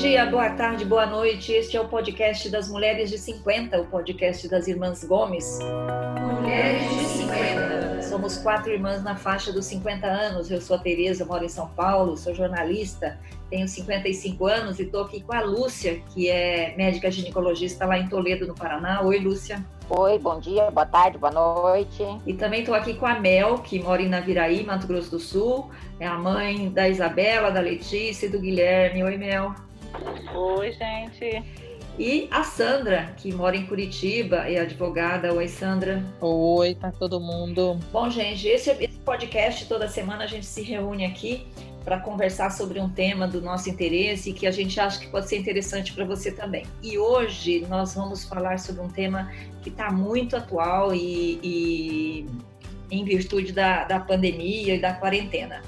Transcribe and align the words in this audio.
dia, 0.00 0.24
boa 0.24 0.48
tarde, 0.48 0.82
boa 0.82 1.04
noite. 1.04 1.52
Este 1.52 1.76
é 1.76 1.80
o 1.80 1.86
podcast 1.86 2.48
das 2.48 2.70
Mulheres 2.70 3.10
de 3.10 3.18
50, 3.18 3.82
o 3.82 3.84
podcast 3.84 4.48
das 4.48 4.66
Irmãs 4.66 5.04
Gomes. 5.04 5.58
Mulheres 6.40 6.88
de 6.88 7.04
50. 7.04 8.02
Somos 8.04 8.38
quatro 8.38 8.72
irmãs 8.72 9.02
na 9.02 9.14
faixa 9.14 9.52
dos 9.52 9.66
50 9.66 10.06
anos. 10.06 10.50
Eu 10.50 10.58
sou 10.58 10.76
a 10.76 10.78
Tereza, 10.78 11.26
moro 11.26 11.44
em 11.44 11.50
São 11.50 11.68
Paulo, 11.68 12.16
sou 12.16 12.34
jornalista, 12.34 13.20
tenho 13.50 13.68
55 13.68 14.46
anos 14.46 14.78
e 14.78 14.84
estou 14.84 15.02
aqui 15.02 15.20
com 15.20 15.34
a 15.34 15.42
Lúcia, 15.42 16.00
que 16.14 16.30
é 16.30 16.74
médica 16.78 17.10
ginecologista 17.10 17.84
lá 17.84 17.98
em 17.98 18.08
Toledo, 18.08 18.46
no 18.46 18.54
Paraná. 18.54 19.02
Oi, 19.02 19.18
Lúcia. 19.18 19.62
Oi, 19.90 20.18
bom 20.18 20.40
dia, 20.40 20.70
boa 20.70 20.86
tarde, 20.86 21.18
boa 21.18 21.32
noite. 21.32 22.02
E 22.24 22.32
também 22.32 22.60
estou 22.60 22.74
aqui 22.74 22.94
com 22.94 23.04
a 23.04 23.20
Mel, 23.20 23.58
que 23.58 23.78
mora 23.78 24.00
em 24.00 24.08
Naviraí, 24.08 24.64
Mato 24.64 24.86
Grosso 24.86 25.10
do 25.10 25.18
Sul. 25.18 25.70
É 25.98 26.06
a 26.06 26.16
mãe 26.16 26.70
da 26.70 26.88
Isabela, 26.88 27.50
da 27.50 27.60
Letícia 27.60 28.24
e 28.24 28.28
do 28.30 28.40
Guilherme. 28.40 29.04
Oi, 29.04 29.18
Mel. 29.18 29.54
Oi, 30.34 30.72
gente. 30.72 31.42
E 31.98 32.28
a 32.30 32.42
Sandra, 32.44 33.12
que 33.16 33.32
mora 33.32 33.56
em 33.56 33.66
Curitiba, 33.66 34.48
é 34.48 34.60
advogada. 34.60 35.32
Oi, 35.34 35.48
Sandra. 35.48 36.02
Oi 36.20 36.74
para 36.74 36.92
todo 36.92 37.20
mundo. 37.20 37.78
Bom, 37.92 38.08
gente, 38.08 38.48
esse, 38.48 38.70
esse 38.70 38.98
podcast, 39.00 39.66
toda 39.66 39.86
semana 39.88 40.24
a 40.24 40.26
gente 40.26 40.46
se 40.46 40.62
reúne 40.62 41.04
aqui 41.04 41.46
para 41.84 41.98
conversar 41.98 42.50
sobre 42.50 42.78
um 42.78 42.88
tema 42.88 43.26
do 43.26 43.40
nosso 43.40 43.68
interesse 43.68 44.30
e 44.30 44.32
que 44.32 44.46
a 44.46 44.50
gente 44.50 44.78
acha 44.78 44.98
que 45.00 45.08
pode 45.08 45.28
ser 45.28 45.38
interessante 45.38 45.92
para 45.92 46.04
você 46.04 46.30
também. 46.30 46.64
E 46.82 46.98
hoje 46.98 47.66
nós 47.68 47.94
vamos 47.94 48.24
falar 48.24 48.58
sobre 48.58 48.82
um 48.82 48.88
tema 48.88 49.30
que 49.62 49.70
está 49.70 49.90
muito 49.90 50.36
atual 50.36 50.94
e, 50.94 51.40
e 51.42 52.26
em 52.90 53.04
virtude 53.04 53.52
da, 53.52 53.84
da 53.84 54.00
pandemia 54.00 54.74
e 54.74 54.80
da 54.80 54.92
quarentena. 54.94 55.62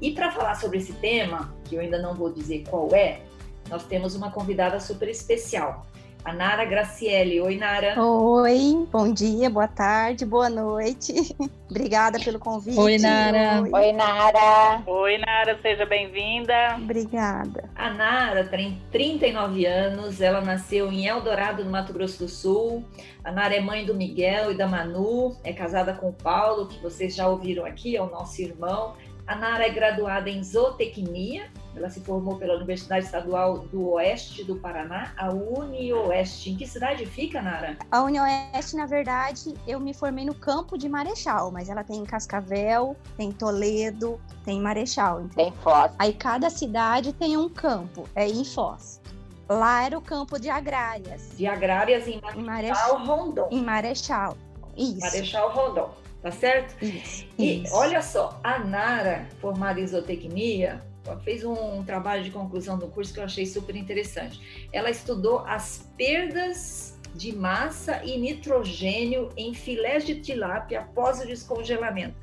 E 0.00 0.10
para 0.12 0.30
falar 0.30 0.54
sobre 0.56 0.78
esse 0.78 0.92
tema, 0.94 1.54
que 1.64 1.74
eu 1.74 1.80
ainda 1.80 1.98
não 1.98 2.14
vou 2.14 2.30
dizer 2.30 2.64
qual 2.68 2.94
é, 2.94 3.20
nós 3.68 3.84
temos 3.84 4.14
uma 4.14 4.30
convidada 4.30 4.78
super 4.80 5.08
especial, 5.08 5.86
a 6.26 6.32
Nara 6.32 6.64
Graciele. 6.64 7.40
Oi, 7.40 7.56
Nara. 7.56 8.02
Oi, 8.02 8.84
bom 8.90 9.12
dia, 9.12 9.48
boa 9.48 9.68
tarde, 9.68 10.26
boa 10.26 10.50
noite. 10.50 11.36
Obrigada 11.70 12.18
pelo 12.18 12.40
convite. 12.40 12.78
Oi, 12.78 12.98
Nara. 12.98 13.62
Oi, 13.62 13.70
Oi 13.70 13.92
Nara. 13.92 14.82
Oi, 14.86 15.18
Nara, 15.18 15.56
seja 15.62 15.86
bem-vinda. 15.86 16.76
Obrigada. 16.78 17.70
A 17.76 17.90
Nara 17.90 18.44
tem 18.44 18.82
39 18.90 19.66
anos, 19.66 20.20
ela 20.20 20.40
nasceu 20.40 20.90
em 20.90 21.06
Eldorado, 21.06 21.64
no 21.64 21.70
Mato 21.70 21.92
Grosso 21.92 22.18
do 22.18 22.28
Sul. 22.28 22.84
A 23.22 23.30
Nara 23.30 23.54
é 23.54 23.60
mãe 23.60 23.86
do 23.86 23.94
Miguel 23.94 24.50
e 24.50 24.56
da 24.56 24.66
Manu, 24.66 25.36
é 25.44 25.52
casada 25.52 25.92
com 25.92 26.08
o 26.08 26.12
Paulo, 26.12 26.66
que 26.66 26.82
vocês 26.82 27.14
já 27.14 27.28
ouviram 27.28 27.64
aqui, 27.64 27.96
é 27.96 28.02
o 28.02 28.10
nosso 28.10 28.42
irmão. 28.42 28.94
A 29.26 29.34
Nara 29.34 29.66
é 29.66 29.70
graduada 29.70 30.30
em 30.30 30.40
zootecnia, 30.40 31.50
ela 31.74 31.90
se 31.90 32.00
formou 32.00 32.36
pela 32.36 32.54
Universidade 32.54 33.06
Estadual 33.06 33.58
do 33.58 33.90
Oeste 33.90 34.44
do 34.44 34.54
Paraná, 34.54 35.12
a 35.16 35.30
UniOeste. 35.30 36.50
Em 36.50 36.56
que 36.56 36.64
cidade 36.64 37.04
fica, 37.06 37.42
Nara? 37.42 37.76
A 37.90 38.02
UniOeste, 38.04 38.76
na 38.76 38.86
verdade, 38.86 39.52
eu 39.66 39.80
me 39.80 39.92
formei 39.92 40.24
no 40.24 40.34
campo 40.34 40.78
de 40.78 40.88
Marechal, 40.88 41.50
mas 41.50 41.68
ela 41.68 41.82
tem 41.82 42.04
Cascavel, 42.04 42.96
tem 43.16 43.32
Toledo, 43.32 44.20
tem 44.44 44.60
Marechal. 44.60 45.24
Tem 45.34 45.52
Foz. 45.60 45.92
Aí 45.98 46.12
cada 46.12 46.48
cidade 46.48 47.12
tem 47.12 47.36
um 47.36 47.48
campo, 47.48 48.08
é 48.14 48.28
em 48.28 48.44
Foz. 48.44 49.00
Lá 49.48 49.84
era 49.84 49.98
o 49.98 50.00
campo 50.00 50.38
de 50.38 50.48
agrárias. 50.48 51.36
De 51.36 51.48
agrárias 51.48 52.06
em 52.06 52.20
Marechal, 52.20 52.40
em 52.40 52.44
Marechal 52.44 53.04
Rondon. 53.04 53.48
Em 53.50 53.62
Marechal, 53.62 54.36
isso. 54.76 55.00
Marechal 55.00 55.50
Rondon 55.50 56.05
tá 56.26 56.32
certo? 56.32 56.74
Isso, 56.82 57.24
e 57.38 57.62
isso. 57.62 57.72
olha 57.72 58.02
só, 58.02 58.40
a 58.42 58.58
Nara, 58.58 59.28
formada 59.40 59.80
em 59.80 59.86
zootecnia, 59.86 60.82
fez 61.22 61.44
um 61.44 61.84
trabalho 61.84 62.24
de 62.24 62.32
conclusão 62.32 62.76
do 62.76 62.88
curso 62.88 63.14
que 63.14 63.20
eu 63.20 63.24
achei 63.24 63.46
super 63.46 63.76
interessante. 63.76 64.68
Ela 64.72 64.90
estudou 64.90 65.38
as 65.46 65.88
perdas 65.96 66.98
de 67.14 67.32
massa 67.32 68.02
e 68.04 68.18
nitrogênio 68.18 69.28
em 69.36 69.54
filés 69.54 70.04
de 70.04 70.16
tilápia 70.20 70.80
após 70.80 71.20
o 71.20 71.26
descongelamento. 71.26 72.16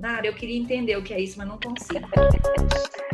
Nara, 0.00 0.26
eu 0.26 0.34
queria 0.34 0.58
entender 0.58 0.96
o 0.96 1.02
que 1.02 1.12
é 1.12 1.20
isso, 1.20 1.36
mas 1.36 1.46
não 1.46 1.58
consigo. 1.58 2.08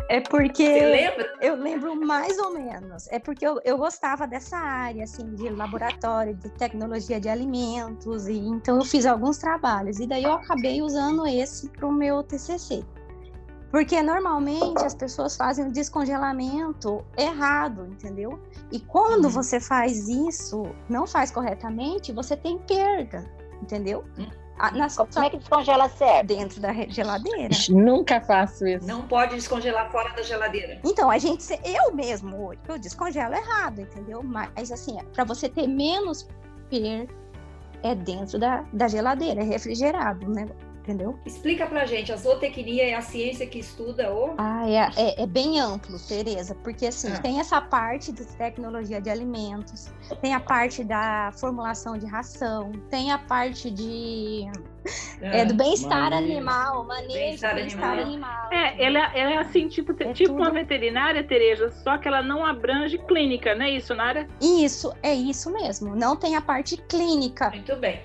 É 0.09 0.21
porque. 0.21 0.65
Você 0.65 0.87
lembra? 0.87 1.35
Eu 1.41 1.57
lembro 1.57 1.97
mais 1.97 2.39
ou 2.39 2.53
menos. 2.53 3.09
É 3.09 3.19
porque 3.19 3.45
eu, 3.45 3.61
eu 3.65 3.77
gostava 3.77 4.25
dessa 4.25 4.57
área, 4.57 5.03
assim, 5.03 5.35
de 5.35 5.49
laboratório, 5.49 6.35
de 6.37 6.49
tecnologia 6.51 7.21
de 7.21 7.29
alimentos, 7.29 8.29
e 8.29 8.39
então 8.39 8.77
eu 8.77 8.85
fiz 8.85 9.05
alguns 9.05 9.39
trabalhos. 9.39 9.99
E 9.99 10.07
daí 10.07 10.23
eu 10.23 10.33
acabei 10.33 10.81
usando 10.81 11.27
esse 11.27 11.69
para 11.71 11.89
o 11.89 11.93
meu 11.93 12.23
TCC. 12.23 12.85
Porque 13.73 14.01
normalmente 14.01 14.85
as 14.85 14.95
pessoas 14.95 15.37
fazem 15.37 15.67
o 15.67 15.73
descongelamento 15.73 17.05
errado, 17.19 17.85
entendeu? 17.91 18.39
E 18.71 18.79
quando 18.79 19.25
uhum. 19.25 19.31
você 19.31 19.59
faz 19.59 20.09
isso, 20.09 20.63
não 20.89 21.05
faz 21.05 21.33
corretamente, 21.33 22.13
você 22.13 22.37
tem 22.37 22.59
perda, 22.59 23.29
entendeu? 23.61 24.05
Nas... 24.72 24.97
Como 24.97 25.25
é 25.25 25.31
que 25.31 25.39
descongela 25.39 25.89
certo? 25.89 26.28
Dentro 26.28 26.61
da 26.61 26.72
geladeira. 26.89 27.55
Nunca 27.69 28.21
faço 28.21 28.67
isso. 28.67 28.87
Não 28.87 29.03
pode 29.03 29.34
descongelar 29.34 29.91
fora 29.91 30.11
da 30.15 30.22
geladeira. 30.22 30.81
Então, 30.84 31.11
a 31.11 31.19
gente, 31.19 31.44
eu 31.65 31.94
mesmo, 31.94 32.53
eu 32.69 32.78
descongelo 32.78 33.34
errado, 33.34 33.81
entendeu? 33.81 34.22
Mas, 34.22 34.72
assim, 34.72 34.97
para 35.12 35.25
você 35.25 35.49
ter 35.49 35.67
menos 35.67 36.27
perda, 36.71 37.12
é 37.83 37.94
dentro 37.94 38.39
da, 38.39 38.65
da 38.72 38.89
geladeira, 38.89 39.41
é 39.41 39.44
refrigerado, 39.44 40.28
né? 40.28 40.49
Entendeu? 40.87 41.19
Explica 41.27 41.67
pra 41.67 41.85
gente, 41.85 42.13
a 42.13 42.17
zootecnia 42.17 42.85
é 42.85 42.95
a 42.95 43.03
ciência 43.03 43.45
que 43.45 43.59
estuda 43.59 44.13
o... 44.15 44.35
Ah, 44.39 44.69
é, 44.69 44.89
é, 44.97 45.23
é 45.23 45.27
bem 45.27 45.59
amplo, 45.59 45.99
Tereza, 45.99 46.55
porque 46.63 46.87
assim, 46.87 47.13
ah. 47.13 47.19
tem 47.19 47.41
essa 47.41 47.61
parte 47.61 48.13
de 48.13 48.25
tecnologia 48.25 49.01
de 49.01 49.11
alimentos, 49.11 49.93
tem 50.23 50.33
a 50.33 50.39
parte 50.39 50.85
da 50.85 51.33
formulação 51.39 51.99
de 51.99 52.07
ração, 52.07 52.71
tem 52.89 53.11
a 53.11 53.19
parte 53.19 53.69
de... 53.69 54.45
É, 55.21 55.45
do 55.45 55.55
bem-estar 55.55 56.13
animal, 56.13 56.85
manejo 56.85 57.13
bem-estar 57.15 57.55
bem 57.57 57.65
animal. 57.65 57.99
animal. 57.99 58.53
É, 58.53 58.85
ela, 58.85 59.17
ela 59.17 59.31
é 59.33 59.39
assim, 59.39 59.67
tipo, 59.67 59.91
é 60.01 60.13
tipo 60.13 60.31
tudo... 60.31 60.43
uma 60.43 60.51
veterinária, 60.53 61.25
Tereza, 61.25 61.73
só 61.83 61.99
que 61.99 62.07
ela 62.07 62.23
não 62.23 62.47
abrange 62.47 62.97
clínica, 62.99 63.57
não 63.57 63.67
é 63.67 63.71
isso, 63.71 63.93
Nara? 63.97 64.29
Isso, 64.41 64.95
é 65.03 65.13
isso 65.13 65.53
mesmo. 65.53 65.97
Não 65.97 66.15
tem 66.15 66.37
a 66.37 66.41
parte 66.41 66.77
clínica. 66.77 67.51
Muito 67.51 67.75
bem. 67.75 68.01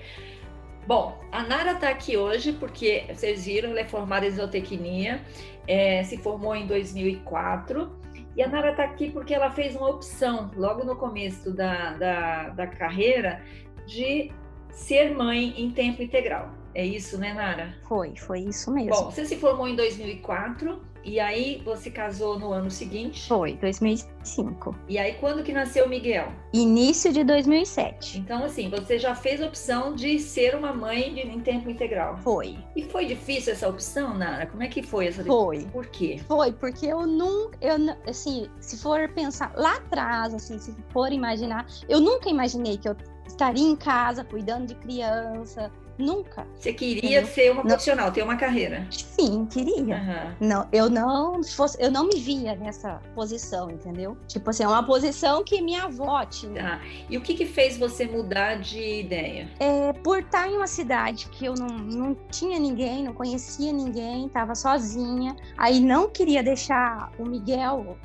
Bom, 0.86 1.16
a 1.30 1.44
Nara 1.44 1.72
está 1.72 1.90
aqui 1.90 2.16
hoje 2.16 2.52
porque 2.52 3.04
vocês 3.08 3.44
viram, 3.44 3.70
ela 3.70 3.80
é 3.80 3.84
formada 3.84 4.26
em 4.26 4.30
zootecnia, 4.30 5.22
é, 5.66 6.02
se 6.02 6.16
formou 6.16 6.56
em 6.56 6.66
2004 6.66 8.00
e 8.36 8.42
a 8.42 8.48
Nara 8.48 8.70
está 8.70 8.84
aqui 8.84 9.10
porque 9.10 9.32
ela 9.32 9.50
fez 9.50 9.76
uma 9.76 9.88
opção 9.88 10.50
logo 10.56 10.84
no 10.84 10.96
começo 10.96 11.52
da, 11.52 11.92
da, 11.92 12.48
da 12.50 12.66
carreira 12.66 13.42
de 13.86 14.32
ser 14.70 15.14
mãe 15.14 15.54
em 15.56 15.70
tempo 15.70 16.02
integral. 16.02 16.50
É 16.74 16.84
isso, 16.84 17.18
né, 17.18 17.32
Nara? 17.32 17.74
Foi, 17.86 18.16
foi 18.16 18.40
isso 18.40 18.72
mesmo. 18.72 18.90
Bom, 18.90 19.10
você 19.10 19.24
se 19.24 19.36
formou 19.36 19.68
em 19.68 19.76
2004 19.76 20.82
e 21.04 21.18
aí 21.18 21.62
você 21.64 21.90
casou 21.90 22.38
no 22.38 22.52
ano 22.52 22.70
seguinte? 22.70 23.26
Foi, 23.28 23.54
2005. 23.54 24.74
E 24.88 24.98
aí 24.98 25.14
quando 25.14 25.42
que 25.42 25.52
nasceu 25.52 25.86
o 25.86 25.88
Miguel? 25.88 26.32
Início 26.52 27.12
de 27.12 27.24
2007. 27.24 28.18
Então 28.18 28.44
assim, 28.44 28.68
você 28.68 28.98
já 28.98 29.14
fez 29.14 29.42
a 29.42 29.46
opção 29.46 29.94
de 29.94 30.18
ser 30.18 30.54
uma 30.54 30.72
mãe 30.72 31.14
de, 31.14 31.20
em 31.20 31.40
tempo 31.40 31.70
integral? 31.70 32.16
Foi. 32.18 32.58
E 32.76 32.82
foi 32.84 33.06
difícil 33.06 33.52
essa 33.52 33.68
opção, 33.68 34.14
Nara? 34.14 34.46
Como 34.46 34.62
é 34.62 34.68
que 34.68 34.82
foi 34.82 35.06
essa 35.06 35.22
decisão? 35.22 35.44
Foi. 35.44 35.66
Por 35.72 35.86
quê? 35.86 36.20
Foi, 36.26 36.52
porque 36.52 36.86
eu 36.86 37.06
nunca, 37.06 37.58
eu, 37.60 37.76
assim, 38.08 38.48
se 38.60 38.78
for 38.78 39.08
pensar 39.10 39.52
lá 39.56 39.76
atrás, 39.76 40.34
assim, 40.34 40.58
se 40.58 40.74
for 40.90 41.12
imaginar, 41.12 41.66
eu 41.88 42.00
nunca 42.00 42.28
imaginei 42.28 42.76
que 42.76 42.88
eu 42.88 42.96
estaria 43.26 43.66
em 43.66 43.76
casa 43.76 44.24
cuidando 44.24 44.66
de 44.66 44.74
criança, 44.76 45.70
Nunca. 45.98 46.46
Você 46.58 46.72
queria 46.72 47.20
entendeu? 47.20 47.26
ser 47.26 47.52
uma 47.52 47.62
profissional, 47.62 48.06
não. 48.06 48.12
ter 48.12 48.22
uma 48.22 48.36
carreira? 48.36 48.86
Sim, 48.90 49.46
queria. 49.46 49.96
Uhum. 49.96 50.48
Não, 50.48 50.68
eu 50.72 50.88
não 50.88 51.42
fosse, 51.44 51.80
eu 51.80 51.90
não 51.90 52.06
me 52.06 52.18
via 52.18 52.54
nessa 52.56 53.00
posição, 53.14 53.70
entendeu? 53.70 54.16
Tipo 54.26 54.50
assim, 54.50 54.64
é 54.64 54.68
uma 54.68 54.84
posição 54.84 55.44
que 55.44 55.60
minha 55.60 55.84
avó 55.84 56.24
tinha. 56.24 56.62
Tá. 56.62 56.80
E 57.08 57.16
o 57.16 57.20
que 57.20 57.34
que 57.34 57.46
fez 57.46 57.76
você 57.76 58.06
mudar 58.06 58.56
de 58.56 59.00
ideia? 59.00 59.48
É, 59.60 59.92
por 59.92 60.20
estar 60.20 60.48
em 60.48 60.56
uma 60.56 60.66
cidade 60.66 61.28
que 61.28 61.44
eu 61.44 61.54
não, 61.54 61.66
não 61.66 62.16
tinha 62.30 62.58
ninguém, 62.58 63.04
não 63.04 63.12
conhecia 63.12 63.72
ninguém, 63.72 64.26
estava 64.26 64.54
sozinha, 64.54 65.36
aí 65.56 65.80
não 65.80 66.08
queria 66.08 66.42
deixar 66.42 67.12
o 67.18 67.24
Miguel, 67.24 67.96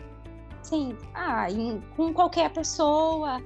assim, 0.61 0.95
ah, 1.13 1.49
em, 1.49 1.81
com 1.95 2.13
qualquer 2.13 2.49
pessoa. 2.51 3.41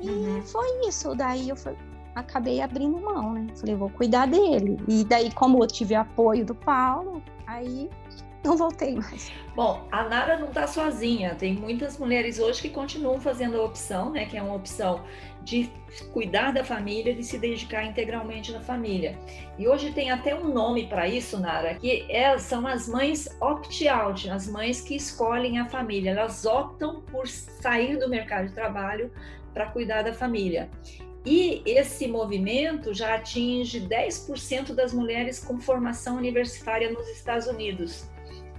E 0.00 0.08
uhum. 0.08 0.42
foi 0.42 0.88
isso. 0.88 1.14
Daí 1.14 1.48
eu 1.48 1.56
falei, 1.56 1.78
acabei 2.14 2.60
abrindo 2.60 3.00
mão, 3.00 3.32
né? 3.32 3.46
Falei, 3.56 3.74
vou 3.74 3.90
cuidar 3.90 4.26
dele. 4.26 4.78
E 4.88 5.04
daí, 5.04 5.30
como 5.32 5.62
eu 5.62 5.66
tive 5.66 5.94
apoio 5.94 6.44
do 6.44 6.54
Paulo, 6.54 7.22
aí 7.46 7.88
não 8.44 8.56
voltei 8.56 8.94
mais. 8.94 9.32
Bom, 9.54 9.86
a 9.90 10.04
Nara 10.08 10.38
não 10.38 10.48
está 10.48 10.66
sozinha. 10.66 11.34
Tem 11.34 11.54
muitas 11.54 11.98
mulheres 11.98 12.38
hoje 12.38 12.62
que 12.62 12.70
continuam 12.70 13.20
fazendo 13.20 13.60
a 13.60 13.64
opção, 13.64 14.10
né? 14.10 14.24
Que 14.24 14.36
é 14.36 14.42
uma 14.42 14.54
opção 14.54 15.02
de 15.42 15.70
cuidar 16.12 16.52
da 16.52 16.64
família, 16.64 17.14
de 17.14 17.24
se 17.24 17.38
dedicar 17.38 17.84
integralmente 17.84 18.52
na 18.52 18.60
família. 18.60 19.18
E 19.58 19.66
hoje 19.66 19.92
tem 19.92 20.10
até 20.10 20.34
um 20.34 20.52
nome 20.52 20.86
para 20.86 21.08
isso, 21.08 21.38
Nara, 21.38 21.74
que 21.74 22.06
é, 22.08 22.36
são 22.38 22.66
as 22.66 22.88
mães 22.88 23.28
opt-out, 23.40 24.30
as 24.30 24.46
mães 24.46 24.80
que 24.80 24.94
escolhem 24.94 25.58
a 25.58 25.66
família. 25.66 26.10
Elas 26.10 26.44
optam 26.44 27.00
por 27.02 27.26
sair 27.26 27.98
do 27.98 28.08
mercado 28.08 28.48
de 28.48 28.54
trabalho 28.54 29.10
para 29.52 29.66
cuidar 29.66 30.02
da 30.02 30.12
família. 30.12 30.70
E 31.24 31.62
esse 31.66 32.06
movimento 32.08 32.94
já 32.94 33.14
atinge 33.14 33.80
10% 33.80 34.74
das 34.74 34.94
mulheres 34.94 35.38
com 35.44 35.60
formação 35.60 36.16
universitária 36.16 36.90
nos 36.90 37.08
Estados 37.08 37.46
Unidos 37.46 38.08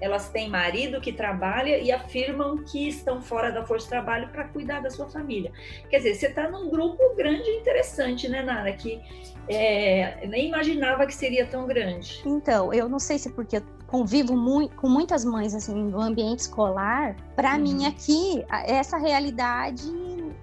elas 0.01 0.29
têm 0.29 0.49
marido 0.49 0.99
que 0.99 1.13
trabalha 1.13 1.77
e 1.77 1.91
afirmam 1.91 2.57
que 2.57 2.87
estão 2.87 3.21
fora 3.21 3.51
da 3.51 3.63
força 3.63 3.85
de 3.85 3.89
trabalho 3.91 4.27
para 4.29 4.45
cuidar 4.45 4.81
da 4.81 4.89
sua 4.89 5.07
família. 5.07 5.51
Quer 5.89 5.97
dizer, 5.97 6.15
você 6.15 6.27
está 6.27 6.49
num 6.49 6.69
grupo 6.69 7.15
grande 7.15 7.47
e 7.47 7.59
interessante, 7.59 8.27
né, 8.27 8.41
Nara? 8.41 8.73
Que 8.73 8.99
é, 9.47 10.25
nem 10.27 10.47
imaginava 10.47 11.05
que 11.05 11.13
seria 11.13 11.45
tão 11.45 11.67
grande. 11.67 12.23
Então, 12.25 12.73
eu 12.73 12.89
não 12.89 12.97
sei 12.97 13.19
se 13.19 13.29
porque 13.29 13.57
eu 13.57 13.61
convivo 13.85 14.35
muito, 14.35 14.75
com 14.75 14.89
muitas 14.89 15.23
mães 15.23 15.53
assim 15.53 15.75
no 15.75 16.01
ambiente 16.01 16.39
escolar, 16.39 17.15
para 17.35 17.53
uhum. 17.55 17.61
mim 17.61 17.85
aqui 17.85 18.43
essa 18.65 18.97
realidade 18.97 19.83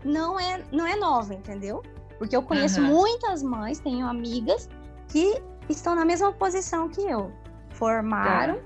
não 0.05 0.38
é 0.38 0.62
não 0.71 0.87
é 0.87 0.94
nova, 0.94 1.35
entendeu? 1.35 1.82
Porque 2.19 2.37
eu 2.37 2.43
conheço 2.43 2.81
uhum. 2.81 2.88
muitas 2.88 3.43
mães, 3.43 3.79
tenho 3.79 4.06
amigas 4.06 4.69
que 5.09 5.41
estão 5.69 5.94
na 5.94 6.05
mesma 6.05 6.32
posição 6.32 6.88
que 6.88 7.00
eu. 7.00 7.32
Formaram, 7.70 8.56
tá 8.56 8.62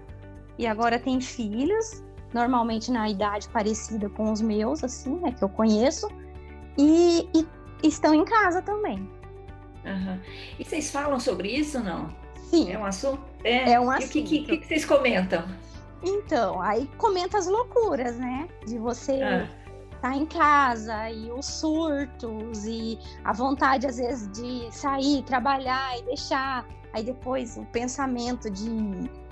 e 0.58 0.66
agora 0.66 0.98
tem 0.98 1.20
filhos, 1.20 2.02
normalmente 2.32 2.90
na 2.90 3.08
idade 3.08 3.48
parecida 3.48 4.08
com 4.08 4.32
os 4.32 4.40
meus, 4.40 4.82
assim, 4.82 5.16
né, 5.18 5.32
que 5.32 5.42
eu 5.42 5.48
conheço, 5.48 6.08
e, 6.78 7.28
e 7.34 7.46
estão 7.86 8.14
em 8.14 8.24
casa 8.24 8.62
também. 8.62 8.98
Uhum. 9.84 10.18
E 10.58 10.64
vocês 10.64 10.90
falam 10.90 11.18
sobre 11.18 11.48
isso 11.48 11.80
não? 11.80 12.08
Sim. 12.48 12.70
É 12.70 12.78
um 12.78 12.84
assunto? 12.84 13.22
É, 13.44 13.72
é 13.72 13.80
um 13.80 13.90
assunto. 13.90 14.16
E 14.16 14.20
o 14.20 14.24
que, 14.24 14.44
que, 14.44 14.58
que, 14.58 14.66
vocês 14.66 14.84
comentam? 14.84 15.44
Então, 16.04 16.60
aí 16.60 16.88
comenta 16.98 17.38
as 17.38 17.46
loucuras, 17.46 18.16
né? 18.16 18.48
De 18.66 18.78
você 18.78 19.20
ah. 19.22 19.48
Tá 20.02 20.14
em 20.16 20.26
casa 20.26 21.08
e 21.10 21.30
os 21.30 21.46
surtos 21.46 22.66
e 22.66 22.98
a 23.24 23.32
vontade, 23.32 23.86
às 23.86 23.96
vezes, 23.96 24.28
de 24.32 24.68
sair, 24.72 25.22
trabalhar 25.22 25.96
e 25.96 26.02
deixar. 26.02 26.66
Aí 26.92 27.04
depois 27.04 27.56
o 27.56 27.64
pensamento 27.66 28.50
de 28.50 28.68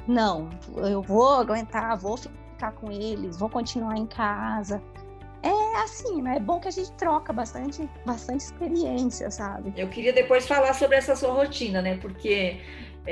não, 0.07 0.49
eu 0.77 1.03
vou 1.03 1.35
aguentar, 1.35 1.99
vou 1.99 2.17
ficar 2.17 2.73
com 2.73 2.91
eles, 2.91 3.37
vou 3.37 3.51
continuar 3.51 3.97
em 3.97 4.07
casa. 4.07 4.81
É 5.43 5.83
assim, 5.83 6.23
né? 6.23 6.37
É 6.37 6.41
bom 6.41 6.61
que 6.61 6.69
a 6.69 6.71
gente 6.71 6.93
troca 6.93 7.33
bastante, 7.33 7.89
bastante 8.07 8.41
experiência, 8.41 9.31
sabe? 9.31 9.73
Eu 9.77 9.89
queria 9.89 10.13
depois 10.13 10.47
falar 10.47 10.75
sobre 10.75 10.97
essa 10.97 11.17
sua 11.17 11.33
rotina, 11.33 11.83
né? 11.83 11.97
Porque 11.97 12.61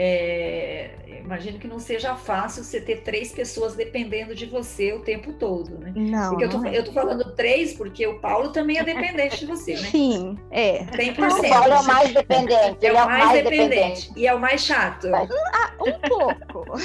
é, 0.00 0.90
imagino 1.24 1.58
que 1.58 1.66
não 1.66 1.80
seja 1.80 2.14
fácil 2.14 2.62
você 2.62 2.80
ter 2.80 3.02
três 3.02 3.32
pessoas 3.32 3.74
dependendo 3.74 4.32
de 4.32 4.46
você 4.46 4.92
o 4.92 5.00
tempo 5.00 5.32
todo, 5.32 5.76
né? 5.76 5.92
Não. 5.96 6.30
Porque 6.30 6.44
eu 6.44 6.50
tô, 6.50 6.64
é. 6.64 6.78
eu 6.78 6.84
tô 6.84 6.92
falando 6.92 7.34
três 7.34 7.74
porque 7.74 8.06
o 8.06 8.20
Paulo 8.20 8.50
também 8.50 8.78
é 8.78 8.84
dependente 8.84 9.40
de 9.40 9.46
você, 9.46 9.72
né? 9.72 9.88
Sim, 9.90 10.38
é. 10.52 10.84
100%. 10.84 11.16
O 11.16 11.48
Paulo 11.48 11.72
é 11.72 11.80
o 11.80 11.84
mais 11.84 12.14
dependente. 12.14 12.86
É 12.86 12.92
o 12.92 12.94
mais, 12.94 13.24
mais 13.24 13.42
dependente. 13.42 13.68
dependente. 13.68 14.12
E 14.16 14.26
é 14.28 14.32
o 14.32 14.38
mais 14.38 14.60
chato. 14.60 15.08
Ah, 15.12 15.72
um 15.84 16.08
pouco. 16.08 16.78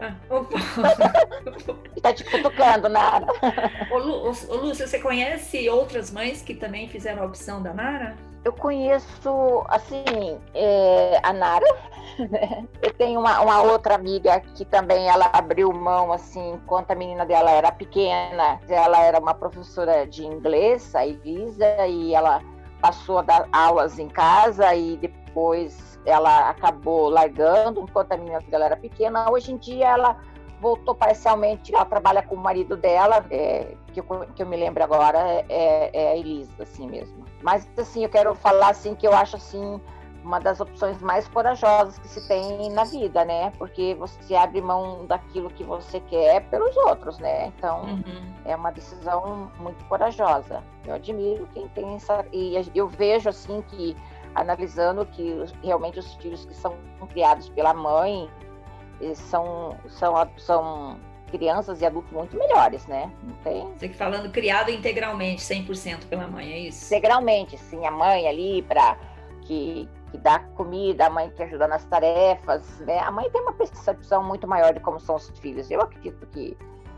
Ah, 0.00 0.14
um 0.30 0.44
tá 2.00 2.14
te 2.14 2.24
cutucando, 2.24 2.88
nada. 2.88 3.26
Ô, 3.90 3.98
Lu, 3.98 4.34
ô, 4.48 4.56
Lúcia, 4.56 4.86
você 4.86 4.98
conhece 4.98 5.68
outras 5.68 6.10
mães 6.10 6.40
que 6.40 6.54
também 6.54 6.88
fizeram 6.88 7.22
a 7.22 7.26
opção 7.26 7.62
da 7.62 7.74
Nara? 7.74 8.16
Eu 8.42 8.52
conheço, 8.54 9.64
assim, 9.68 10.40
é, 10.54 11.20
a 11.22 11.32
Nara, 11.32 11.66
né? 12.30 12.66
Eu 12.80 12.92
tenho 12.94 13.20
uma, 13.20 13.40
uma, 13.40 13.62
outra 13.62 13.94
amiga 13.94 14.40
que 14.40 14.64
também 14.64 15.08
ela 15.08 15.28
abriu 15.32 15.70
mão, 15.72 16.10
assim, 16.10 16.52
enquanto 16.52 16.90
a 16.90 16.94
menina 16.94 17.26
dela 17.26 17.50
era 17.50 17.70
pequena. 17.70 18.58
Ela 18.66 19.02
era 19.02 19.18
uma 19.18 19.34
professora 19.34 20.06
de 20.06 20.24
inglês, 20.24 20.94
a 20.94 21.06
Elisa, 21.06 21.86
e 21.86 22.14
ela 22.14 22.40
passou 22.80 23.18
a 23.18 23.22
dar 23.22 23.48
aulas 23.52 23.98
em 23.98 24.08
casa 24.08 24.74
e 24.74 24.96
depois 24.96 25.90
ela 26.06 26.48
acabou 26.48 27.10
largando 27.10 27.82
enquanto 27.82 28.12
a 28.12 28.16
menina 28.16 28.40
dela 28.40 28.64
era 28.64 28.76
pequena. 28.76 29.30
Hoje 29.30 29.52
em 29.52 29.58
dia 29.58 29.88
ela 29.88 30.16
voltou 30.60 30.94
parcialmente, 30.94 31.74
ela 31.74 31.84
trabalha 31.84 32.22
com 32.22 32.34
o 32.34 32.38
marido 32.38 32.76
dela, 32.76 33.24
é, 33.30 33.74
que, 33.92 34.00
eu, 34.00 34.04
que 34.34 34.42
eu 34.42 34.46
me 34.46 34.56
lembro 34.56 34.84
agora, 34.84 35.18
é, 35.48 35.90
é 35.92 36.12
a 36.12 36.16
Elisa, 36.16 36.62
assim 36.62 36.88
mesmo. 36.88 37.24
Mas, 37.42 37.68
assim, 37.78 38.04
eu 38.04 38.10
quero 38.10 38.34
falar, 38.34 38.68
assim, 38.68 38.94
que 38.94 39.06
eu 39.06 39.14
acho, 39.14 39.36
assim, 39.36 39.80
uma 40.22 40.38
das 40.38 40.60
opções 40.60 41.00
mais 41.00 41.26
corajosas 41.28 41.98
que 41.98 42.06
se 42.06 42.28
tem 42.28 42.70
na 42.70 42.84
vida, 42.84 43.24
né? 43.24 43.50
Porque 43.56 43.94
você 43.94 44.34
abre 44.34 44.60
mão 44.60 45.06
daquilo 45.06 45.48
que 45.50 45.64
você 45.64 45.98
quer 46.00 46.42
pelos 46.50 46.76
outros, 46.76 47.18
né? 47.18 47.46
Então, 47.46 47.84
uhum. 47.84 48.34
é 48.44 48.54
uma 48.54 48.70
decisão 48.70 49.50
muito 49.58 49.82
corajosa. 49.86 50.62
Eu 50.86 50.94
admiro 50.94 51.48
quem 51.54 51.66
tem 51.68 51.94
essa... 51.94 52.24
E 52.32 52.54
eu 52.74 52.86
vejo, 52.86 53.30
assim, 53.30 53.62
que, 53.68 53.96
analisando 54.34 55.06
que 55.06 55.42
realmente 55.62 55.98
os 55.98 56.12
filhos 56.16 56.44
que 56.44 56.54
são 56.54 56.76
criados 57.08 57.48
pela 57.48 57.72
mãe 57.72 58.28
são, 59.14 59.76
são, 59.88 60.14
são 60.36 61.00
crianças 61.30 61.80
e 61.80 61.86
adultos 61.86 62.12
muito 62.12 62.36
melhores, 62.36 62.86
né? 62.86 63.10
Não 63.22 63.34
tem... 63.36 63.72
Você 63.72 63.88
que 63.88 63.96
falando 63.96 64.30
criado 64.30 64.70
integralmente, 64.70 65.42
100% 65.42 66.06
pela 66.08 66.26
mãe, 66.26 66.52
é 66.52 66.58
isso? 66.58 66.86
Integralmente, 66.86 67.56
sim. 67.56 67.86
A 67.86 67.90
mãe 67.90 68.26
ali 68.28 68.62
para 68.62 68.98
que, 69.42 69.88
que 70.10 70.18
dá 70.18 70.40
comida, 70.56 71.06
a 71.06 71.10
mãe 71.10 71.30
que 71.30 71.42
ajuda 71.42 71.66
nas 71.66 71.84
tarefas, 71.84 72.80
né? 72.80 72.98
A 72.98 73.10
mãe 73.10 73.30
tem 73.30 73.40
uma 73.40 73.52
percepção 73.52 74.22
muito 74.22 74.46
maior 74.46 74.74
de 74.74 74.80
como 74.80 75.00
são 75.00 75.14
os 75.14 75.28
filhos. 75.38 75.70
Eu 75.70 75.80
acredito 75.80 76.26
que, 76.26 76.56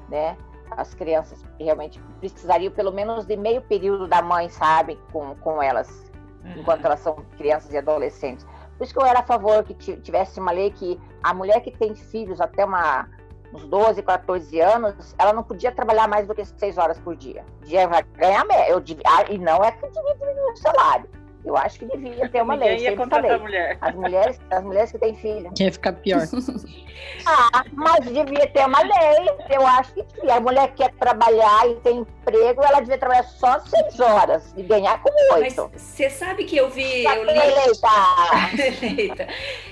né? 0.08 0.37
As 0.70 0.94
crianças 0.94 1.44
realmente 1.60 2.00
precisariam 2.19 2.72
pelo 2.72 2.90
menos 2.90 3.26
de 3.26 3.37
meio 3.37 3.60
período 3.62 4.08
da 4.08 4.22
mãe, 4.22 4.48
sabe? 4.48 4.98
Com, 5.12 5.34
com 5.37 5.62
elas, 5.62 6.10
uhum. 6.43 6.60
enquanto 6.60 6.84
elas 6.84 7.00
são 7.00 7.16
crianças 7.37 7.72
e 7.72 7.76
adolescentes. 7.76 8.46
Por 8.76 8.84
isso 8.84 8.92
que 8.92 9.00
eu 9.00 9.06
era 9.06 9.20
a 9.20 9.24
favor 9.24 9.62
que 9.64 9.74
tivesse 9.74 10.40
uma 10.40 10.52
lei 10.52 10.70
que 10.70 11.00
a 11.22 11.32
mulher 11.32 11.60
que 11.60 11.70
tem 11.70 11.94
filhos 11.94 12.40
até 12.40 12.64
uma, 12.64 13.08
uns 13.52 13.64
12, 13.66 14.02
14 14.02 14.60
anos, 14.60 15.14
ela 15.19 15.32
não 15.32 15.42
podia 15.42 15.70
trabalhar 15.70 16.08
mais 16.08 16.26
do 16.26 16.34
que 16.34 16.44
6 16.44 16.78
horas 16.78 16.98
por 16.98 17.14
dia. 17.14 17.44
Dia 17.64 17.86
vai 17.86 18.02
ganhar 18.16 18.44
eu, 18.69 18.82
ah, 19.06 19.30
E 19.30 19.38
não 19.38 19.62
é 19.62 19.70
que 19.70 19.88
diminuir 19.88 20.52
o 20.52 20.56
salário 20.56 21.21
eu 21.44 21.56
acho 21.56 21.78
que 21.80 21.86
devia 21.86 22.28
ter 22.28 22.42
uma 22.42 22.54
lei. 22.54 22.78
Ia 22.78 22.96
contratar 22.96 23.40
mulher. 23.40 23.76
As 23.80 23.94
mulheres, 23.94 24.40
as 24.50 24.62
mulheres 24.62 24.92
que 24.92 24.98
têm 24.98 25.16
filho. 25.16 25.52
Ia 25.58 25.72
ficar 25.72 25.92
pior. 25.94 26.22
ah, 27.26 27.64
mas 27.72 28.04
devia 28.04 28.46
ter 28.46 28.64
uma 28.64 28.80
lei. 28.80 29.28
Eu 29.50 29.66
acho 29.66 29.92
que 29.92 30.04
se 30.20 30.30
a 30.30 30.40
mulher 30.40 30.72
quer 30.74 30.92
trabalhar 30.92 31.68
e 31.68 31.74
tem 31.76 31.98
emprego, 31.98 32.62
ela 32.62 32.81
devia 32.81 32.96
trabalhar 32.96 33.24
só 33.24 33.58
seis 33.60 33.98
horas 33.98 34.55
e 34.56 34.62
ganhar 34.62 35.02
como 35.02 35.17
oito. 35.34 35.70
Você 35.76 36.08
sabe 36.08 36.44
que 36.44 36.56
eu 36.56 36.70
vi. 36.70 37.02
Tá 37.02 37.17
eu 37.17 37.24
li... 37.24 37.32
eleita. 38.93 39.28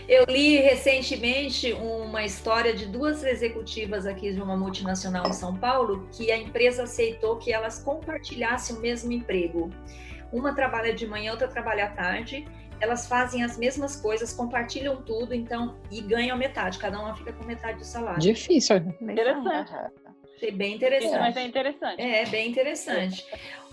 eu 0.09 0.25
li 0.25 0.56
recentemente 0.56 1.73
uma 1.73 2.25
história 2.25 2.75
de 2.75 2.87
duas 2.87 3.23
executivas 3.23 4.06
aqui 4.06 4.33
de 4.33 4.42
uma 4.42 4.56
multinacional 4.56 5.28
em 5.28 5.33
São 5.33 5.54
Paulo 5.54 6.09
que 6.11 6.33
a 6.33 6.37
empresa 6.37 6.83
aceitou 6.83 7.37
que 7.37 7.52
elas 7.52 7.78
compartilhassem 7.78 8.76
o 8.76 8.80
mesmo 8.80 9.12
emprego. 9.12 9.71
Uma 10.32 10.54
trabalha 10.54 10.94
de 10.94 11.06
manhã, 11.06 11.32
outra 11.32 11.49
trabalha 11.49 11.84
à 11.84 11.90
tarde. 11.90 12.46
Elas 12.80 13.06
fazem 13.06 13.42
as 13.42 13.58
mesmas 13.58 13.96
coisas, 13.96 14.32
compartilham 14.32 15.02
tudo, 15.02 15.34
então, 15.34 15.76
e 15.90 16.00
ganham 16.00 16.37
metade. 16.37 16.78
Cada 16.78 16.99
uma 16.99 17.14
fica 17.14 17.32
com 17.32 17.44
metade 17.44 17.78
do 17.78 17.84
salário. 17.84 18.20
Difícil. 18.20 18.76
Interessante. 19.00 19.72
Achei 20.37 20.50
bem 20.50 20.76
interessante. 20.76 21.10
Isso, 21.10 21.20
mas 21.20 21.37
é 21.37 21.42
interessante. 21.42 22.00
É, 22.00 22.25
bem 22.26 22.49
interessante. 22.49 23.26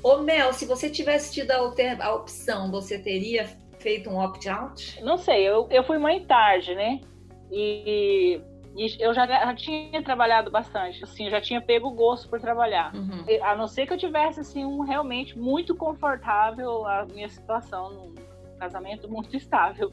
Ô, 0.04 0.18
Mel, 0.18 0.52
se 0.52 0.66
você 0.66 0.90
tivesse 0.90 1.34
tido 1.34 1.52
a, 1.52 1.58
a 1.58 2.14
opção, 2.14 2.70
você 2.70 3.00
teria 3.00 3.48
feito 3.80 4.10
um 4.10 4.18
opt-out? 4.20 5.02
Não 5.02 5.18
sei, 5.18 5.48
eu, 5.48 5.68
eu 5.72 5.84
fui 5.84 5.98
mãe 5.98 6.26
tarde, 6.26 6.76
né? 6.76 7.00
E 7.50 8.42
e 8.78 8.96
eu 9.00 9.12
já, 9.14 9.26
já, 9.26 9.56
tinha 9.56 10.04
trabalhado 10.04 10.52
bastante, 10.52 11.04
assim, 11.04 11.26
eu 11.26 11.32
já 11.32 11.42
tinha 11.42 11.60
pego 11.60 11.88
o 11.88 11.92
gosto 11.92 12.30
por 12.30 12.40
trabalhar. 12.40 12.94
Uhum. 12.96 13.26
A 13.42 13.56
não 13.56 13.68
ser 13.68 13.88
que 13.88 13.94
eu 13.94 13.98
tivesse, 13.98 14.40
assim, 14.40 14.64
um 14.64 14.82
realmente 14.82 15.38
muito 15.38 15.76
confortável 15.76 16.86
a 16.86 17.04
minha 17.06 17.28
situação, 17.28 17.90
num 17.90 18.16
casamento 18.60 19.10
muito 19.10 19.36
estável. 19.36 19.92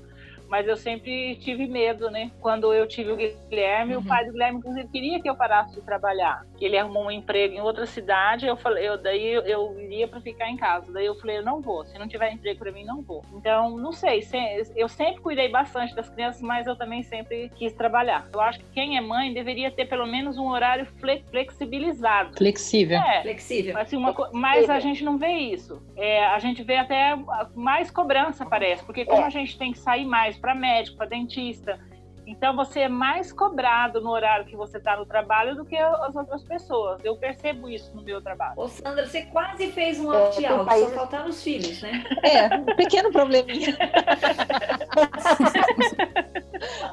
Mas 0.48 0.66
eu 0.66 0.76
sempre 0.76 1.36
tive 1.36 1.66
medo, 1.66 2.10
né? 2.10 2.30
Quando 2.40 2.72
eu 2.72 2.86
tive 2.86 3.12
o 3.12 3.16
Guilherme, 3.16 3.96
uhum. 3.96 4.02
o 4.02 4.04
pai 4.04 4.24
do 4.24 4.32
Guilherme, 4.32 4.58
inclusive, 4.58 4.88
queria 4.88 5.20
que 5.20 5.28
eu 5.28 5.36
parasse 5.36 5.74
de 5.74 5.82
trabalhar. 5.82 6.44
Ele 6.60 6.78
arrumou 6.78 7.06
um 7.06 7.10
emprego 7.10 7.54
em 7.54 7.60
outra 7.60 7.86
cidade, 7.86 8.46
eu 8.46 8.56
falei, 8.56 8.88
eu, 8.88 8.96
daí 8.96 9.34
eu 9.34 9.78
iria 9.80 10.08
para 10.08 10.20
ficar 10.20 10.48
em 10.48 10.56
casa. 10.56 10.92
Daí 10.92 11.06
eu 11.06 11.14
falei, 11.16 11.38
eu 11.38 11.42
não 11.42 11.60
vou. 11.60 11.84
Se 11.84 11.98
não 11.98 12.08
tiver 12.08 12.32
emprego 12.32 12.60
para 12.60 12.72
mim, 12.72 12.84
não 12.84 13.02
vou. 13.02 13.24
Então, 13.34 13.76
não 13.76 13.92
sei. 13.92 14.24
Eu 14.76 14.88
sempre 14.88 15.20
cuidei 15.20 15.48
bastante 15.48 15.94
das 15.94 16.08
crianças, 16.08 16.40
mas 16.40 16.66
eu 16.66 16.76
também 16.76 17.02
sempre 17.02 17.50
quis 17.54 17.72
trabalhar. 17.72 18.28
Eu 18.32 18.40
acho 18.40 18.60
que 18.60 18.66
quem 18.72 18.96
é 18.96 19.00
mãe 19.00 19.32
deveria 19.32 19.70
ter 19.70 19.86
pelo 19.86 20.06
menos 20.06 20.38
um 20.38 20.48
horário 20.48 20.86
flexibilizado. 21.30 22.36
Flexível. 22.36 22.98
É, 22.98 23.22
flexível. 23.22 23.78
Assim, 23.78 23.96
uma, 23.96 24.14
mas 24.32 24.70
a 24.70 24.80
gente 24.80 25.04
não 25.04 25.18
vê 25.18 25.32
isso. 25.32 25.82
É, 25.96 26.24
a 26.26 26.38
gente 26.38 26.62
vê 26.62 26.76
até 26.76 27.16
mais 27.54 27.90
cobrança, 27.90 28.46
parece, 28.46 28.84
porque 28.84 29.04
como 29.04 29.24
a 29.24 29.30
gente 29.30 29.58
tem 29.58 29.72
que 29.72 29.78
sair 29.78 30.04
mais 30.04 30.36
para 30.44 30.54
médico, 30.54 30.98
para 30.98 31.06
dentista, 31.06 31.80
então 32.26 32.54
você 32.54 32.80
é 32.80 32.88
mais 32.88 33.32
cobrado 33.32 34.02
no 34.02 34.10
horário 34.10 34.44
que 34.44 34.54
você 34.54 34.76
está 34.76 34.94
no 34.94 35.06
trabalho 35.06 35.56
do 35.56 35.64
que 35.64 35.76
as 35.76 36.14
outras 36.14 36.44
pessoas. 36.44 37.02
Eu 37.02 37.16
percebo 37.16 37.66
isso 37.68 37.96
no 37.96 38.02
meu 38.02 38.22
trabalho. 38.22 38.52
Ô 38.58 38.68
Sandra, 38.68 39.06
você 39.06 39.22
quase 39.22 39.72
fez 39.72 39.98
um 39.98 40.12
é, 40.12 40.16
opt-out, 40.16 40.66
país... 40.66 40.84
só 40.84 40.90
faltaram 40.90 41.30
os 41.30 41.42
filhos, 41.42 41.80
né? 41.80 42.04
É, 42.22 42.54
um 42.56 42.76
pequeno 42.76 43.10
probleminha. 43.10 43.74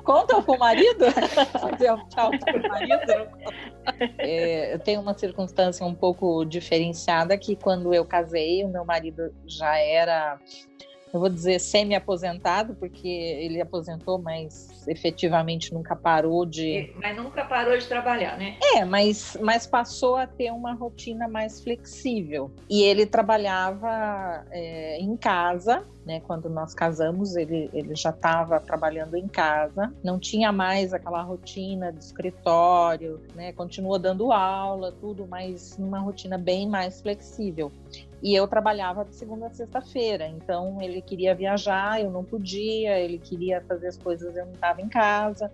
Conta 0.03 0.41
com 0.41 0.53
o 0.53 0.59
marido? 0.59 1.11
Fazer 1.11 1.91
opt-out 1.91 2.39
com 2.39 2.57
o 2.57 2.69
marido? 2.69 3.29
É, 4.17 4.73
eu 4.73 4.79
tenho 4.79 5.01
uma 5.01 5.17
circunstância 5.17 5.85
um 5.85 5.95
pouco 5.95 6.45
diferenciada 6.45 7.37
que 7.37 7.57
quando 7.57 7.93
eu 7.93 8.05
casei, 8.05 8.63
o 8.63 8.69
meu 8.69 8.85
marido 8.85 9.33
já 9.45 9.77
era 9.77 10.39
eu 11.13 11.19
vou 11.19 11.29
dizer 11.29 11.59
semi-aposentado, 11.59 12.75
porque 12.75 13.07
ele 13.07 13.61
aposentou, 13.61 14.17
mas 14.17 14.87
efetivamente 14.87 15.73
nunca 15.73 15.95
parou 15.95 16.45
de. 16.45 16.93
Mas 17.01 17.15
nunca 17.15 17.43
parou 17.43 17.77
de 17.77 17.85
trabalhar, 17.85 18.37
né? 18.37 18.57
É, 18.75 18.85
mas, 18.85 19.37
mas 19.41 19.67
passou 19.67 20.15
a 20.15 20.25
ter 20.25 20.51
uma 20.51 20.73
rotina 20.73 21.27
mais 21.27 21.61
flexível. 21.61 22.51
E 22.69 22.81
ele 22.83 23.05
trabalhava 23.05 24.45
é, 24.51 24.99
em 24.99 25.17
casa, 25.17 25.85
né? 26.05 26.21
Quando 26.21 26.49
nós 26.49 26.73
casamos, 26.73 27.35
ele, 27.35 27.69
ele 27.73 27.95
já 27.95 28.09
estava 28.09 28.59
trabalhando 28.59 29.15
em 29.15 29.27
casa, 29.27 29.93
não 30.03 30.19
tinha 30.19 30.51
mais 30.51 30.93
aquela 30.93 31.21
rotina 31.21 31.91
de 31.91 32.03
escritório, 32.03 33.21
né? 33.35 33.51
Continuou 33.53 33.99
dando 33.99 34.31
aula, 34.31 34.91
tudo, 34.91 35.27
mas 35.27 35.77
numa 35.77 35.99
rotina 35.99 36.37
bem 36.37 36.67
mais 36.67 37.01
flexível. 37.01 37.71
E 38.21 38.35
eu 38.35 38.47
trabalhava 38.47 39.03
de 39.03 39.15
segunda 39.15 39.47
a 39.47 39.49
sexta-feira, 39.49 40.27
então 40.27 40.77
ele 40.79 41.01
queria 41.01 41.33
viajar, 41.33 41.99
eu 41.99 42.11
não 42.11 42.23
podia, 42.23 42.99
ele 42.99 43.17
queria 43.17 43.61
fazer 43.61 43.87
as 43.87 43.97
coisas, 43.97 44.35
eu 44.35 44.45
não 44.45 44.53
estava 44.53 44.81
em 44.81 44.89
casa. 44.89 45.51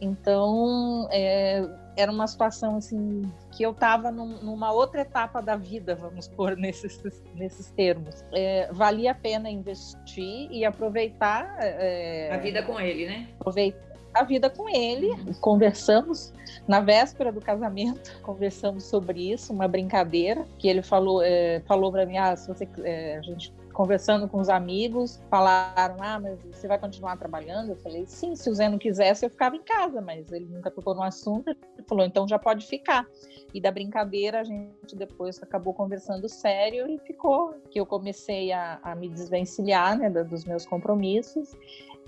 Então 0.00 1.08
é, 1.10 1.68
era 1.98 2.12
uma 2.12 2.28
situação 2.28 2.76
assim 2.76 3.22
que 3.50 3.64
eu 3.64 3.72
estava 3.72 4.12
num, 4.12 4.40
numa 4.40 4.72
outra 4.72 5.00
etapa 5.00 5.42
da 5.42 5.56
vida, 5.56 5.96
vamos 5.96 6.28
pôr 6.28 6.56
nesses, 6.56 7.02
nesses 7.34 7.70
termos. 7.72 8.24
É, 8.32 8.68
valia 8.72 9.10
a 9.10 9.14
pena 9.14 9.50
investir 9.50 10.48
e 10.50 10.64
aproveitar 10.64 11.56
é, 11.58 12.30
a 12.32 12.36
vida 12.36 12.62
com 12.62 12.78
ele, 12.78 13.06
né? 13.06 13.28
Aproveitar 13.40 13.88
a 14.14 14.22
vida 14.22 14.48
com 14.48 14.68
ele. 14.68 15.10
Conversamos 15.40 16.32
na 16.68 16.80
véspera 16.80 17.32
do 17.32 17.40
casamento, 17.40 18.16
conversamos 18.22 18.84
sobre 18.84 19.32
isso, 19.32 19.52
uma 19.52 19.66
brincadeira 19.66 20.46
que 20.56 20.68
ele 20.68 20.82
falou, 20.82 21.20
é, 21.22 21.60
falou 21.66 21.90
para 21.90 22.06
mim, 22.06 22.16
ah, 22.16 22.36
se 22.36 22.46
você, 22.46 22.68
é, 22.84 23.18
a 23.18 23.22
gente 23.22 23.52
conversando 23.78 24.26
com 24.26 24.40
os 24.40 24.48
amigos, 24.48 25.22
falaram, 25.30 26.02
ah, 26.02 26.18
mas 26.18 26.42
você 26.42 26.66
vai 26.66 26.80
continuar 26.80 27.16
trabalhando? 27.16 27.70
Eu 27.70 27.76
falei, 27.76 28.04
sim, 28.08 28.34
se 28.34 28.50
o 28.50 28.54
Zé 28.54 28.68
não 28.68 28.76
quisesse, 28.76 29.24
eu 29.24 29.30
ficava 29.30 29.54
em 29.54 29.62
casa, 29.62 30.00
mas 30.00 30.32
ele 30.32 30.46
nunca 30.46 30.68
tocou 30.68 30.96
no 30.96 31.02
assunto, 31.04 31.48
ele 31.50 31.86
falou, 31.86 32.04
então 32.04 32.26
já 32.26 32.40
pode 32.40 32.66
ficar. 32.66 33.06
E 33.54 33.60
da 33.60 33.70
brincadeira, 33.70 34.40
a 34.40 34.44
gente 34.44 34.96
depois 34.96 35.40
acabou 35.40 35.72
conversando 35.72 36.28
sério 36.28 36.88
e 36.88 36.98
ficou, 36.98 37.54
que 37.70 37.78
eu 37.78 37.86
comecei 37.86 38.50
a, 38.50 38.80
a 38.82 38.96
me 38.96 39.08
desvencilhar, 39.08 39.96
né, 39.96 40.10
dos 40.10 40.44
meus 40.44 40.66
compromissos, 40.66 41.54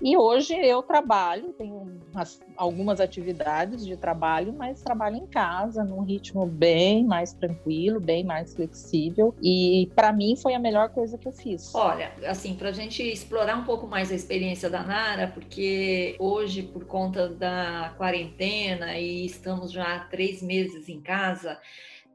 e 0.01 0.17
hoje 0.17 0.53
eu 0.53 0.81
trabalho, 0.81 1.53
tenho 1.53 2.01
umas, 2.11 2.41
algumas 2.55 2.99
atividades 2.99 3.85
de 3.85 3.95
trabalho, 3.95 4.53
mas 4.53 4.81
trabalho 4.81 5.17
em 5.17 5.27
casa, 5.27 5.83
num 5.83 6.01
ritmo 6.01 6.45
bem 6.45 7.05
mais 7.05 7.33
tranquilo, 7.33 7.99
bem 7.99 8.23
mais 8.23 8.53
flexível. 8.53 9.35
E 9.41 9.89
para 9.95 10.11
mim 10.11 10.35
foi 10.35 10.53
a 10.53 10.59
melhor 10.59 10.89
coisa 10.89 11.17
que 11.17 11.27
eu 11.27 11.31
fiz. 11.31 11.73
Olha, 11.75 12.11
assim, 12.25 12.55
para 12.55 12.69
a 12.69 12.73
gente 12.73 13.03
explorar 13.03 13.55
um 13.57 13.63
pouco 13.63 13.87
mais 13.87 14.11
a 14.11 14.15
experiência 14.15 14.69
da 14.69 14.83
Nara, 14.83 15.27
porque 15.27 16.15
hoje, 16.19 16.63
por 16.63 16.85
conta 16.85 17.29
da 17.29 17.93
quarentena 17.97 18.97
e 18.97 19.25
estamos 19.25 19.71
já 19.71 19.95
há 19.95 19.99
três 19.99 20.41
meses 20.41 20.89
em 20.89 20.99
casa, 20.99 21.59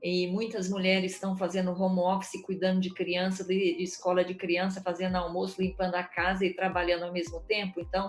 e 0.06 0.28
muitas 0.28 0.68
mulheres 0.70 1.14
estão 1.14 1.36
fazendo 1.36 1.72
home 1.72 1.98
office, 1.98 2.40
cuidando 2.42 2.80
de 2.80 2.94
criança, 2.94 3.42
de, 3.42 3.76
de, 3.76 3.82
escola 3.82 4.24
de 4.24 4.34
criança, 4.34 4.80
fazendo 4.80 5.16
almoço, 5.16 5.60
limpando 5.60 5.96
a 5.96 6.04
casa 6.04 6.46
e 6.46 6.54
trabalhando 6.54 7.06
ao 7.06 7.12
mesmo 7.12 7.40
tempo. 7.40 7.80
Então, 7.80 8.08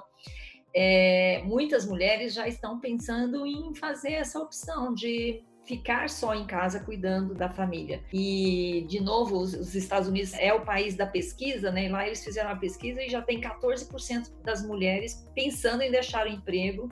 é, 0.76 1.42
muitas 1.44 1.88
mulheres 1.88 2.36
já 2.36 2.48
estão 2.48 2.80
pensando 2.80 3.48
em 3.48 3.74
fazer 3.74 4.12
essa 4.12 4.38
opção 4.40 4.94
de 4.94 5.44
ficar 5.66 6.08
só 6.08 6.36
em 6.36 6.46
casa 6.46 6.82
cuidando 6.82 7.34
da 7.34 7.50
família. 7.50 8.04
E, 8.14 8.86
de 8.88 9.02
novo, 9.02 9.36
os, 9.40 9.56
os, 9.56 9.74
Estados 9.74 10.08
Unidos 10.08 10.36
é 10.36 10.54
o 10.54 10.64
país 10.64 10.96
da 10.96 11.08
pesquisa, 11.08 11.72
né? 11.72 11.90
Lá 11.90 12.06
eles 12.06 12.24
fizeram 12.24 12.52
uma 12.52 12.60
pesquisa 12.60 13.02
e 13.02 13.10
já 13.10 13.24
tem 13.24 13.42
14% 13.42 14.32
das 14.44 14.64
mulheres 14.64 15.28
pensando 15.34 15.82
em 15.82 15.90
deixar 15.90 16.28
o 16.28 16.30
emprego 16.30 16.90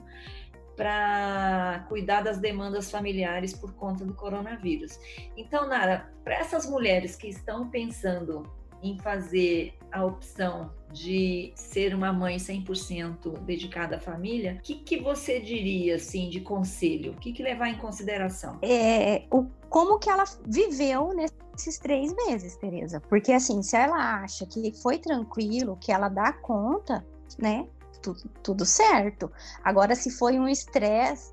para 0.76 1.84
cuidar 1.88 2.22
das 2.22 2.38
demandas 2.38 2.90
familiares 2.90 3.54
por 3.54 3.72
conta 3.72 4.04
do 4.04 4.14
coronavírus. 4.14 4.98
Então, 5.36 5.66
Nara, 5.66 6.12
para 6.22 6.34
essas 6.34 6.68
mulheres 6.68 7.16
que 7.16 7.28
estão 7.28 7.68
pensando 7.68 8.42
em 8.82 8.98
fazer 8.98 9.74
a 9.90 10.04
opção 10.04 10.70
de 10.92 11.52
ser 11.54 11.94
uma 11.94 12.12
mãe 12.12 12.36
100% 12.36 13.38
dedicada 13.40 13.96
à 13.96 14.00
família, 14.00 14.56
o 14.58 14.62
que, 14.62 14.76
que 14.76 15.00
você 15.00 15.40
diria 15.40 15.96
assim 15.96 16.28
de 16.28 16.40
conselho? 16.40 17.12
O 17.12 17.16
que, 17.16 17.32
que 17.32 17.42
levar 17.42 17.68
em 17.68 17.78
consideração? 17.78 18.58
É, 18.62 19.24
o, 19.30 19.46
como 19.68 19.98
que 19.98 20.10
ela 20.10 20.24
viveu 20.46 21.12
nesses 21.14 21.78
três 21.78 22.14
meses, 22.14 22.56
Tereza? 22.56 23.00
Porque 23.00 23.32
assim, 23.32 23.62
se 23.62 23.76
ela 23.76 24.22
acha 24.22 24.46
que 24.46 24.72
foi 24.82 24.98
tranquilo, 24.98 25.78
que 25.80 25.90
ela 25.90 26.08
dá 26.08 26.32
conta, 26.32 27.04
né? 27.38 27.66
Tudo, 28.00 28.22
tudo 28.42 28.64
certo. 28.64 29.30
Agora, 29.64 29.94
se 29.94 30.10
foi 30.10 30.38
um 30.38 30.48
estresse 30.48 31.32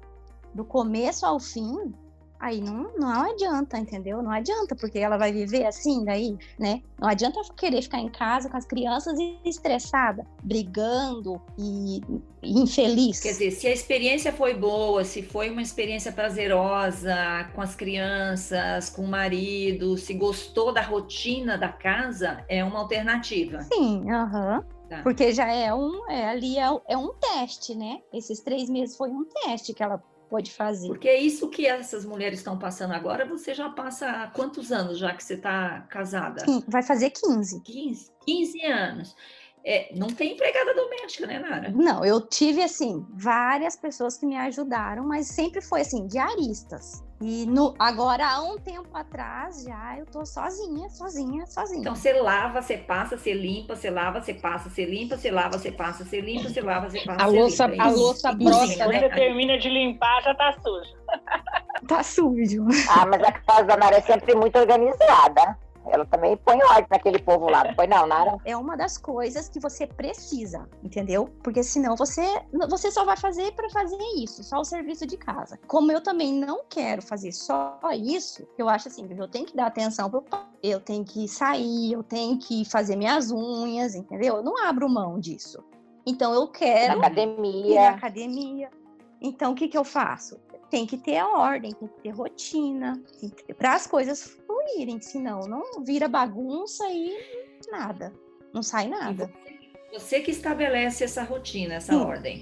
do 0.54 0.64
começo 0.64 1.26
ao 1.26 1.40
fim, 1.40 1.94
aí 2.44 2.60
não, 2.60 2.92
não 2.98 3.32
adianta, 3.32 3.78
entendeu? 3.78 4.22
Não 4.22 4.30
adianta, 4.30 4.76
porque 4.76 5.00
ela 5.00 5.18
vai 5.18 5.32
viver 5.32 5.66
assim 5.66 6.04
daí, 6.04 6.38
né? 6.60 6.82
Não 7.00 7.08
adianta 7.08 7.40
querer 7.56 7.82
ficar 7.82 8.00
em 8.00 8.10
casa 8.10 8.50
com 8.50 8.58
as 8.58 8.66
crianças 8.66 9.18
estressada, 9.46 10.28
brigando 10.44 11.42
e, 11.58 12.02
e 12.42 12.60
infeliz. 12.60 13.22
Quer 13.22 13.32
dizer, 13.32 13.52
se 13.52 13.68
a 13.68 13.72
experiência 13.72 14.34
foi 14.34 14.54
boa, 14.54 15.06
se 15.06 15.24
foi 15.24 15.50
uma 15.50 15.62
experiência 15.62 16.12
prazerosa 16.12 17.16
com 17.56 17.62
as 17.62 17.76
crianças, 17.76 18.90
com 18.90 19.04
o 19.04 19.08
marido, 19.08 19.98
se 19.98 20.14
gostou 20.14 20.74
da 20.74 20.82
rotina 20.82 21.58
da 21.58 21.70
casa, 21.70 22.44
é 22.50 22.62
uma 22.62 22.80
alternativa. 22.80 23.62
Sim, 23.62 24.12
aham. 24.12 24.58
Uhum. 24.58 24.83
Tá. 24.94 25.04
Porque 25.04 25.32
já 25.34 25.52
é 25.52 25.74
um, 25.74 26.10
é, 26.10 26.30
ali 26.30 26.58
é, 26.58 26.68
é 26.88 26.98
um 26.98 27.14
teste, 27.14 27.74
né? 27.74 28.02
Esses 28.14 28.40
três 28.42 28.70
meses 28.70 28.96
foi 28.96 29.10
um 29.10 29.26
teste 29.26 29.74
que 29.74 29.82
ela 29.82 29.98
pode 30.30 30.52
fazer. 30.52 30.88
Porque 30.88 31.08
é 31.08 31.20
isso 31.20 31.50
que 31.50 31.66
essas 31.66 32.06
mulheres 32.06 32.40
estão 32.40 32.58
passando 32.58 32.94
agora. 32.94 33.26
Você 33.26 33.54
já 33.54 33.70
passa 33.70 34.10
há 34.10 34.28
quantos 34.28 34.72
anos 34.72 34.98
já 34.98 35.14
que 35.14 35.24
você 35.24 35.36
está 35.36 35.82
casada? 35.90 36.44
Vai 36.68 36.84
fazer 36.84 37.12
15. 37.12 37.62
15, 37.62 38.12
15 38.26 38.66
anos. 38.66 39.16
É, 39.66 39.96
não 39.96 40.08
tem 40.08 40.34
empregada 40.34 40.74
doméstica, 40.76 41.26
né, 41.26 41.40
Nara? 41.40 41.72
Não, 41.72 42.04
eu 42.04 42.20
tive, 42.20 42.62
assim, 42.62 43.06
várias 43.14 43.78
pessoas 43.78 44.18
que 44.18 44.26
me 44.26 44.36
ajudaram, 44.36 45.06
mas 45.06 45.28
sempre 45.28 45.62
foi, 45.62 45.82
assim, 45.82 46.06
diaristas. 46.06 47.02
E 47.26 47.46
no, 47.46 47.74
agora, 47.80 48.28
há 48.28 48.42
um 48.42 48.60
tempo 48.60 48.90
atrás, 48.94 49.64
já 49.64 49.98
eu 49.98 50.06
tô 50.06 50.26
sozinha, 50.26 50.90
sozinha, 50.90 51.46
sozinha. 51.46 51.80
Então, 51.80 51.96
você 51.96 52.12
lava, 52.12 52.62
você 52.62 52.78
passa, 52.78 53.18
você 53.18 53.32
limpa, 53.32 53.78
você 53.78 53.90
lava, 53.90 54.22
você 54.22 54.34
passa, 54.34 54.70
você 54.70 54.84
limpa, 54.84 55.16
você 55.16 55.32
lava, 55.32 55.58
você 55.58 55.72
passa, 55.72 56.04
você 56.04 56.20
limpa, 56.20 56.50
você 56.50 56.60
lava, 56.60 56.90
você 56.90 57.00
passa, 57.00 57.24
a 57.24 57.28
louça, 57.28 57.68
limpa. 57.68 57.84
A 57.84 57.90
louça 57.92 58.32
brota, 58.34 58.88
né? 58.88 59.00
Quando 59.00 59.16
termina 59.16 59.58
de 59.58 59.70
limpar, 59.70 60.22
já 60.22 60.36
tá 60.36 60.54
sujo. 60.62 60.92
tá 61.88 62.04
sujo. 62.04 62.66
Ah, 62.90 63.06
mas 63.06 63.24
a 63.24 63.32
casa 63.32 63.64
da 63.64 63.78
Nara 63.78 63.96
é 63.96 64.02
sempre 64.02 64.36
muito 64.36 64.60
organizada. 64.60 65.58
Ela 65.88 66.06
também 66.06 66.38
põe 66.38 66.62
ordem 66.64 66.88
naquele 66.90 67.20
povo 67.20 67.50
lá, 67.50 67.64
não 67.64 67.74
põe 67.76 67.88
não, 67.88 68.08
Nara? 68.08 68.38
É 68.46 68.56
uma 68.56 68.76
das 68.76 68.98
coisas 68.98 69.50
que 69.50 69.60
você 69.60 69.86
precisa, 69.86 70.68
entendeu? 70.84 71.30
Porque 71.44 71.62
senão 71.64 71.96
você, 71.96 72.22
você 72.70 72.90
só 72.92 73.04
vai 73.06 73.18
fazer 73.18 73.52
para 73.54 73.70
fazer 73.70 73.98
isso, 74.18 74.44
só 74.44 74.60
o 74.60 74.66
serviço 74.66 75.06
de 75.06 75.18
casa. 75.18 75.60
Como 75.68 75.92
eu 75.92 76.02
também 76.02 76.34
não 76.34 76.64
quero 76.70 77.02
fazer 77.02 77.32
só 77.32 77.80
isso, 77.94 78.48
eu 78.58 78.70
acho 78.70 78.88
assim, 78.88 79.08
eu 79.18 79.28
tenho 79.28 79.46
que 79.46 79.56
dar 79.56 79.68
atenção 79.68 80.10
pro 80.10 80.22
pai, 80.22 80.46
eu 80.62 80.80
tenho 80.80 81.04
que 81.04 81.28
sair, 81.28 81.94
eu 81.94 82.04
tenho 82.04 82.38
que 82.40 82.64
fazer 82.66 82.96
minhas 82.96 83.32
unhas, 83.32 83.96
entendeu? 83.96 84.38
Eu 84.38 84.44
não 84.44 84.58
abro 84.66 84.88
mão 84.90 85.20
disso. 85.20 85.64
Então 86.06 86.34
eu 86.34 86.48
quero 86.48 86.94
Na 87.00 87.08
academia. 87.08 87.72
ir 87.72 87.76
na 87.76 87.90
academia. 87.90 88.70
Então 89.22 89.54
o 89.54 89.56
que, 89.56 89.68
que 89.68 89.78
eu 89.78 89.84
faço? 89.84 90.40
Tem 90.74 90.88
que 90.88 90.98
ter 90.98 91.18
a 91.18 91.28
ordem, 91.28 91.72
tem 91.72 91.88
que 91.88 92.02
ter 92.02 92.10
rotina, 92.10 93.00
para 93.60 93.76
as 93.76 93.86
coisas 93.86 94.24
fluírem, 94.24 95.00
senão 95.00 95.42
não 95.42 95.84
vira 95.84 96.08
bagunça 96.08 96.84
e 96.90 97.16
nada, 97.70 98.12
não 98.52 98.64
sai 98.64 98.88
nada. 98.88 99.32
Você 99.94 100.22
que 100.22 100.32
estabelece 100.32 101.04
essa 101.04 101.22
rotina, 101.22 101.76
essa 101.76 101.94
Sim. 101.94 102.00
ordem. 102.00 102.42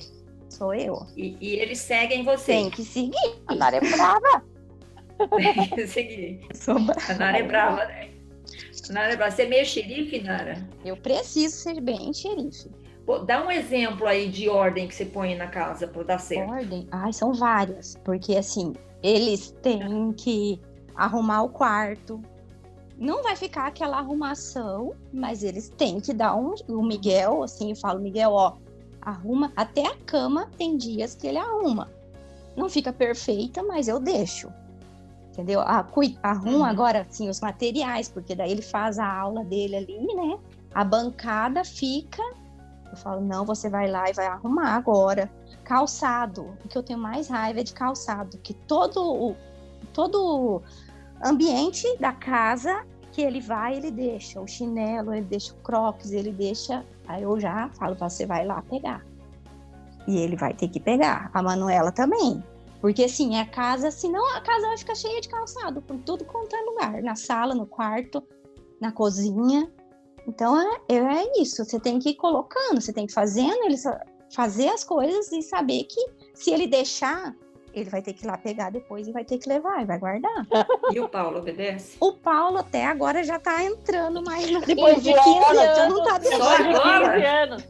Sou 0.50 0.73
eu. 0.73 1.05
E, 1.17 1.35
e 1.41 1.59
eles 1.59 1.79
seguem 1.79 2.23
você. 2.23 2.53
Tem 2.53 2.69
que 2.69 2.85
seguir. 2.85 3.43
A 3.47 3.53
Nara 3.53 3.75
é 3.75 3.81
brava. 3.81 4.45
Tem 5.35 5.67
que 5.75 5.85
seguir. 5.85 6.39
Sou 6.53 6.79
brava. 6.79 7.11
A 7.11 7.15
Nara 7.15 7.38
é 7.38 7.43
brava, 7.43 7.85
né? 7.85 8.11
Nara 8.91 9.11
é 9.11 9.17
brava. 9.17 9.31
Você 9.31 9.41
é 9.41 9.50
meio 9.50 9.65
xerife, 9.65 10.21
Nara? 10.21 10.69
Eu 10.85 10.95
preciso 10.95 11.57
ser 11.57 11.81
bem 11.81 12.13
xerife. 12.13 12.69
Dá 13.19 13.45
um 13.45 13.51
exemplo 13.51 14.07
aí 14.07 14.29
de 14.29 14.49
ordem 14.49 14.87
que 14.87 14.95
você 14.95 15.05
põe 15.05 15.35
na 15.35 15.47
casa 15.47 15.87
para 15.87 16.03
dar 16.03 16.19
certo. 16.19 16.51
Ordem? 16.51 16.87
Ai, 16.91 17.13
são 17.13 17.33
várias. 17.33 17.95
Porque 18.03 18.35
assim, 18.35 18.73
eles 19.03 19.51
têm 19.61 20.11
que 20.13 20.59
arrumar 20.95 21.43
o 21.43 21.49
quarto. 21.49 22.21
Não 22.97 23.23
vai 23.23 23.35
ficar 23.35 23.67
aquela 23.67 23.97
arrumação, 23.97 24.93
mas 25.11 25.43
eles 25.43 25.69
têm 25.69 25.99
que 25.99 26.13
dar 26.13 26.35
um. 26.35 26.53
O 26.67 26.83
Miguel, 26.83 27.43
assim, 27.43 27.71
eu 27.71 27.75
falo, 27.75 27.99
Miguel, 27.99 28.31
ó, 28.31 28.57
arruma. 29.01 29.51
Até 29.55 29.87
a 29.87 29.95
cama 30.05 30.49
tem 30.57 30.77
dias 30.77 31.15
que 31.15 31.27
ele 31.27 31.39
arruma. 31.39 31.89
Não 32.55 32.69
fica 32.69 32.93
perfeita, 32.93 33.63
mas 33.63 33.87
eu 33.87 33.99
deixo. 33.99 34.51
Entendeu? 35.31 35.61
Ah, 35.61 35.87
arruma 36.21 36.57
Uhum. 36.57 36.65
agora, 36.65 37.01
assim, 37.01 37.29
os 37.29 37.39
materiais, 37.39 38.09
porque 38.09 38.35
daí 38.35 38.51
ele 38.51 38.61
faz 38.61 38.99
a 38.99 39.07
aula 39.07 39.43
dele 39.45 39.77
ali, 39.77 39.97
né? 39.97 40.37
A 40.73 40.83
bancada 40.83 41.63
fica. 41.63 42.21
Eu 42.91 42.98
falo, 42.98 43.21
não, 43.21 43.45
você 43.45 43.69
vai 43.69 43.89
lá 43.89 44.10
e 44.10 44.13
vai 44.13 44.27
arrumar 44.27 44.75
agora 44.75 45.31
calçado. 45.63 46.57
O 46.63 46.67
que 46.67 46.77
eu 46.77 46.83
tenho 46.83 47.00
mais 47.00 47.29
raiva 47.29 47.62
é 47.62 47.63
de 47.63 47.74
calçado, 47.74 48.38
que 48.39 48.53
todo 48.53 49.01
o 49.01 49.36
todo 49.93 50.62
ambiente 51.24 51.86
da 51.98 52.12
casa 52.12 52.86
que 53.12 53.21
ele 53.21 53.41
vai, 53.41 53.75
ele 53.75 53.91
deixa 53.91 54.39
o 54.39 54.48
chinelo, 54.48 55.13
ele 55.13 55.25
deixa 55.25 55.53
o 55.53 55.57
crocs, 55.57 56.12
ele 56.12 56.31
deixa. 56.31 56.86
Aí 57.07 57.24
eu 57.24 57.39
já 57.39 57.69
falo, 57.69 57.95
você 57.95 58.25
vai 58.25 58.45
lá 58.45 58.62
pegar. 58.62 59.05
E 60.07 60.17
ele 60.17 60.36
vai 60.36 60.53
ter 60.53 60.67
que 60.69 60.79
pegar. 60.79 61.29
A 61.33 61.43
Manuela 61.43 61.91
também. 61.91 62.43
Porque 62.79 63.03
assim, 63.03 63.38
a 63.38 63.45
casa, 63.45 63.91
senão 63.91 64.25
a 64.36 64.41
casa 64.41 64.67
vai 64.67 64.77
ficar 64.77 64.95
cheia 64.95 65.21
de 65.21 65.29
calçado, 65.29 65.81
por 65.81 65.98
tudo 66.00 66.25
quanto 66.25 66.55
é 66.55 66.62
lugar. 66.62 67.03
Na 67.03 67.15
sala, 67.15 67.53
no 67.53 67.65
quarto, 67.65 68.24
na 68.79 68.91
cozinha. 68.91 69.71
Então 70.27 70.59
é, 70.59 70.95
é 70.95 71.41
isso. 71.41 71.63
Você 71.63 71.79
tem 71.79 71.99
que 71.99 72.09
ir 72.09 72.15
colocando, 72.15 72.81
você 72.81 72.93
tem 72.93 73.05
que 73.05 73.11
ir 73.11 73.15
fazendo 73.15 73.63
ele 73.65 73.77
fazer 74.33 74.69
as 74.69 74.83
coisas 74.83 75.31
e 75.31 75.41
saber 75.41 75.83
que 75.83 75.99
se 76.33 76.51
ele 76.51 76.67
deixar, 76.67 77.35
ele 77.73 77.89
vai 77.89 78.01
ter 78.01 78.13
que 78.13 78.23
ir 78.23 78.27
lá 78.27 78.37
pegar 78.37 78.69
depois 78.71 79.07
e 79.07 79.11
vai 79.11 79.25
ter 79.25 79.37
que 79.37 79.49
levar 79.49 79.81
e 79.81 79.85
vai 79.85 79.99
guardar. 79.99 80.47
E 80.91 80.99
o 80.99 81.09
Paulo 81.09 81.39
obedece? 81.39 81.97
O 81.99 82.13
Paulo 82.13 82.59
até 82.59 82.85
agora 82.85 83.23
já 83.23 83.39
tá 83.39 83.63
entrando 83.63 84.23
mais 84.23 84.49
no 84.49 84.61
Depois 84.61 84.95
15, 84.95 85.03
de 85.03 85.13
15 85.13 85.57
anos, 85.57 85.77
já 85.77 85.89
não 85.89 86.03
tá 86.03 86.21
Só 86.21 86.55
agora? 86.55 87.13
15 87.13 87.25
anos. 87.25 87.63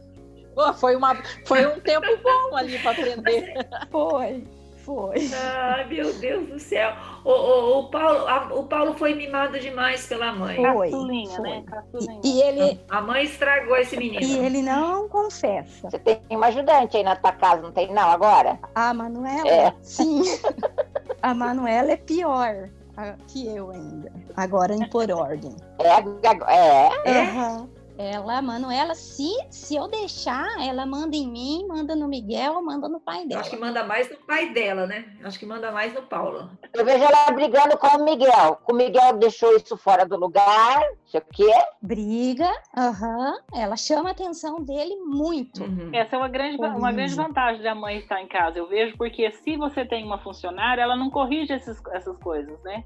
Pô, 0.54 0.72
foi, 0.74 0.96
uma, 0.96 1.16
foi 1.46 1.66
um 1.66 1.80
tempo 1.80 2.06
bom 2.22 2.56
ali 2.56 2.78
para 2.78 2.90
aprender. 2.90 3.54
Foi, 3.90 4.44
foi. 4.82 5.16
Ai, 5.34 5.84
meu 5.86 6.12
Deus 6.14 6.48
do 6.48 6.58
céu. 6.58 6.92
O, 7.24 7.30
o, 7.30 7.78
o 7.80 7.90
Paulo, 7.90 8.26
a- 8.28 8.48
o 8.52 8.64
Paulo 8.64 8.94
foi 8.94 9.14
mimado 9.14 9.58
demais 9.58 10.06
pela 10.06 10.32
mãe. 10.32 10.56
Foi, 10.56 10.90
Caçulinha, 10.90 11.36
foi. 11.36 11.48
né? 11.50 11.64
Caçulinha. 11.66 12.20
E, 12.24 12.38
e 12.38 12.42
ele, 12.42 12.80
A 12.90 13.00
mãe 13.00 13.24
estragou 13.24 13.76
esse 13.76 13.96
menino. 13.96 14.22
e 14.22 14.38
ele 14.38 14.62
não 14.62 15.08
confessa. 15.08 15.90
Você 15.90 15.98
tem 15.98 16.20
uma 16.30 16.46
ajudante 16.46 16.96
aí 16.96 17.02
na 17.02 17.16
tua 17.16 17.32
casa, 17.32 17.62
não 17.62 17.72
tem 17.72 17.92
não 17.92 18.10
agora? 18.10 18.58
A 18.74 18.92
Manuela? 18.92 19.48
É. 19.48 19.72
Sim. 19.82 20.22
A 21.22 21.32
Manuela 21.34 21.92
é 21.92 21.96
pior 21.96 22.68
ah, 22.96 23.14
que 23.28 23.46
eu 23.46 23.70
ainda. 23.70 24.12
Agora 24.36 24.74
em 24.74 24.88
por 24.90 25.10
ordem. 25.10 25.54
É, 25.78 25.88
é. 26.52 26.90
É? 27.04 27.20
Aham. 27.22 27.68
Ela, 28.02 28.38
a 28.38 28.42
Manuela, 28.42 28.96
se, 28.96 29.30
se 29.48 29.76
eu 29.76 29.86
deixar, 29.86 30.60
ela 30.60 30.84
manda 30.84 31.14
em 31.14 31.30
mim, 31.30 31.64
manda 31.68 31.94
no 31.94 32.08
Miguel, 32.08 32.60
manda 32.60 32.88
no 32.88 32.98
pai 32.98 33.22
Eu 33.22 33.28
dela. 33.28 33.40
Acho 33.42 33.50
que 33.50 33.56
manda 33.56 33.84
mais 33.84 34.10
no 34.10 34.16
pai 34.16 34.52
dela, 34.52 34.88
né? 34.88 35.04
Acho 35.22 35.38
que 35.38 35.46
manda 35.46 35.70
mais 35.70 35.94
no 35.94 36.02
Paulo. 36.02 36.50
Eu 36.74 36.84
vejo 36.84 37.04
ela 37.04 37.30
brigando 37.30 37.78
com 37.78 37.86
o 37.86 38.04
Miguel. 38.04 38.60
O 38.68 38.74
Miguel 38.74 39.18
deixou 39.18 39.54
isso 39.56 39.76
fora 39.76 40.04
do 40.04 40.16
lugar, 40.16 40.80
não 40.80 41.06
sei 41.06 41.20
o 41.20 41.24
quê. 41.32 41.52
Briga, 41.80 42.50
aham. 42.76 43.38
Ela 43.54 43.76
chama 43.76 44.08
a 44.08 44.12
atenção 44.12 44.64
dele 44.64 44.96
muito. 44.96 45.62
Uhum. 45.62 45.90
Essa 45.92 46.16
é 46.16 46.18
uma 46.18 46.28
grande, 46.28 46.56
uma 46.56 46.90
grande 46.90 47.14
vantagem 47.14 47.62
da 47.62 47.74
mãe 47.74 47.98
estar 47.98 48.20
em 48.20 48.26
casa, 48.26 48.58
eu 48.58 48.66
vejo, 48.66 48.96
porque 48.96 49.30
se 49.30 49.56
você 49.56 49.84
tem 49.84 50.04
uma 50.04 50.18
funcionária, 50.18 50.82
ela 50.82 50.96
não 50.96 51.08
corrige 51.08 51.52
esses, 51.52 51.80
essas 51.92 52.16
coisas, 52.18 52.60
né? 52.64 52.82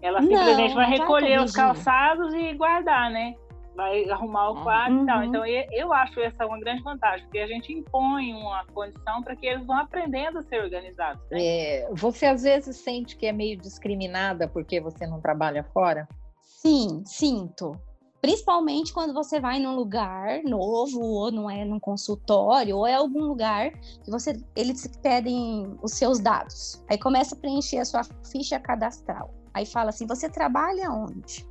Ela 0.00 0.22
simplesmente 0.22 0.56
vai 0.56 0.68
não 0.68 0.74
vai 0.74 0.98
recolher 0.98 1.40
os 1.40 1.52
calçados 1.52 2.32
e 2.32 2.54
guardar, 2.54 3.10
né? 3.10 3.34
Vai 3.80 4.10
arrumar 4.10 4.50
o 4.50 4.62
quarto 4.62 4.92
e 4.92 5.06
tal. 5.06 5.18
Uhum. 5.20 5.24
Então, 5.24 5.46
eu 5.46 5.90
acho 5.94 6.20
essa 6.20 6.44
uma 6.44 6.60
grande 6.60 6.82
vantagem, 6.82 7.24
porque 7.24 7.38
a 7.38 7.46
gente 7.46 7.72
impõe 7.72 8.34
uma 8.34 8.62
condição 8.66 9.22
para 9.22 9.34
que 9.34 9.46
eles 9.46 9.66
vão 9.66 9.78
aprendendo 9.78 10.38
a 10.38 10.42
ser 10.42 10.62
organizados. 10.62 11.22
né? 11.30 11.38
É, 11.42 11.88
você 11.94 12.26
às 12.26 12.42
vezes 12.42 12.76
sente 12.76 13.16
que 13.16 13.24
é 13.24 13.32
meio 13.32 13.56
discriminada 13.56 14.46
porque 14.46 14.82
você 14.82 15.06
não 15.06 15.18
trabalha 15.18 15.64
fora? 15.72 16.06
Sim, 16.42 17.02
sinto. 17.06 17.72
Principalmente 18.20 18.92
quando 18.92 19.14
você 19.14 19.40
vai 19.40 19.58
num 19.58 19.74
lugar 19.74 20.42
novo, 20.44 21.00
ou 21.00 21.32
não 21.32 21.48
é 21.48 21.64
num 21.64 21.80
consultório, 21.80 22.76
ou 22.76 22.86
é 22.86 22.92
algum 22.92 23.22
lugar 23.22 23.70
que 24.04 24.10
você 24.10 24.38
eles 24.54 24.86
pedem 25.02 25.74
os 25.82 25.92
seus 25.92 26.20
dados. 26.20 26.84
Aí 26.90 26.98
começa 26.98 27.34
a 27.34 27.38
preencher 27.38 27.78
a 27.78 27.84
sua 27.86 28.02
ficha 28.30 28.60
cadastral. 28.60 29.32
Aí 29.54 29.64
fala 29.64 29.88
assim: 29.88 30.06
você 30.06 30.28
trabalha 30.28 30.90
onde? 30.90 31.48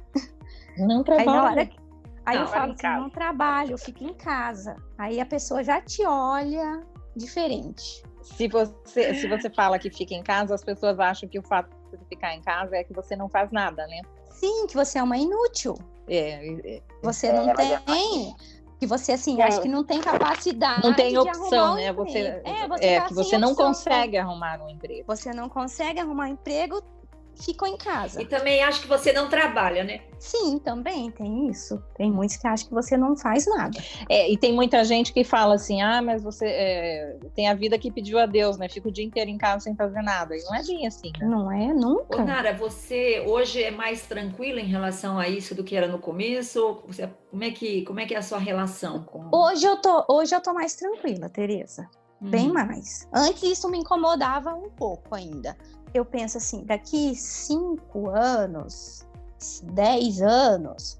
Não 0.77 1.03
Aí 1.09 1.25
na 1.25 1.43
hora 1.43 1.53
trabalha. 1.55 1.65
que- 1.65 1.88
Aí 2.29 2.35
Não, 2.35 2.43
eu 2.43 2.47
falo 2.47 2.73
assim, 2.73 2.87
não 2.87 3.09
trabalho, 3.09 3.71
eu 3.71 3.77
fico 3.79 4.03
em 4.03 4.13
casa. 4.13 4.75
Aí 4.99 5.19
a 5.19 5.25
pessoa 5.25 5.63
já 5.63 5.81
te 5.81 6.05
olha 6.05 6.85
diferente. 7.15 8.03
Se 8.21 8.47
você, 8.47 9.15
se 9.15 9.27
você 9.27 9.49
fala 9.49 9.79
que 9.79 9.89
fica 9.89 10.13
em 10.13 10.21
casa, 10.21 10.53
as 10.53 10.63
pessoas 10.63 10.99
acham 10.99 11.27
que 11.27 11.39
o 11.39 11.41
fato 11.41 11.75
de 11.91 12.05
ficar 12.05 12.35
em 12.35 12.41
casa 12.41 12.75
é 12.75 12.83
que 12.83 12.93
você 12.93 13.15
não 13.15 13.27
faz 13.27 13.51
nada, 13.51 13.87
né? 13.87 14.01
Sim, 14.29 14.67
que 14.67 14.75
você 14.75 14.99
é 14.99 15.03
uma 15.03 15.17
inútil. 15.17 15.73
É, 16.07 16.75
é, 16.75 16.81
Você 17.01 17.27
É, 17.27 17.33
não 17.33 17.49
é 17.49 17.79
tem. 17.79 18.35
Que 18.79 18.85
você, 18.85 19.13
assim, 19.13 19.41
É. 19.41 19.45
acha 19.45 19.61
que 19.61 19.67
não 19.67 19.83
tem 19.83 19.99
capacidade. 19.99 20.83
não 20.83 20.93
tem 20.93 21.09
de 21.09 21.17
opção, 21.17 21.43
arrumar 21.43 21.71
um 21.71 21.75
né? 21.75 21.93
Você, 21.93 22.19
emprego. 22.19 22.47
É, 22.47 22.67
você, 22.67 22.85
é 22.85 23.01
tá 23.01 23.07
que 23.07 23.13
você 23.15 23.37
não 23.39 23.51
opção, 23.51 23.65
consegue 23.65 24.17
arrumar 24.17 24.61
um 24.61 24.69
emprego. 24.69 25.03
Você 25.07 25.33
não 25.33 25.49
consegue 25.49 25.99
arrumar 25.99 26.25
um 26.25 26.33
emprego, 26.33 26.79
ficou 27.45 27.67
em 27.67 27.78
casa. 27.78 28.21
E 28.21 28.25
também 28.25 28.63
acho 28.63 28.82
que 28.82 28.88
você 28.88 29.12
não 29.13 29.30
trabalha, 29.30 29.84
né? 29.84 30.02
Sim, 30.19 30.60
também 30.60 31.10
tem 31.12 31.47
isso. 31.49 31.82
Tem 31.95 32.12
muitos 32.12 32.36
que 32.38 32.45
acham 32.47 32.67
que 32.67 32.73
você 32.73 32.97
não 32.97 33.15
faz 33.15 33.45
nada. 33.47 33.80
É, 34.10 34.30
e 34.30 34.38
tem 34.38 34.52
muita 34.54 34.84
gente 34.84 35.13
que 35.13 35.23
fala 35.23 35.56
assim: 35.56 35.82
ah, 35.82 36.02
mas 36.02 36.21
você 36.21 36.45
é, 36.45 37.17
tem 37.34 37.47
a 37.47 37.54
vida 37.54 37.78
que 37.80 37.89
pediu 37.91 38.19
a 38.19 38.25
Deus, 38.25 38.58
né? 38.58 38.67
Fica 38.67 38.89
o 38.89 38.91
dia 38.91 39.06
inteiro 39.06 39.30
em 39.30 39.38
casa 39.38 39.63
sem 39.63 39.75
fazer 39.75 40.02
nada. 40.02 40.36
E 40.36 40.43
não 40.43 40.56
é 40.56 40.63
bem 40.63 40.86
assim, 40.88 41.12
né? 41.19 41.25
Não 41.25 41.52
é 41.52 41.67
Ô, 41.67 41.73
nunca. 41.73 42.23
Nara, 42.25 42.54
você 42.54 43.23
hoje 43.25 43.63
é 43.63 43.71
mais 43.71 44.02
tranquila 44.04 44.60
em 44.60 44.65
relação 44.67 45.17
a 45.17 45.28
isso 45.30 45.56
do 45.56 45.63
que 45.63 45.75
era 45.75 45.88
no 45.88 45.99
começo? 45.99 46.82
Você- 46.88 47.10
como, 47.32 47.43
é 47.43 47.52
que, 47.52 47.84
como 47.84 47.99
é 47.99 48.06
que 48.06 48.13
é 48.13 48.17
a 48.17 48.21
sua 48.21 48.39
relação 48.39 49.04
com. 49.04 49.30
Hoje 49.34 49.65
eu 49.65 49.78
tô, 49.78 50.04
hoje 50.10 50.36
eu 50.36 50.41
tô 50.41 50.54
mais 50.54 50.75
tranquila, 50.75 51.30
Tereza. 51.30 51.88
Bem 52.21 52.49
Hum. 52.49 52.54
mais. 52.54 53.08
Antes 53.13 53.43
isso 53.43 53.69
me 53.69 53.78
incomodava 53.78 54.54
um 54.54 54.69
pouco 54.69 55.15
ainda. 55.15 55.56
Eu 55.93 56.06
penso 56.06 56.38
assim, 56.38 56.63
daqui 56.63 57.15
cinco 57.15 58.10
anos, 58.10 59.08
dez 59.63 60.21
anos, 60.21 60.99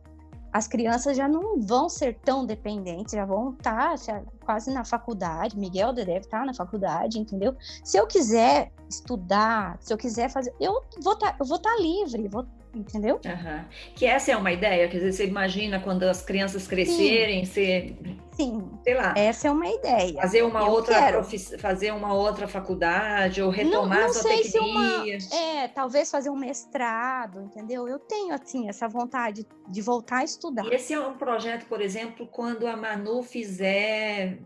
as 0.52 0.67
crianças 0.67 1.15
já 1.15 1.28
não 1.28 1.62
vão 1.62 1.88
ser 1.88 2.17
tão 2.19 2.45
dependentes, 2.45 3.13
já 3.13 3.23
vão 3.23 3.52
estar 3.52 3.95
quase 4.43 4.73
na 4.73 4.84
faculdade. 4.84 5.58
Miguel 5.58 5.93
deve 5.93 6.19
estar 6.19 6.43
na 6.45 6.54
faculdade, 6.54 7.19
entendeu? 7.19 7.56
Se 7.84 7.97
eu 7.97 8.08
quiser 8.08 8.71
estudar, 8.89 9.78
se 9.80 9.93
eu 9.93 9.97
quiser 9.97 10.30
fazer, 10.30 10.54
eu 10.60 10.82
vou 11.04 11.13
estar, 11.13 11.36
eu 11.39 11.45
vou 11.45 11.58
estar 11.58 11.75
livre, 11.80 12.28
vou, 12.28 12.47
entendeu? 12.73 13.19
Aham. 13.25 13.65
Que 13.95 14.05
essa 14.05 14.32
é 14.32 14.38
uma 14.38 14.51
ideia, 14.51 14.88
quer 14.88 14.97
dizer, 14.97 15.12
você 15.13 15.25
imagina 15.25 15.79
quando 15.79 16.03
as 16.03 16.21
crianças 16.21 16.67
crescerem, 16.67 17.45
você, 17.45 17.95
Sim, 18.32 18.69
sei 18.84 18.93
lá, 18.95 19.13
essa 19.17 19.47
é 19.47 19.51
uma 19.51 19.67
ideia. 19.67 20.13
fazer 20.21 20.43
uma 20.43 20.62
eu 20.62 20.67
outra 20.69 21.12
profiss- 21.12 21.55
fazer 21.60 21.91
uma 21.91 22.13
outra 22.13 22.47
faculdade 22.47 23.41
ou 23.41 23.49
retomar 23.49 23.99
não 23.99 24.05
a 24.05 24.13
sua 24.13 24.21
sei 24.21 24.43
se 24.43 24.60
uma- 24.60 25.03
tecnia. 25.03 25.17
É, 25.34 25.67
talvez 25.67 26.10
fazer 26.10 26.29
um 26.29 26.38
mestrado, 26.38 27.41
entendeu? 27.41 27.88
Eu 27.88 27.99
tenho, 27.99 28.34
assim, 28.34 28.69
essa 28.69 28.88
vontade 28.88 29.45
de 29.67 29.82
voltar 29.82 30.17
a 30.19 30.23
estudar. 30.23 30.65
E 30.65 30.73
esse 30.75 30.93
é 30.93 30.99
um 30.99 31.17
projeto, 31.17 31.65
por 31.65 31.82
exemplo, 31.82 32.27
quando 32.27 32.65
a 32.67 32.77
Manu 32.77 33.23
fizer 33.23 34.39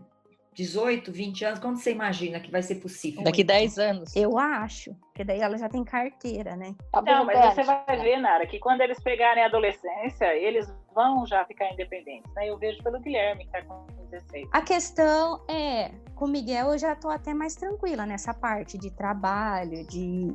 18, 0.54 1.10
20 1.10 1.44
anos, 1.44 1.58
quando 1.58 1.76
você 1.76 1.90
imagina 1.90 2.38
que 2.38 2.50
vai 2.50 2.62
ser 2.62 2.76
possível? 2.76 3.24
Daqui 3.24 3.42
10 3.42 3.78
anos. 3.78 4.16
Eu 4.16 4.38
acho, 4.38 4.94
porque 4.94 5.24
daí 5.24 5.40
ela 5.40 5.58
já 5.58 5.68
tem 5.68 5.84
carteira, 5.84 6.54
né? 6.56 6.74
Tá 6.92 7.02
Não, 7.02 7.24
mas 7.24 7.54
você 7.54 7.64
vai 7.64 7.96
ver, 8.00 8.18
Nara, 8.18 8.46
que 8.46 8.58
quando 8.58 8.80
eles 8.80 9.00
pegarem 9.02 9.42
a 9.42 9.46
adolescência, 9.46 10.34
eles 10.36 10.72
vão 10.94 11.26
já 11.26 11.44
ficar 11.44 11.72
independentes. 11.72 12.32
Né? 12.34 12.48
Eu 12.48 12.56
vejo 12.56 12.82
pelo 12.82 13.00
Guilherme, 13.00 13.46
que 13.46 13.56
está 13.56 13.62
com 13.62 13.84
16. 14.10 14.48
A 14.52 14.62
questão 14.62 15.44
é, 15.48 15.90
com 16.14 16.26
o 16.26 16.28
Miguel 16.28 16.72
eu 16.72 16.78
já 16.78 16.92
estou 16.92 17.10
até 17.10 17.34
mais 17.34 17.56
tranquila 17.56 18.06
nessa 18.06 18.32
parte 18.32 18.78
de 18.78 18.90
trabalho, 18.90 19.84
de. 19.88 20.32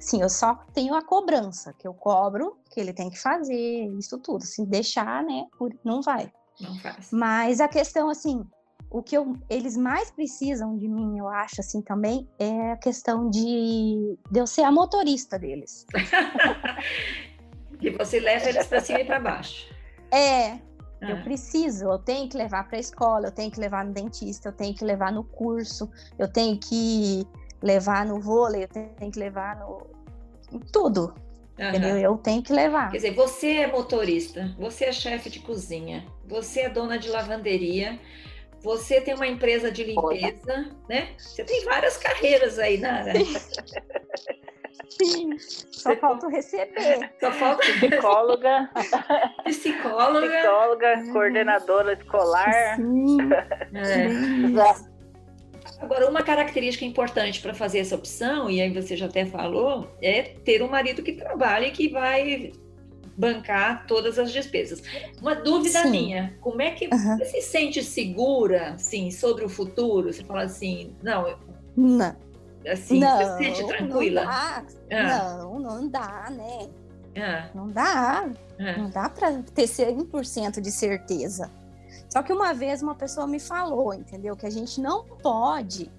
Sim, 0.00 0.20
eu 0.20 0.28
só 0.28 0.56
tenho 0.74 0.94
a 0.94 1.02
cobrança, 1.02 1.72
que 1.78 1.86
eu 1.86 1.94
cobro, 1.94 2.58
que 2.72 2.80
ele 2.80 2.92
tem 2.92 3.08
que 3.08 3.18
fazer, 3.18 3.86
isso 3.98 4.18
tudo. 4.18 4.44
Se 4.44 4.66
deixar, 4.66 5.22
né, 5.22 5.46
não 5.84 6.02
vai. 6.02 6.32
Não 6.60 6.76
faz. 6.80 7.10
Mas 7.12 7.60
a 7.60 7.68
questão, 7.68 8.10
assim, 8.10 8.44
o 8.90 9.02
que 9.02 9.16
eu, 9.16 9.36
eles 9.48 9.76
mais 9.76 10.10
precisam 10.10 10.76
de 10.76 10.88
mim, 10.88 11.18
eu 11.18 11.28
acho, 11.28 11.60
assim, 11.60 11.80
também, 11.80 12.28
é 12.38 12.72
a 12.72 12.76
questão 12.76 13.30
de, 13.30 14.18
de 14.30 14.40
eu 14.40 14.46
ser 14.46 14.62
a 14.62 14.72
motorista 14.72 15.38
deles. 15.38 15.86
que 17.78 17.90
você 17.96 18.18
leva 18.18 18.48
eles 18.48 18.66
para 18.66 18.80
cima 18.80 19.00
e 19.00 19.04
para 19.04 19.20
baixo. 19.20 19.72
É, 20.12 20.54
eu 21.00 21.16
ah. 21.16 21.22
preciso, 21.22 21.84
eu 21.84 21.98
tenho 21.98 22.28
que 22.28 22.36
levar 22.36 22.66
para 22.66 22.76
a 22.76 22.80
escola, 22.80 23.28
eu 23.28 23.32
tenho 23.32 23.50
que 23.50 23.60
levar 23.60 23.84
no 23.84 23.92
dentista, 23.92 24.48
eu 24.48 24.52
tenho 24.52 24.74
que 24.74 24.84
levar 24.84 25.12
no 25.12 25.22
curso, 25.22 25.88
eu 26.18 26.26
tenho 26.26 26.58
que 26.58 27.24
levar 27.62 28.04
no 28.04 28.20
vôlei, 28.20 28.64
eu 28.64 28.68
tenho 28.68 29.12
que 29.12 29.18
levar 29.18 29.56
no 29.56 29.86
em 30.52 30.58
tudo. 30.58 31.14
Uhum. 31.58 31.68
Entendeu? 31.68 31.96
Eu 31.98 32.16
tenho 32.16 32.42
que 32.42 32.52
levar. 32.52 32.90
Quer 32.90 32.96
dizer, 32.96 33.14
você 33.14 33.58
é 33.58 33.66
motorista, 33.70 34.54
você 34.58 34.86
é 34.86 34.92
chefe 34.92 35.30
de 35.30 35.40
cozinha, 35.40 36.04
você 36.26 36.62
é 36.62 36.68
dona 36.68 36.98
de 36.98 37.08
lavanderia, 37.08 38.00
você 38.62 39.00
tem 39.00 39.14
uma 39.14 39.26
empresa 39.26 39.70
de 39.70 39.84
limpeza, 39.84 40.70
né? 40.88 41.10
Você 41.18 41.44
tem 41.44 41.64
várias 41.64 41.96
carreiras 41.96 42.58
aí, 42.58 42.78
Nara. 42.78 43.12
Sim, 44.90 45.38
só 45.38 45.96
falta 45.96 46.28
receber. 46.28 47.10
Só 47.18 47.32
falta 47.32 47.62
psicóloga. 47.62 48.70
Psicóloga. 49.44 50.28
Psicóloga, 50.28 50.86
é. 50.86 51.12
coordenadora 51.12 51.92
escolar. 51.94 52.76
Sim. 52.76 53.18
É. 53.74 54.90
Agora, 55.80 56.08
uma 56.08 56.22
característica 56.22 56.84
importante 56.84 57.40
para 57.40 57.54
fazer 57.54 57.78
essa 57.78 57.94
opção, 57.94 58.50
e 58.50 58.60
aí 58.60 58.70
você 58.70 58.96
já 58.96 59.06
até 59.06 59.24
falou, 59.24 59.88
é 60.02 60.22
ter 60.44 60.62
um 60.62 60.68
marido 60.68 61.02
que 61.02 61.12
trabalhe 61.12 61.68
e 61.68 61.70
que 61.70 61.88
vai 61.88 62.52
bancar 63.20 63.86
todas 63.86 64.18
as 64.18 64.32
despesas. 64.32 64.82
Uma 65.20 65.34
dúvida 65.34 65.82
Sim. 65.82 65.90
minha, 65.90 66.34
como 66.40 66.62
é 66.62 66.70
que 66.70 66.86
uhum. 66.86 67.18
você 67.18 67.26
se 67.26 67.42
sente 67.42 67.84
segura, 67.84 68.74
assim, 68.74 69.10
sobre 69.10 69.44
o 69.44 69.48
futuro? 69.48 70.12
Você 70.12 70.24
fala 70.24 70.42
assim, 70.42 70.94
não... 71.02 71.36
Não. 71.76 72.16
Assim, 72.66 72.98
não, 72.98 73.16
você 73.16 73.24
se 73.24 73.44
sente 73.44 73.66
tranquila? 73.66 74.22
Não 74.22 74.30
dá, 74.30 74.64
ah. 74.92 75.38
não, 75.38 75.58
não 75.58 75.88
dá 75.88 76.30
né? 76.30 76.68
Ah. 77.16 77.50
Não 77.54 77.68
dá. 77.68 78.30
Ah. 78.58 78.76
Não 78.76 78.90
dá 78.90 79.08
para 79.08 79.42
ter 79.54 79.64
100% 79.64 80.60
de 80.60 80.70
certeza. 80.70 81.50
Só 82.08 82.22
que 82.22 82.32
uma 82.32 82.52
vez 82.52 82.82
uma 82.82 82.94
pessoa 82.94 83.26
me 83.26 83.38
falou, 83.38 83.94
entendeu? 83.94 84.36
Que 84.36 84.46
a 84.46 84.50
gente 84.50 84.80
não 84.80 85.04
pode 85.04 85.90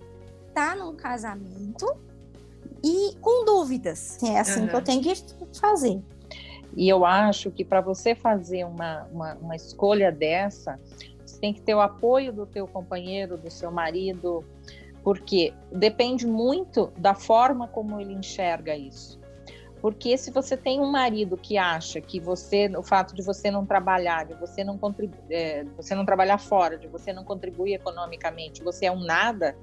estar 0.50 0.72
tá 0.72 0.76
num 0.76 0.96
casamento 0.96 1.86
e 2.84 3.16
com 3.22 3.46
dúvidas. 3.46 4.22
É 4.24 4.40
assim 4.40 4.62
uhum. 4.62 4.68
que 4.68 4.76
eu 4.76 4.84
tenho 4.84 5.02
que 5.02 5.16
fazer. 5.60 6.02
E 6.76 6.88
eu 6.88 7.06
acho 7.06 7.52
que 7.52 7.66
para 7.66 7.82
você 7.82 8.16
fazer 8.16 8.64
uma, 8.66 9.04
uma, 9.12 9.34
uma, 9.36 9.56
escolha 9.56 10.12
dessa, 10.12 10.80
você 11.26 11.40
tem 11.40 11.54
que 11.54 11.62
ter 11.62 11.76
o 11.76 11.82
apoio 11.82 12.32
do 12.32 12.46
teu 12.46 12.68
companheiro, 12.68 13.38
do 13.38 13.52
seu 13.52 13.72
marido, 13.72 14.44
porque 15.04 15.54
depende 15.72 16.26
muito 16.26 16.92
da 16.98 17.14
forma 17.14 17.68
como 17.68 18.00
ele 18.00 18.14
enxerga 18.14 18.76
isso. 18.76 19.20
Porque 19.82 20.16
se 20.16 20.30
você 20.30 20.56
tem 20.56 20.80
um 20.80 20.92
marido 20.92 21.36
que 21.36 21.58
acha 21.58 22.00
que 22.00 22.20
você, 22.20 22.68
o 22.78 22.84
fato 22.84 23.16
de 23.16 23.24
você 23.24 23.50
não 23.50 23.66
trabalhar, 23.66 24.26
de 24.26 24.36
você 24.36 24.64
não 24.64 24.80
é, 25.30 25.66
você 25.76 25.96
não 25.96 26.06
trabalhar 26.06 26.38
fora, 26.38 26.78
de 26.78 26.88
você 26.88 27.12
não 27.12 27.24
contribuir 27.24 27.74
economicamente, 27.74 28.64
você 28.64 28.86
é 28.86 28.92
um 28.92 29.00
nada, 29.00 29.58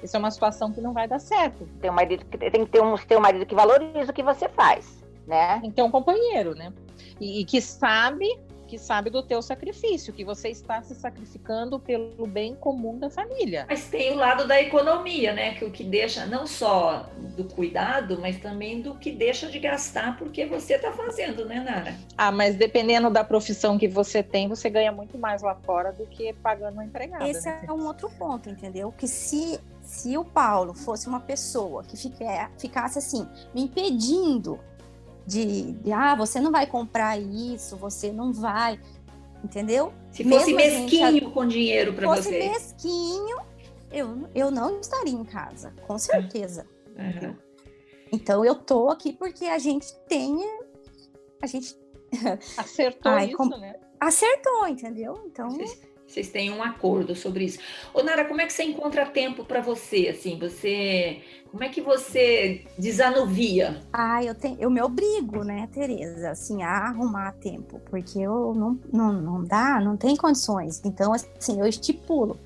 isso 0.00 0.14
é 0.14 0.18
uma 0.18 0.30
situação 0.30 0.72
que 0.72 0.80
não 0.80 0.92
vai 0.92 1.08
dar 1.08 1.18
certo. 1.18 1.68
Tem 1.80 1.90
um 1.90 1.94
marido 1.94 2.24
que 2.24 2.38
tem 2.38 2.64
que 2.64 2.70
ter 2.70 2.80
um, 2.80 2.96
ter 2.96 3.18
um 3.18 3.20
marido 3.20 3.44
que 3.44 3.54
valoriza 3.54 4.12
o 4.12 4.14
que 4.14 4.22
você 4.22 4.48
faz 4.48 4.97
né? 5.28 5.60
Tem 5.60 5.70
que 5.70 5.76
ter 5.76 5.82
um 5.82 5.90
companheiro, 5.90 6.54
né? 6.54 6.72
E, 7.20 7.40
e, 7.40 7.44
que 7.44 7.60
sabe 7.60 8.26
que 8.66 8.78
sabe 8.78 9.08
do 9.08 9.22
teu 9.22 9.40
sacrifício, 9.40 10.12
que 10.12 10.22
você 10.22 10.50
está 10.50 10.82
se 10.82 10.94
sacrificando 10.94 11.80
pelo 11.80 12.26
bem 12.26 12.54
comum 12.54 12.98
da 12.98 13.08
família. 13.08 13.64
Mas 13.66 13.88
tem 13.88 14.12
o 14.12 14.16
lado 14.16 14.46
da 14.46 14.60
economia, 14.60 15.32
né? 15.32 15.54
Que 15.54 15.64
o 15.64 15.70
que 15.70 15.82
deixa 15.82 16.26
não 16.26 16.46
só 16.46 17.08
do 17.34 17.44
cuidado, 17.44 18.18
mas 18.20 18.38
também 18.38 18.82
do 18.82 18.94
que 18.96 19.10
deixa 19.10 19.48
de 19.48 19.58
gastar 19.58 20.18
porque 20.18 20.44
você 20.44 20.74
está 20.74 20.92
fazendo, 20.92 21.46
né, 21.46 21.60
Nara? 21.60 21.94
Ah, 22.18 22.30
mas 22.30 22.56
dependendo 22.56 23.08
da 23.08 23.24
profissão 23.24 23.78
que 23.78 23.88
você 23.88 24.22
tem, 24.22 24.46
você 24.48 24.68
ganha 24.68 24.92
muito 24.92 25.16
mais 25.16 25.40
lá 25.40 25.54
fora 25.54 25.90
do 25.90 26.04
que 26.04 26.34
pagando 26.34 26.74
uma 26.74 26.84
empregada. 26.84 27.26
Esse 27.26 27.48
né? 27.48 27.64
é 27.66 27.72
um 27.72 27.86
outro 27.86 28.10
ponto, 28.10 28.50
entendeu? 28.50 28.92
Que 28.92 29.08
se 29.08 29.58
se 29.80 30.18
o 30.18 30.24
Paulo 30.24 30.74
fosse 30.74 31.08
uma 31.08 31.18
pessoa 31.18 31.82
que 31.82 31.96
ficasse 31.96 32.98
assim, 32.98 33.26
me 33.54 33.62
impedindo 33.62 34.60
de, 35.28 35.72
de, 35.72 35.92
ah, 35.92 36.14
você 36.14 36.40
não 36.40 36.50
vai 36.50 36.66
comprar 36.66 37.18
isso, 37.18 37.76
você 37.76 38.10
não 38.10 38.32
vai, 38.32 38.80
entendeu? 39.44 39.92
Se 40.10 40.24
fosse 40.24 40.54
Mesmo 40.54 40.56
mesquinho 40.56 41.12
gente, 41.12 41.30
com 41.30 41.46
dinheiro 41.46 41.92
para 41.92 42.08
você. 42.08 42.22
Se 42.22 42.28
fosse 42.30 42.48
mesquinho, 42.48 43.36
eu, 43.92 44.26
eu 44.34 44.50
não 44.50 44.80
estaria 44.80 45.12
em 45.12 45.24
casa, 45.24 45.74
com 45.86 45.98
certeza. 45.98 46.66
Uhum. 46.96 47.36
Então 48.10 48.42
eu 48.42 48.54
tô 48.54 48.88
aqui 48.88 49.12
porque 49.12 49.44
a 49.44 49.58
gente 49.58 49.94
tem, 50.08 50.34
a 51.42 51.46
gente 51.46 51.76
acertou 52.56 53.12
Ai, 53.12 53.26
isso, 53.26 53.36
com... 53.36 53.48
né? 53.48 53.74
Acertou, 54.00 54.66
entendeu? 54.66 55.22
Então 55.26 55.50
vocês 56.08 56.30
têm 56.30 56.50
um 56.50 56.62
acordo 56.62 57.14
sobre 57.14 57.44
isso. 57.44 57.58
Ô 57.92 58.02
Nara, 58.02 58.24
como 58.24 58.40
é 58.40 58.46
que 58.46 58.52
você 58.52 58.64
encontra 58.64 59.04
tempo 59.04 59.44
para 59.44 59.60
você? 59.60 60.08
Assim, 60.08 60.38
você, 60.38 61.20
como 61.50 61.62
é 61.62 61.68
que 61.68 61.82
você 61.82 62.64
desanuvia? 62.78 63.82
Ah, 63.92 64.24
eu 64.24 64.34
tenho, 64.34 64.56
eu 64.58 64.70
me 64.70 64.80
obrigo, 64.80 65.44
né, 65.44 65.68
Tereza, 65.70 66.30
assim, 66.30 66.62
a 66.62 66.70
arrumar 66.70 67.32
tempo, 67.32 67.78
porque 67.90 68.18
eu 68.18 68.54
não, 68.54 68.80
não, 68.90 69.12
não 69.12 69.44
dá, 69.44 69.80
não 69.80 69.98
tem 69.98 70.16
condições. 70.16 70.80
Então, 70.82 71.12
assim, 71.12 71.60
eu 71.60 71.66
estipulo 71.66 72.40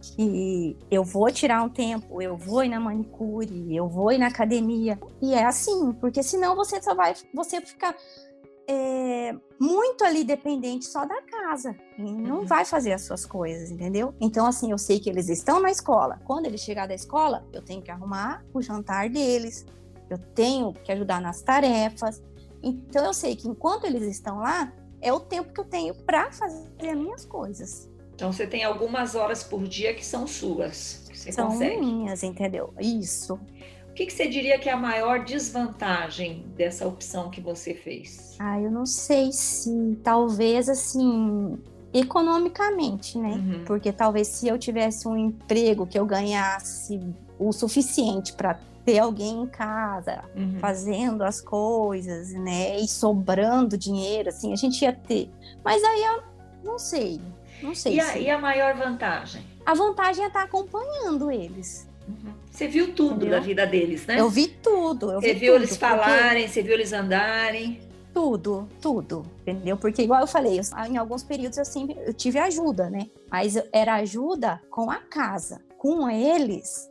que 0.00 0.76
eu 0.90 1.04
vou 1.04 1.30
tirar 1.30 1.62
um 1.62 1.68
tempo, 1.68 2.20
eu 2.20 2.36
vou 2.36 2.64
ir 2.64 2.68
na 2.68 2.80
manicure, 2.80 3.74
eu 3.74 3.88
vou 3.88 4.12
ir 4.12 4.18
na 4.18 4.26
academia. 4.26 4.98
E 5.22 5.34
é 5.34 5.44
assim, 5.44 5.92
porque 6.00 6.22
senão 6.22 6.56
você 6.56 6.82
só 6.82 6.94
vai, 6.94 7.14
você 7.32 7.60
ficar 7.60 7.94
é, 8.68 9.34
muito 9.58 10.04
ali 10.04 10.22
dependente 10.22 10.84
só 10.84 11.06
da 11.06 11.22
casa 11.22 11.74
e 11.96 12.02
não 12.02 12.40
uhum. 12.40 12.46
vai 12.46 12.66
fazer 12.66 12.92
as 12.92 13.02
suas 13.02 13.24
coisas, 13.24 13.70
entendeu? 13.70 14.14
Então, 14.20 14.46
assim, 14.46 14.70
eu 14.70 14.78
sei 14.78 15.00
que 15.00 15.08
eles 15.08 15.30
estão 15.30 15.58
na 15.58 15.70
escola. 15.70 16.20
Quando 16.26 16.44
eles 16.44 16.60
chegar 16.60 16.86
da 16.86 16.94
escola, 16.94 17.46
eu 17.50 17.62
tenho 17.62 17.80
que 17.80 17.90
arrumar 17.90 18.44
o 18.52 18.60
jantar 18.60 19.08
deles, 19.08 19.64
eu 20.10 20.18
tenho 20.18 20.74
que 20.74 20.92
ajudar 20.92 21.20
nas 21.20 21.40
tarefas. 21.40 22.22
Então, 22.62 23.06
eu 23.06 23.14
sei 23.14 23.34
que 23.34 23.48
enquanto 23.48 23.84
eles 23.86 24.02
estão 24.02 24.40
lá, 24.40 24.70
é 25.00 25.10
o 25.12 25.20
tempo 25.20 25.52
que 25.52 25.60
eu 25.60 25.64
tenho 25.64 25.94
para 25.94 26.30
fazer 26.30 26.90
as 26.90 26.98
minhas 26.98 27.24
coisas. 27.24 27.88
Então, 28.14 28.32
você 28.32 28.46
tem 28.46 28.64
algumas 28.64 29.14
horas 29.14 29.42
por 29.42 29.62
dia 29.62 29.94
que 29.94 30.04
são 30.04 30.26
suas. 30.26 31.06
Que 31.08 31.18
você 31.18 31.32
são 31.32 31.48
consegue. 31.48 31.78
minhas, 31.78 32.22
entendeu? 32.22 32.74
Isso 32.78 33.38
que, 33.98 34.06
que 34.06 34.12
você 34.12 34.28
diria 34.28 34.56
que 34.60 34.68
é 34.68 34.72
a 34.72 34.76
maior 34.76 35.24
desvantagem 35.24 36.46
dessa 36.56 36.86
opção 36.86 37.30
que 37.30 37.40
você 37.40 37.74
fez? 37.74 38.36
Ah, 38.38 38.60
eu 38.60 38.70
não 38.70 38.86
sei 38.86 39.32
se 39.32 39.98
talvez 40.04 40.68
assim 40.68 41.58
economicamente, 41.92 43.18
né? 43.18 43.30
Uhum. 43.30 43.64
Porque 43.64 43.90
talvez 43.90 44.28
se 44.28 44.46
eu 44.46 44.56
tivesse 44.56 45.08
um 45.08 45.16
emprego 45.16 45.84
que 45.84 45.98
eu 45.98 46.06
ganhasse 46.06 47.00
o 47.40 47.52
suficiente 47.52 48.34
para 48.34 48.60
ter 48.84 49.00
alguém 49.00 49.42
em 49.42 49.46
casa 49.48 50.22
uhum. 50.36 50.60
fazendo 50.60 51.24
as 51.24 51.40
coisas, 51.40 52.32
né? 52.34 52.78
E 52.78 52.86
sobrando 52.86 53.76
dinheiro, 53.76 54.28
assim, 54.28 54.52
a 54.52 54.56
gente 54.56 54.80
ia 54.80 54.92
ter. 54.92 55.28
Mas 55.64 55.82
aí 55.82 56.04
eu 56.04 56.22
não 56.62 56.78
sei, 56.78 57.20
não 57.60 57.74
sei. 57.74 57.96
E 57.96 58.00
a, 58.00 58.04
se... 58.04 58.18
e 58.20 58.30
a 58.30 58.38
maior 58.38 58.76
vantagem? 58.76 59.42
A 59.66 59.74
vantagem 59.74 60.22
é 60.22 60.28
estar 60.28 60.44
acompanhando 60.44 61.32
eles. 61.32 61.88
Uhum. 62.06 62.32
Você 62.58 62.66
viu 62.66 62.92
tudo 62.92 63.18
Entendeu? 63.18 63.30
da 63.30 63.38
vida 63.38 63.64
deles, 63.64 64.04
né? 64.04 64.18
Eu 64.18 64.28
vi 64.28 64.48
tudo. 64.48 65.12
Eu 65.12 65.20
você 65.20 65.32
vi 65.32 65.38
viu 65.38 65.52
tudo, 65.52 65.62
eles 65.62 65.76
falarem, 65.76 66.42
porque... 66.42 66.48
você 66.48 66.60
viu 66.60 66.74
eles 66.74 66.92
andarem. 66.92 67.78
Tudo, 68.12 68.68
tudo, 68.80 69.22
entendeu? 69.42 69.76
Porque 69.76 70.02
igual 70.02 70.22
eu 70.22 70.26
falei, 70.26 70.60
em 70.90 70.96
alguns 70.96 71.22
períodos 71.22 71.56
eu 71.56 71.64
sempre 71.64 71.96
eu 72.04 72.12
tive 72.12 72.36
ajuda, 72.40 72.90
né? 72.90 73.06
Mas 73.30 73.54
era 73.72 73.94
ajuda 73.94 74.60
com 74.70 74.90
a 74.90 74.96
casa 74.96 75.62
com 75.76 76.10
eles, 76.10 76.90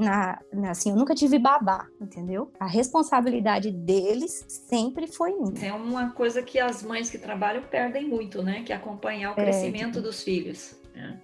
na, 0.00 0.40
assim, 0.68 0.90
eu 0.90 0.96
nunca 0.96 1.14
tive 1.14 1.38
babá, 1.38 1.86
entendeu? 2.00 2.50
A 2.58 2.66
responsabilidade 2.66 3.70
deles 3.70 4.44
sempre 4.48 5.06
foi 5.06 5.32
minha. 5.32 5.68
É 5.68 5.72
uma 5.72 6.10
coisa 6.10 6.42
que 6.42 6.58
as 6.58 6.82
mães 6.82 7.08
que 7.08 7.18
trabalham 7.18 7.62
perdem 7.62 8.08
muito, 8.08 8.42
né? 8.42 8.64
Que 8.66 8.72
é 8.72 8.76
acompanhar 8.76 9.30
o 9.30 9.34
crescimento 9.36 10.02
dos 10.02 10.24
filhos. 10.24 10.74
Né? 10.92 11.20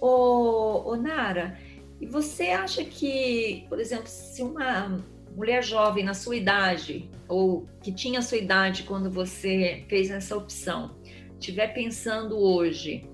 Ô, 0.00 0.90
ô, 0.90 0.96
Nara, 0.96 1.58
e 2.00 2.06
você 2.06 2.50
acha 2.50 2.84
que, 2.84 3.64
por 3.68 3.80
exemplo, 3.80 4.06
se 4.06 4.42
uma 4.42 5.02
mulher 5.34 5.62
jovem 5.62 6.04
na 6.04 6.14
sua 6.14 6.36
idade, 6.36 7.10
ou 7.28 7.66
que 7.82 7.92
tinha 7.92 8.18
a 8.18 8.22
sua 8.22 8.38
idade 8.38 8.82
quando 8.84 9.10
você 9.10 9.84
fez 9.88 10.10
essa 10.10 10.36
opção, 10.36 10.94
estiver 11.38 11.68
pensando 11.68 12.38
hoje, 12.38 13.08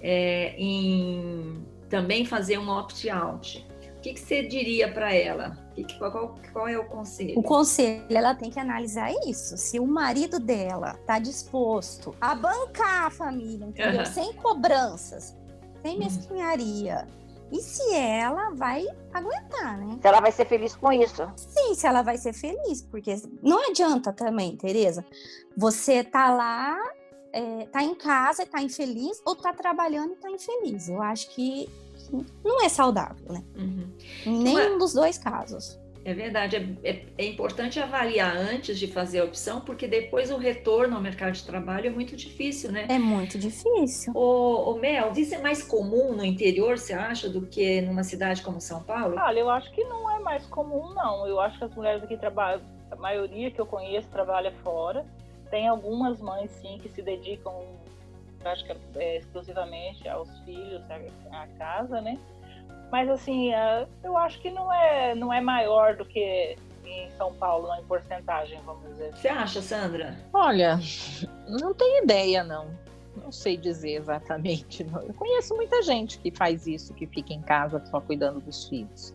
é, 0.00 0.54
em 0.56 1.64
também 1.88 2.24
fazer 2.24 2.58
um 2.58 2.68
opt-out, 2.68 3.66
o 3.96 4.00
que, 4.00 4.14
que 4.14 4.20
você 4.20 4.42
diria 4.42 4.92
para 4.92 5.14
ela? 5.14 5.56
Que, 5.74 5.84
qual, 5.98 6.38
qual, 6.52 6.68
é 6.68 6.78
o 6.78 6.84
conselho? 6.84 7.38
O 7.38 7.42
conselho, 7.42 8.04
ela 8.10 8.34
tem 8.34 8.50
que 8.50 8.60
analisar 8.60 9.10
isso. 9.26 9.56
Se 9.56 9.80
o 9.80 9.86
marido 9.86 10.38
dela 10.38 10.96
está 11.00 11.18
disposto 11.18 12.14
a 12.20 12.34
bancar 12.34 13.06
a 13.06 13.10
família, 13.10 13.64
entendeu? 13.64 14.00
Uhum. 14.00 14.06
Sem 14.06 14.32
cobranças, 14.34 15.36
sem 15.82 15.98
mesquinharia, 15.98 17.08
e 17.54 17.62
se 17.62 17.94
ela 17.94 18.50
vai 18.50 18.84
aguentar, 19.12 19.78
né? 19.78 19.96
Se 20.02 20.08
ela 20.08 20.20
vai 20.20 20.32
ser 20.32 20.44
feliz 20.44 20.74
com 20.74 20.90
isso. 20.90 21.22
Sim, 21.36 21.72
se 21.76 21.86
ela 21.86 22.02
vai 22.02 22.18
ser 22.18 22.32
feliz, 22.32 22.82
porque 22.82 23.14
não 23.40 23.70
adianta 23.70 24.12
também, 24.12 24.56
Tereza, 24.56 25.04
você 25.56 26.02
tá 26.02 26.34
lá, 26.34 26.76
é, 27.32 27.66
tá 27.66 27.80
em 27.80 27.94
casa, 27.94 28.44
tá 28.44 28.60
infeliz, 28.60 29.22
ou 29.24 29.36
tá 29.36 29.52
trabalhando 29.52 30.14
e 30.14 30.16
tá 30.16 30.28
infeliz. 30.28 30.88
Eu 30.88 31.00
acho 31.00 31.30
que 31.30 31.70
não 32.44 32.60
é 32.64 32.68
saudável, 32.68 33.32
né? 33.32 33.44
Uhum. 33.56 34.42
Nenhum 34.42 34.76
dos 34.76 34.92
dois 34.92 35.16
casos. 35.16 35.78
É 36.04 36.12
verdade, 36.12 36.56
é, 36.56 36.90
é, 36.90 37.02
é, 37.16 37.26
importante 37.26 37.80
avaliar 37.80 38.36
antes 38.36 38.78
de 38.78 38.86
fazer 38.86 39.20
a 39.20 39.24
opção, 39.24 39.62
porque 39.62 39.88
depois 39.88 40.30
o 40.30 40.36
retorno 40.36 40.96
ao 40.96 41.00
mercado 41.00 41.32
de 41.32 41.44
trabalho 41.44 41.86
é 41.86 41.90
muito 41.90 42.14
difícil, 42.14 42.70
né? 42.70 42.86
É 42.90 42.98
muito 42.98 43.38
difícil. 43.38 44.12
O, 44.14 44.72
o 44.72 44.78
Mel, 44.78 45.12
isso 45.16 45.34
é 45.34 45.38
mais 45.38 45.62
comum 45.62 46.12
no 46.14 46.22
interior, 46.22 46.76
você 46.76 46.92
acha, 46.92 47.28
do 47.28 47.46
que 47.46 47.80
numa 47.80 48.04
cidade 48.04 48.42
como 48.42 48.60
São 48.60 48.82
Paulo? 48.82 49.16
Olha, 49.18 49.40
eu 49.40 49.48
acho 49.48 49.72
que 49.72 49.82
não 49.84 50.10
é 50.10 50.18
mais 50.18 50.44
comum, 50.46 50.92
não. 50.92 51.26
Eu 51.26 51.40
acho 51.40 51.56
que 51.56 51.64
as 51.64 51.74
mulheres 51.74 52.02
aqui 52.02 52.18
trabalham, 52.18 52.60
a 52.90 52.96
maioria 52.96 53.50
que 53.50 53.60
eu 53.60 53.66
conheço 53.66 54.08
trabalha 54.10 54.52
fora. 54.62 55.06
Tem 55.50 55.68
algumas 55.68 56.20
mães, 56.20 56.50
sim, 56.50 56.78
que 56.82 56.88
se 56.90 57.00
dedicam, 57.00 57.64
acho 58.44 58.64
que 58.66 58.76
é, 58.96 59.18
exclusivamente 59.18 60.06
aos 60.06 60.28
filhos, 60.40 60.82
à 61.30 61.46
casa, 61.58 62.00
né? 62.02 62.18
Mas 62.90 63.08
assim, 63.08 63.52
é, 63.52 63.86
eu 64.02 64.16
acho 64.16 64.40
que 64.40 64.50
não 64.50 64.72
é, 64.72 65.14
não 65.14 65.32
é 65.32 65.40
maior 65.40 65.96
do 65.96 66.04
que 66.04 66.56
em 66.84 67.10
São 67.16 67.32
Paulo, 67.34 67.68
em 67.74 67.84
porcentagem, 67.84 68.60
vamos 68.64 68.88
dizer. 68.90 69.14
Você 69.14 69.28
acha, 69.28 69.60
Sandra? 69.62 70.16
Olha, 70.32 70.78
não 71.48 71.74
tenho 71.74 72.04
ideia, 72.04 72.44
não. 72.44 72.68
Não 73.16 73.30
sei 73.30 73.56
dizer 73.56 73.94
exatamente. 73.94 74.84
Eu 75.06 75.14
conheço 75.14 75.54
muita 75.54 75.82
gente 75.82 76.18
que 76.18 76.30
faz 76.30 76.66
isso, 76.66 76.92
que 76.94 77.06
fica 77.06 77.32
em 77.32 77.40
casa 77.42 77.82
só 77.86 78.00
cuidando 78.00 78.40
dos 78.40 78.68
filhos. 78.68 79.14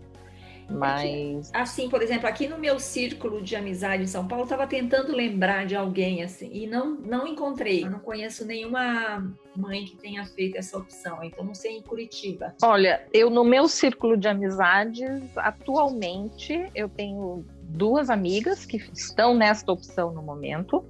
Mas. 0.69 1.49
Assim, 1.53 1.89
por 1.89 2.01
exemplo, 2.01 2.27
aqui 2.27 2.47
no 2.47 2.57
meu 2.57 2.79
círculo 2.79 3.41
de 3.41 3.55
amizade 3.55 4.03
em 4.03 4.07
São 4.07 4.27
Paulo, 4.27 4.43
estava 4.43 4.67
tentando 4.67 5.11
lembrar 5.11 5.65
de 5.65 5.75
alguém 5.75 6.23
assim, 6.23 6.49
e 6.51 6.67
não, 6.67 6.95
não 6.95 7.27
encontrei. 7.27 7.83
Eu 7.83 7.89
não 7.89 7.99
conheço 7.99 8.45
nenhuma 8.45 9.25
mãe 9.55 9.85
que 9.85 9.97
tenha 9.97 10.25
feito 10.25 10.57
essa 10.57 10.77
opção, 10.77 11.23
então 11.23 11.43
não 11.43 11.55
sei 11.55 11.77
em 11.77 11.81
Curitiba. 11.81 12.53
Olha, 12.61 13.05
eu 13.11 13.29
no 13.29 13.43
meu 13.43 13.67
círculo 13.67 14.15
de 14.15 14.27
amizades, 14.27 15.21
atualmente, 15.35 16.69
eu 16.75 16.87
tenho 16.87 17.45
duas 17.63 18.09
amigas 18.09 18.65
que 18.65 18.77
estão 18.93 19.35
nesta 19.35 19.71
opção 19.71 20.11
no 20.11 20.21
momento. 20.21 20.85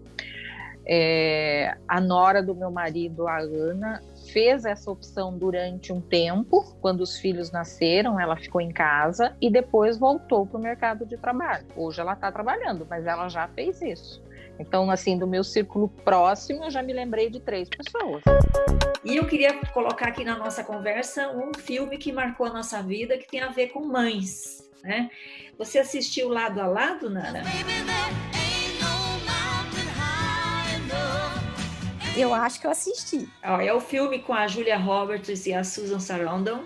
É, 0.85 1.77
a 1.87 2.01
nora 2.01 2.41
do 2.41 2.55
meu 2.55 2.71
marido, 2.71 3.27
a 3.27 3.37
Ana, 3.37 4.01
fez 4.31 4.65
essa 4.65 4.89
opção 4.89 5.37
durante 5.37 5.91
um 5.91 6.01
tempo, 6.01 6.75
quando 6.81 7.01
os 7.01 7.17
filhos 7.17 7.51
nasceram, 7.51 8.19
ela 8.19 8.35
ficou 8.35 8.61
em 8.61 8.71
casa 8.71 9.35
e 9.41 9.49
depois 9.49 9.97
voltou 9.97 10.45
para 10.45 10.57
o 10.57 10.61
mercado 10.61 11.05
de 11.05 11.17
trabalho. 11.17 11.65
Hoje 11.75 12.01
ela 12.01 12.13
está 12.13 12.31
trabalhando, 12.31 12.85
mas 12.89 13.05
ela 13.05 13.27
já 13.29 13.47
fez 13.49 13.81
isso. 13.81 14.23
Então, 14.59 14.91
assim, 14.91 15.17
do 15.17 15.25
meu 15.25 15.43
círculo 15.43 15.87
próximo, 15.87 16.65
eu 16.65 16.69
já 16.69 16.83
me 16.83 16.91
lembrei 16.91 17.29
de 17.29 17.39
três 17.39 17.69
pessoas. 17.69 18.21
E 19.03 19.15
eu 19.15 19.25
queria 19.25 19.53
colocar 19.73 20.09
aqui 20.09 20.25
na 20.25 20.37
nossa 20.37 20.63
conversa 20.63 21.29
um 21.29 21.53
filme 21.57 21.97
que 21.97 22.11
marcou 22.11 22.45
a 22.45 22.53
nossa 22.53 22.81
vida, 22.83 23.17
que 23.17 23.27
tem 23.27 23.39
a 23.39 23.47
ver 23.47 23.67
com 23.67 23.85
mães. 23.85 24.69
Né? 24.83 25.09
Você 25.57 25.79
assistiu 25.79 26.27
lado 26.29 26.59
a 26.59 26.67
lado, 26.67 27.09
Nara? 27.09 27.41
Eu 32.19 32.33
acho 32.33 32.59
que 32.59 32.67
eu 32.67 32.71
assisti. 32.71 33.29
É 33.41 33.73
o 33.73 33.79
filme 33.79 34.19
com 34.19 34.33
a 34.33 34.47
Julia 34.47 34.77
Roberts 34.77 35.45
e 35.45 35.53
a 35.53 35.63
Susan 35.63 35.99
Sarandon. 35.99 36.63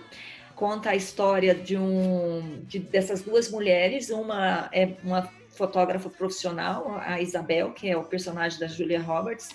Conta 0.56 0.92
a 0.92 0.96
história 0.96 1.54
de 1.54 1.78
um 1.78 2.64
de, 2.64 2.80
dessas 2.80 3.22
duas 3.22 3.50
mulheres. 3.50 4.10
Uma 4.10 4.70
é 4.72 4.96
uma 5.04 5.30
fotógrafa 5.50 6.10
profissional, 6.10 7.00
a 7.00 7.22
Isabel, 7.22 7.72
que 7.72 7.90
é 7.90 7.96
o 7.96 8.04
personagem 8.04 8.60
da 8.60 8.68
Julia 8.68 9.02
Roberts, 9.02 9.50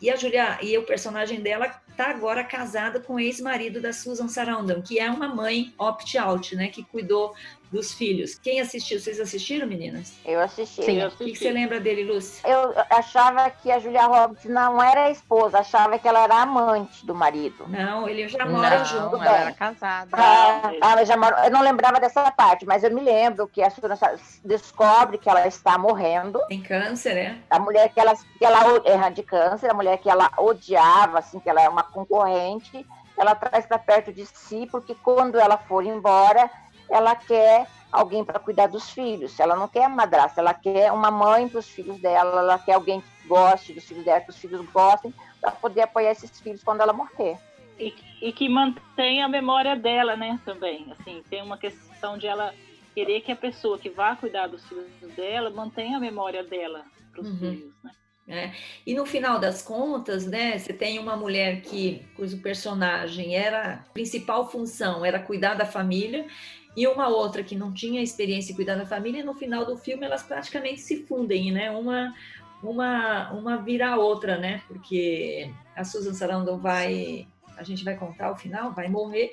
e 0.00 0.10
a 0.10 0.16
Julia 0.16 0.58
e 0.62 0.76
o 0.76 0.84
personagem 0.84 1.40
dela 1.40 1.82
está 1.94 2.10
agora 2.10 2.42
casada 2.42 2.98
com 2.98 3.14
o 3.14 3.20
ex-marido 3.20 3.80
da 3.80 3.92
Susan 3.92 4.28
Sarandon, 4.28 4.82
que 4.82 4.98
é 4.98 5.08
uma 5.08 5.28
mãe 5.28 5.72
opt-out, 5.78 6.54
né, 6.56 6.66
que 6.68 6.82
cuidou 6.82 7.34
dos 7.74 7.92
filhos. 7.92 8.38
Quem 8.38 8.60
assistiu? 8.60 9.00
Vocês 9.00 9.18
assistiram, 9.18 9.66
meninas? 9.66 10.14
Eu 10.24 10.40
assisti. 10.40 10.82
Sim, 10.82 11.00
eu 11.00 11.08
assisti. 11.08 11.24
O 11.24 11.26
que, 11.26 11.38
você 11.38 11.50
lembra 11.50 11.80
dele, 11.80 12.04
Lúcia? 12.04 12.48
Eu 12.48 12.72
achava 12.88 13.50
que 13.50 13.70
a 13.70 13.80
Julia 13.80 14.06
Roberts 14.06 14.44
não 14.44 14.80
era 14.80 15.06
a 15.06 15.10
esposa, 15.10 15.58
achava 15.58 15.98
que 15.98 16.06
ela 16.06 16.22
era 16.22 16.42
amante 16.42 17.04
do 17.04 17.14
marido. 17.14 17.66
Não, 17.68 18.08
ele 18.08 18.28
já 18.28 18.46
mora 18.46 18.78
não, 18.78 18.84
junto. 18.84 19.16
Ela 19.16 19.38
era 19.38 19.52
casada. 19.52 20.10
Ah, 20.12 20.72
ah, 20.80 21.04
já 21.04 21.16
mora, 21.16 21.46
eu 21.46 21.50
não 21.50 21.62
lembrava 21.62 21.98
dessa 21.98 22.30
parte, 22.30 22.64
mas 22.64 22.84
eu 22.84 22.94
me 22.94 23.00
lembro 23.00 23.48
que 23.48 23.60
a 23.60 23.70
Susan 23.70 23.98
descobre 24.44 25.18
que 25.18 25.28
ela 25.28 25.46
está 25.46 25.76
morrendo. 25.76 26.38
Tem 26.46 26.62
câncer, 26.62 27.14
né? 27.14 27.38
A 27.50 27.58
mulher 27.58 27.88
que 27.88 27.98
ela, 27.98 28.14
que 28.14 28.44
ela 28.44 28.82
erra 28.84 29.08
de 29.08 29.24
câncer, 29.24 29.68
a 29.68 29.74
mulher 29.74 29.98
que 29.98 30.08
ela 30.08 30.30
odiava, 30.38 31.18
assim, 31.18 31.40
que 31.40 31.50
ela 31.50 31.60
é 31.60 31.68
uma 31.68 31.82
concorrente, 31.84 32.86
ela 33.16 33.34
traz 33.34 33.66
para 33.66 33.78
perto 33.78 34.12
de 34.12 34.26
si, 34.26 34.66
porque 34.70 34.94
quando 34.94 35.38
ela 35.38 35.56
for 35.56 35.84
embora, 35.84 36.50
ela 36.90 37.14
quer 37.14 37.66
alguém 37.90 38.24
para 38.24 38.38
cuidar 38.38 38.66
dos 38.66 38.90
filhos. 38.90 39.38
Ela 39.38 39.54
não 39.54 39.68
quer 39.68 39.88
madrasta, 39.88 40.40
ela 40.40 40.52
quer 40.52 40.92
uma 40.92 41.10
mãe 41.10 41.48
para 41.48 41.60
os 41.60 41.68
filhos 41.68 41.98
dela, 42.00 42.40
ela 42.40 42.58
quer 42.58 42.74
alguém 42.74 43.00
que 43.00 43.28
goste 43.28 43.72
dos 43.72 43.84
filhos 43.84 44.04
dela, 44.04 44.20
que 44.20 44.30
os 44.30 44.38
filhos 44.38 44.64
gostem, 44.70 45.14
para 45.40 45.52
poder 45.52 45.82
apoiar 45.82 46.10
esses 46.10 46.40
filhos 46.40 46.62
quando 46.62 46.80
ela 46.80 46.92
morrer. 46.92 47.38
E, 47.78 47.94
e, 48.22 48.32
que 48.32 48.48
mantenha 48.48 49.24
a 49.24 49.28
memória 49.28 49.74
dela, 49.74 50.16
né, 50.16 50.38
também. 50.44 50.92
Assim, 50.92 51.22
tem 51.28 51.42
uma 51.42 51.58
questão 51.58 52.16
de 52.16 52.26
ela 52.26 52.54
querer 52.94 53.20
que 53.20 53.32
a 53.32 53.36
pessoa 53.36 53.78
que 53.78 53.90
vá 53.90 54.14
cuidar 54.14 54.46
dos 54.46 54.64
filhos 54.68 54.88
dela 55.16 55.50
mantenha 55.50 55.96
a 55.96 56.00
memória 56.00 56.44
dela 56.44 56.84
para 57.10 57.20
os 57.20 57.28
uhum. 57.28 57.38
filhos, 57.38 57.74
né? 57.82 57.90
É. 58.26 58.52
E 58.86 58.94
no 58.94 59.04
final 59.04 59.38
das 59.38 59.60
contas, 59.60 60.26
né, 60.26 60.58
você 60.58 60.72
tem 60.72 60.98
uma 60.98 61.14
mulher 61.14 61.60
que, 61.60 62.02
cujo 62.16 62.38
personagem 62.38 63.36
era 63.36 63.74
a 63.74 63.76
principal 63.92 64.50
função 64.50 65.04
era 65.04 65.18
cuidar 65.18 65.54
da 65.54 65.66
família 65.66 66.26
e 66.74 66.86
uma 66.86 67.08
outra 67.08 67.42
que 67.42 67.54
não 67.54 67.72
tinha 67.72 68.02
experiência 68.02 68.52
em 68.52 68.56
cuidar 68.56 68.76
da 68.76 68.86
família, 68.86 69.20
e 69.20 69.22
no 69.22 69.34
final 69.34 69.64
do 69.64 69.76
filme 69.76 70.06
elas 70.06 70.22
praticamente 70.22 70.80
se 70.80 71.04
fundem, 71.04 71.52
né? 71.52 71.70
Uma 71.70 72.14
uma 72.62 73.30
uma 73.32 73.56
vira 73.58 73.90
a 73.90 73.96
outra, 73.96 74.38
né? 74.38 74.62
Porque 74.66 75.50
a 75.76 75.84
Susan 75.84 76.14
Sarandon 76.14 76.58
vai, 76.58 77.28
a 77.58 77.62
gente 77.62 77.84
vai 77.84 77.94
contar 77.94 78.32
o 78.32 78.36
final, 78.36 78.72
vai 78.72 78.88
morrer 78.88 79.30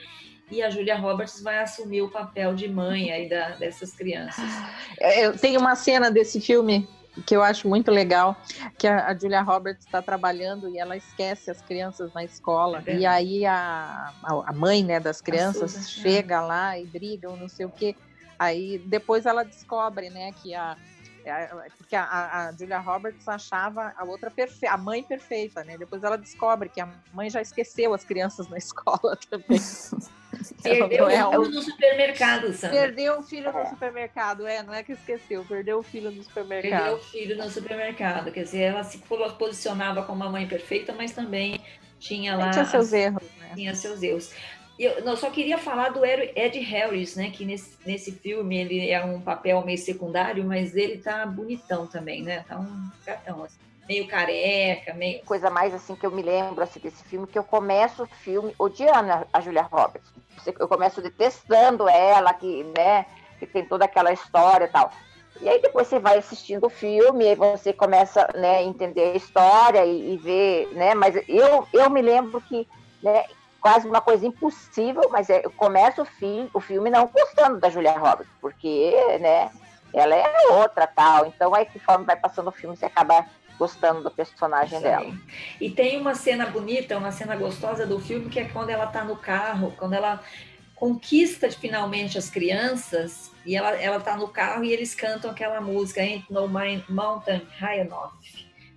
e 0.52 0.62
a 0.62 0.70
Julia 0.70 0.98
Roberts 0.98 1.42
vai 1.42 1.60
assumir 1.60 2.02
o 2.02 2.10
papel 2.10 2.54
de 2.54 2.68
mãe 2.68 3.10
aí 3.10 3.30
da, 3.30 3.52
dessas 3.52 3.94
crianças. 3.94 4.44
Eu 5.00 5.38
tenho 5.38 5.62
uma 5.62 5.76
cena 5.76 6.12
desse 6.12 6.42
filme 6.42 6.88
que 7.26 7.36
eu 7.36 7.44
acho 7.44 7.68
muito 7.68 7.92
legal, 7.92 8.36
que 8.78 8.88
a, 8.88 9.08
a 9.08 9.18
Julia 9.18 9.42
Roberts 9.42 9.86
está 9.86 10.02
trabalhando 10.02 10.70
e 10.70 10.78
ela 10.78 10.96
esquece 10.96 11.52
as 11.52 11.62
crianças 11.62 12.14
na 12.14 12.24
escola. 12.24 12.82
É 12.86 12.96
e 12.96 13.06
aí 13.06 13.46
a, 13.46 14.14
a 14.24 14.54
mãe 14.54 14.84
né, 14.84 15.00
das 15.00 15.20
crianças 15.22 15.72
Susan, 15.72 15.88
chega 15.88 16.36
é. 16.36 16.40
lá 16.42 16.80
e 16.80 16.86
brigam, 16.86 17.36
não 17.36 17.50
sei 17.50 17.66
o 17.66 17.70
quê. 17.70 17.96
Aí 18.40 18.80
depois 18.80 19.26
ela 19.26 19.44
descobre 19.44 20.10
né, 20.10 20.32
que 20.42 20.56
a, 20.56 20.78
porque 21.78 21.96
a, 21.96 22.48
a, 22.48 22.52
Julia 22.54 22.80
Roberts 22.80 23.28
achava 23.28 23.94
a 23.96 24.04
outra 24.04 24.32
perfeita, 24.32 24.74
a 24.74 24.78
mãe 24.78 25.04
perfeita, 25.04 25.64
né? 25.64 25.78
Depois 25.78 26.04
ela 26.04 26.18
descobre 26.18 26.70
que 26.70 26.82
a 26.82 26.90
mãe 27.14 27.30
já 27.30 27.42
esqueceu 27.42 27.94
as 27.94 28.04
crianças 28.04 28.48
na 28.48 28.58
escola 28.60 29.18
também. 29.30 29.60
Perdeu 30.62 31.06
o 31.06 31.10
filho 31.10 31.50
no 31.50 31.62
supermercado, 31.62 32.54
Sandra. 32.54 32.80
Perdeu 32.80 33.20
o 33.20 33.24
filho 33.24 33.52
no 33.52 33.70
supermercado, 33.70 34.48
é, 34.48 34.64
não 34.64 34.74
é 34.74 34.84
que 34.84 34.94
esqueceu, 34.94 35.46
perdeu 35.46 35.80
o 35.80 35.84
filho 35.84 36.12
no 36.12 36.24
supermercado. 36.24 36.82
Perdeu 36.82 36.96
o 36.96 37.00
filho 37.00 37.38
no 37.38 37.50
supermercado, 37.50 38.32
quer 38.32 38.44
dizer, 38.44 38.62
ela 38.62 38.84
se 38.84 39.00
posicionava 39.38 40.04
como 40.04 40.24
a 40.24 40.30
mãe 40.30 40.48
perfeita, 40.48 40.94
mas 40.94 41.12
também 41.12 41.60
tinha 42.00 42.36
lá... 42.36 42.52
Tinha 42.52 42.66
seus 42.66 42.94
erros, 42.94 43.24
né? 43.40 43.52
Tinha 43.56 43.76
seus 43.76 44.02
erros. 44.04 44.34
Eu, 44.80 45.04
não, 45.04 45.16
só 45.16 45.30
queria 45.30 45.60
falar 45.60 45.90
do 45.90 46.04
Ed 46.04 46.60
Harris, 46.60 47.16
né? 47.16 47.30
Que 47.30 47.46
nesse, 47.46 47.78
nesse 47.86 48.12
filme 48.12 48.58
ele 48.58 48.90
é 48.90 49.04
um 49.04 49.22
papel 49.22 49.64
meio 49.64 49.78
secundário, 49.78 50.44
mas 50.44 50.76
ele 50.76 50.98
tá 50.98 51.24
bonitão 51.26 51.86
também, 51.86 52.24
né? 52.24 52.44
Tá 52.48 52.58
um 52.58 52.90
gatão, 53.06 53.44
assim, 53.44 53.60
meio 53.92 54.08
careca, 54.08 54.94
meio. 54.94 55.22
Coisa 55.26 55.50
mais 55.50 55.74
assim 55.74 55.96
que 55.96 56.06
eu 56.06 56.12
me 56.12 56.22
lembro 56.22 56.64
assim, 56.64 56.80
desse 56.80 57.04
filme, 57.04 57.28
que 57.28 57.38
eu 57.38 57.44
começo 57.44 58.04
o 58.04 58.08
filme 58.08 58.56
odiando 58.58 59.28
a 59.34 59.42
Julia 59.42 59.64
Roberts. 59.64 60.10
Eu 60.58 60.68
começo 60.68 61.02
detestando 61.02 61.90
ela, 61.90 62.34
que, 62.34 62.64
né, 62.78 63.06
que 63.38 63.46
tem 63.46 63.66
toda 63.66 63.84
aquela 63.84 64.14
história 64.14 64.66
e 64.66 64.70
tal. 64.70 64.92
E 65.42 65.50
aí 65.50 65.62
depois 65.62 65.88
você 65.88 66.00
vai 66.00 66.18
assistindo 66.18 66.68
o 66.68 66.70
filme, 66.70 67.28
aí 67.28 67.36
você 67.36 67.74
começa 67.74 68.28
né, 68.36 68.58
a 68.58 68.64
entender 68.64 69.12
a 69.12 69.18
história 69.18 69.86
e, 69.86 70.14
e 70.14 70.18
ver, 70.18 70.70
né? 70.74 70.94
Mas 70.94 71.16
eu, 71.28 71.68
eu 71.74 71.90
me 71.90 72.02
lembro 72.02 72.40
que 72.42 72.68
né, 73.04 73.26
quase 73.60 73.88
uma 73.88 74.00
coisa 74.00 74.26
impossível, 74.26 75.10
mas 75.12 75.30
é, 75.30 75.42
começa 75.58 76.02
o, 76.02 76.06
fi, 76.06 76.50
o 76.54 76.62
filme 76.62 76.90
não 76.90 77.08
gostando 77.08 77.60
da 77.60 77.70
Julia 77.70 77.98
Roberts, 77.98 78.32
porque, 78.40 78.94
né, 79.20 79.52
ela 79.94 80.16
é 80.16 80.48
outra 80.52 80.88
tal. 80.88 81.26
Então, 81.26 81.54
aí 81.54 81.66
conforme 81.66 82.06
vai 82.06 82.16
passando 82.16 82.48
o 82.48 82.52
filme, 82.52 82.76
você 82.76 82.86
acaba 82.86 83.26
gostando 83.62 84.02
do 84.02 84.10
personagem 84.10 84.80
Sim. 84.80 84.84
dela. 84.84 85.14
E 85.60 85.70
tem 85.70 86.02
uma 86.02 86.16
cena 86.16 86.48
bonita, 86.48 86.98
uma 86.98 87.12
cena 87.12 87.36
gostosa 87.36 87.86
do 87.86 88.00
filme, 88.00 88.28
que 88.28 88.40
é 88.40 88.46
quando 88.46 88.72
ela 88.72 88.86
está 88.86 89.04
no 89.04 89.16
carro, 89.16 89.72
quando 89.78 89.94
ela 89.94 90.20
conquista 90.74 91.48
finalmente 91.52 92.18
as 92.18 92.28
crianças 92.28 93.32
e 93.46 93.56
ela 93.56 93.70
ela 93.80 93.98
está 93.98 94.18
no 94.18 94.28
carro 94.28 94.64
e 94.64 94.74
eles 94.74 94.96
cantam 94.96 95.30
aquela 95.30 95.62
música 95.62 96.02
Ain't 96.02 96.26
No 96.28 96.48
Mountain 96.48 97.44
High 97.60 97.82
Enough. 97.82 98.14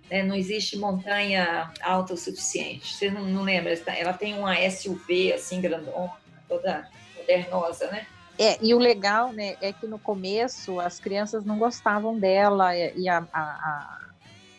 Né? 0.07 0.21
Não 0.21 0.35
existe 0.35 0.77
montanha 0.77 1.73
alta 1.81 2.13
o 2.13 2.17
suficiente. 2.17 2.93
Você 2.93 3.09
não, 3.09 3.23
não 3.23 3.41
lembra? 3.41 3.73
Ela 3.87 4.13
tem 4.13 4.37
uma 4.37 4.55
SUV 4.69 5.33
assim 5.33 5.61
grandona, 5.61 6.11
toda 6.47 6.87
modernosa, 7.17 7.87
né? 7.87 8.05
É, 8.37 8.59
e 8.61 8.71
o 8.75 8.77
legal, 8.77 9.31
né, 9.31 9.55
é 9.61 9.71
que 9.71 9.87
no 9.87 9.97
começo 9.97 10.79
as 10.79 10.99
crianças 10.99 11.45
não 11.45 11.57
gostavam 11.57 12.19
dela 12.19 12.75
e 12.75 13.07
a, 13.07 13.25
a, 13.31 13.41
a 13.41 14.04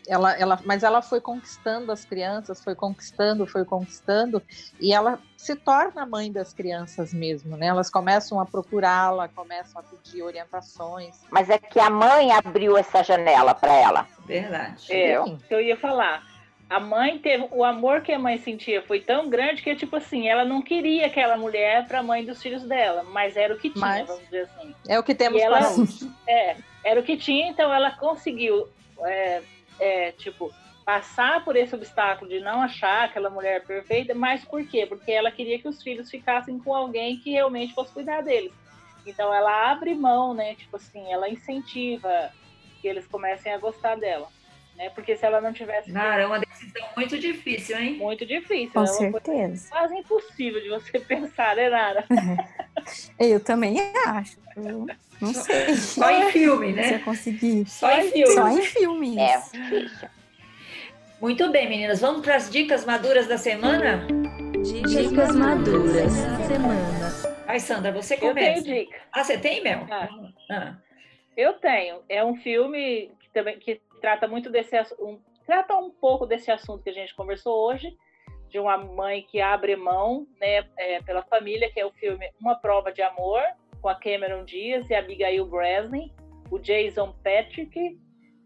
ela, 0.09 0.33
ela, 0.39 0.61
mas 0.65 0.83
ela 0.83 1.03
foi 1.03 1.21
conquistando 1.21 1.91
as 1.93 2.05
crianças, 2.05 2.63
foi 2.63 2.75
conquistando, 2.75 3.47
foi 3.47 3.65
conquistando, 3.65 4.43
e 4.81 4.93
ela 4.93 5.19
se 5.37 5.55
torna 5.55 6.07
mãe 6.07 6.31
das 6.31 6.53
crianças 6.53 7.13
mesmo, 7.13 7.57
né? 7.57 7.67
Elas 7.67 7.91
começam 7.91 8.41
a 8.41 8.47
procurá-la, 8.47 9.29
começam 9.29 9.81
a 9.81 9.85
pedir 9.85 10.23
orientações. 10.23 11.21
Mas 11.31 11.51
é 11.51 11.59
que 11.59 11.79
a 11.79 11.91
mãe 11.91 12.33
abriu 12.33 12.77
essa 12.77 13.03
janela 13.03 13.55
para 13.55 13.73
ela. 13.73 14.07
Verdade. 14.25 14.93
É, 14.93 15.23
que 15.47 15.55
eu 15.55 15.61
ia 15.61 15.77
falar. 15.77 16.25
A 16.69 16.81
mãe 16.81 17.19
teve 17.19 17.47
o 17.53 17.63
amor 17.63 18.01
que 18.01 18.13
a 18.13 18.19
mãe 18.19 18.39
sentia 18.39 18.83
foi 18.83 18.99
tão 19.01 19.31
grande 19.31 19.63
que 19.63 19.77
tipo 19.77 19.95
assim, 19.95 20.27
ela 20.27 20.45
não 20.45 20.61
queria 20.61 21.07
aquela 21.07 21.37
mulher 21.37 21.87
para 21.87 22.03
mãe 22.03 22.25
dos 22.25 22.43
filhos 22.43 22.65
dela, 22.65 23.05
mas 23.05 23.37
era 23.37 23.55
o 23.55 23.57
que 23.59 23.71
tinha, 23.71 23.87
mas 23.87 24.07
vamos 24.09 24.25
dizer 24.25 24.43
assim. 24.43 24.75
É 24.89 24.99
o 24.99 25.03
que 25.05 25.15
temos 25.15 25.41
ela, 25.41 25.59
para 25.59 25.71
É, 26.27 26.57
era 26.83 26.99
o 26.99 27.05
que 27.05 27.17
tinha, 27.17 27.49
então 27.49 27.73
ela 27.73 27.93
conseguiu 27.93 28.69
é, 29.05 29.43
é, 29.79 30.13
tipo, 30.13 30.53
passar 30.85 31.45
por 31.45 31.57
esse 31.57 31.75
obstáculo 31.75 32.31
de 32.31 32.41
não 32.41 32.63
achar 32.63 33.05
aquela 33.05 33.29
mulher 33.29 33.65
perfeita, 33.65 34.15
mas 34.15 34.45
por 34.45 34.65
quê? 34.67 34.87
Porque 34.87 35.11
ela 35.11 35.33
queria 35.33 35.59
que 35.59 35.69
os 35.69 35.83
filhos 35.83 36.11
ficassem 36.11 36.59
com 36.59 36.75
alguém 36.75 37.19
que 37.19 37.33
realmente 37.33 37.75
fosse 37.75 37.93
cuidar 37.93 38.23
deles. 38.23 38.53
Então 39.05 39.33
ela 39.33 39.71
abre 39.71 39.95
mão, 39.95 40.33
né? 40.33 40.55
Tipo 40.55 40.77
assim, 40.77 41.13
ela 41.13 41.29
incentiva 41.29 42.31
que 42.81 42.87
eles 42.87 43.07
comecem 43.07 43.53
a 43.53 43.59
gostar 43.59 43.97
dela. 43.97 44.29
Né? 44.77 44.91
Porque 44.91 45.17
se 45.17 45.25
ela 45.25 45.41
não 45.41 45.53
tivesse. 45.53 45.91
Cara, 45.93 46.23
é 46.23 46.27
uma 46.27 46.39
decisão 46.39 46.87
muito 46.97 47.19
difícil, 47.19 47.79
hein? 47.79 47.95
Muito 47.95 48.27
difícil. 48.27 48.71
Com 48.73 48.83
é 48.83 48.87
certeza. 48.87 49.71
Quase 49.71 49.95
impossível 49.97 50.61
de 50.61 50.69
você 50.69 51.01
pensar, 51.01 51.57
né, 51.57 51.71
Nara? 51.71 52.05
Eu 53.19 53.41
também 53.41 53.79
acho. 54.07 54.39
Eu 54.57 54.87
não 55.21 55.33
sei. 55.33 55.75
Só 55.77 56.11
em 56.11 56.31
filme, 56.31 56.73
né? 56.73 56.83
Se 56.83 56.95
eu 56.95 57.01
conseguir. 57.01 57.67
Só 57.67 57.91
em 57.99 58.11
filme. 58.11 58.35
Só 58.35 58.49
em 58.49 58.63
filme. 58.63 59.19
É. 59.19 59.43
Muito 61.21 61.51
bem, 61.51 61.69
meninas. 61.69 62.01
Vamos 62.01 62.21
para 62.21 62.37
as 62.37 62.51
dicas 62.51 62.85
maduras 62.85 63.27
da 63.27 63.39
semana? 63.39 64.07
Dicas 64.63 65.35
maduras 65.35 66.15
da 66.15 66.47
semana. 66.47 67.37
Ai, 67.47 67.61
Sandra, 67.61 67.93
você 67.93 68.17
começa. 68.17 68.59
Eu 68.59 68.65
tenho 68.65 68.81
dica. 68.85 68.99
Ah, 69.13 69.25
você 69.25 69.39
tem, 69.39 69.63
Mel? 69.63 69.87
Ah. 69.91 70.09
Ah. 70.51 70.75
Eu 71.37 71.55
tenho. 71.55 72.03
É 72.09 72.25
um 72.25 72.37
filme 72.37 73.11
que 73.21 73.31
também 73.31 73.59
que 73.59 73.81
trata 74.01 74.29
muito 74.29 74.51
desse 74.51 74.77
um, 75.01 75.21
trata 75.45 75.77
um 75.77 75.91
pouco 75.91 76.27
desse 76.27 76.51
assunto 76.51 76.83
que 76.83 76.91
a 76.91 76.95
gente 76.95 77.15
conversou 77.15 77.67
hoje, 77.67 77.97
de 78.49 78.59
uma 78.59 78.79
mãe 78.79 79.23
que 79.23 79.41
abre 79.41 79.77
mão, 79.77 80.27
né, 80.41 80.69
é, 80.79 81.03
pela 81.03 81.23
família, 81.23 81.71
que 81.71 81.81
é 81.81 81.87
o 81.87 81.93
filme 81.93 82.31
Uma 82.41 82.57
Prova 82.57 82.93
de 82.93 83.03
Amor, 83.03 83.43
com 83.81 83.89
a 83.89 83.95
Cameron 83.95 84.45
Diaz 84.45 84.89
e 84.89 84.95
a 84.95 84.99
Abigail 84.99 85.47
Breslin, 85.47 86.13
o 86.51 86.59
Jason 86.59 87.13
Patrick, 87.25 87.99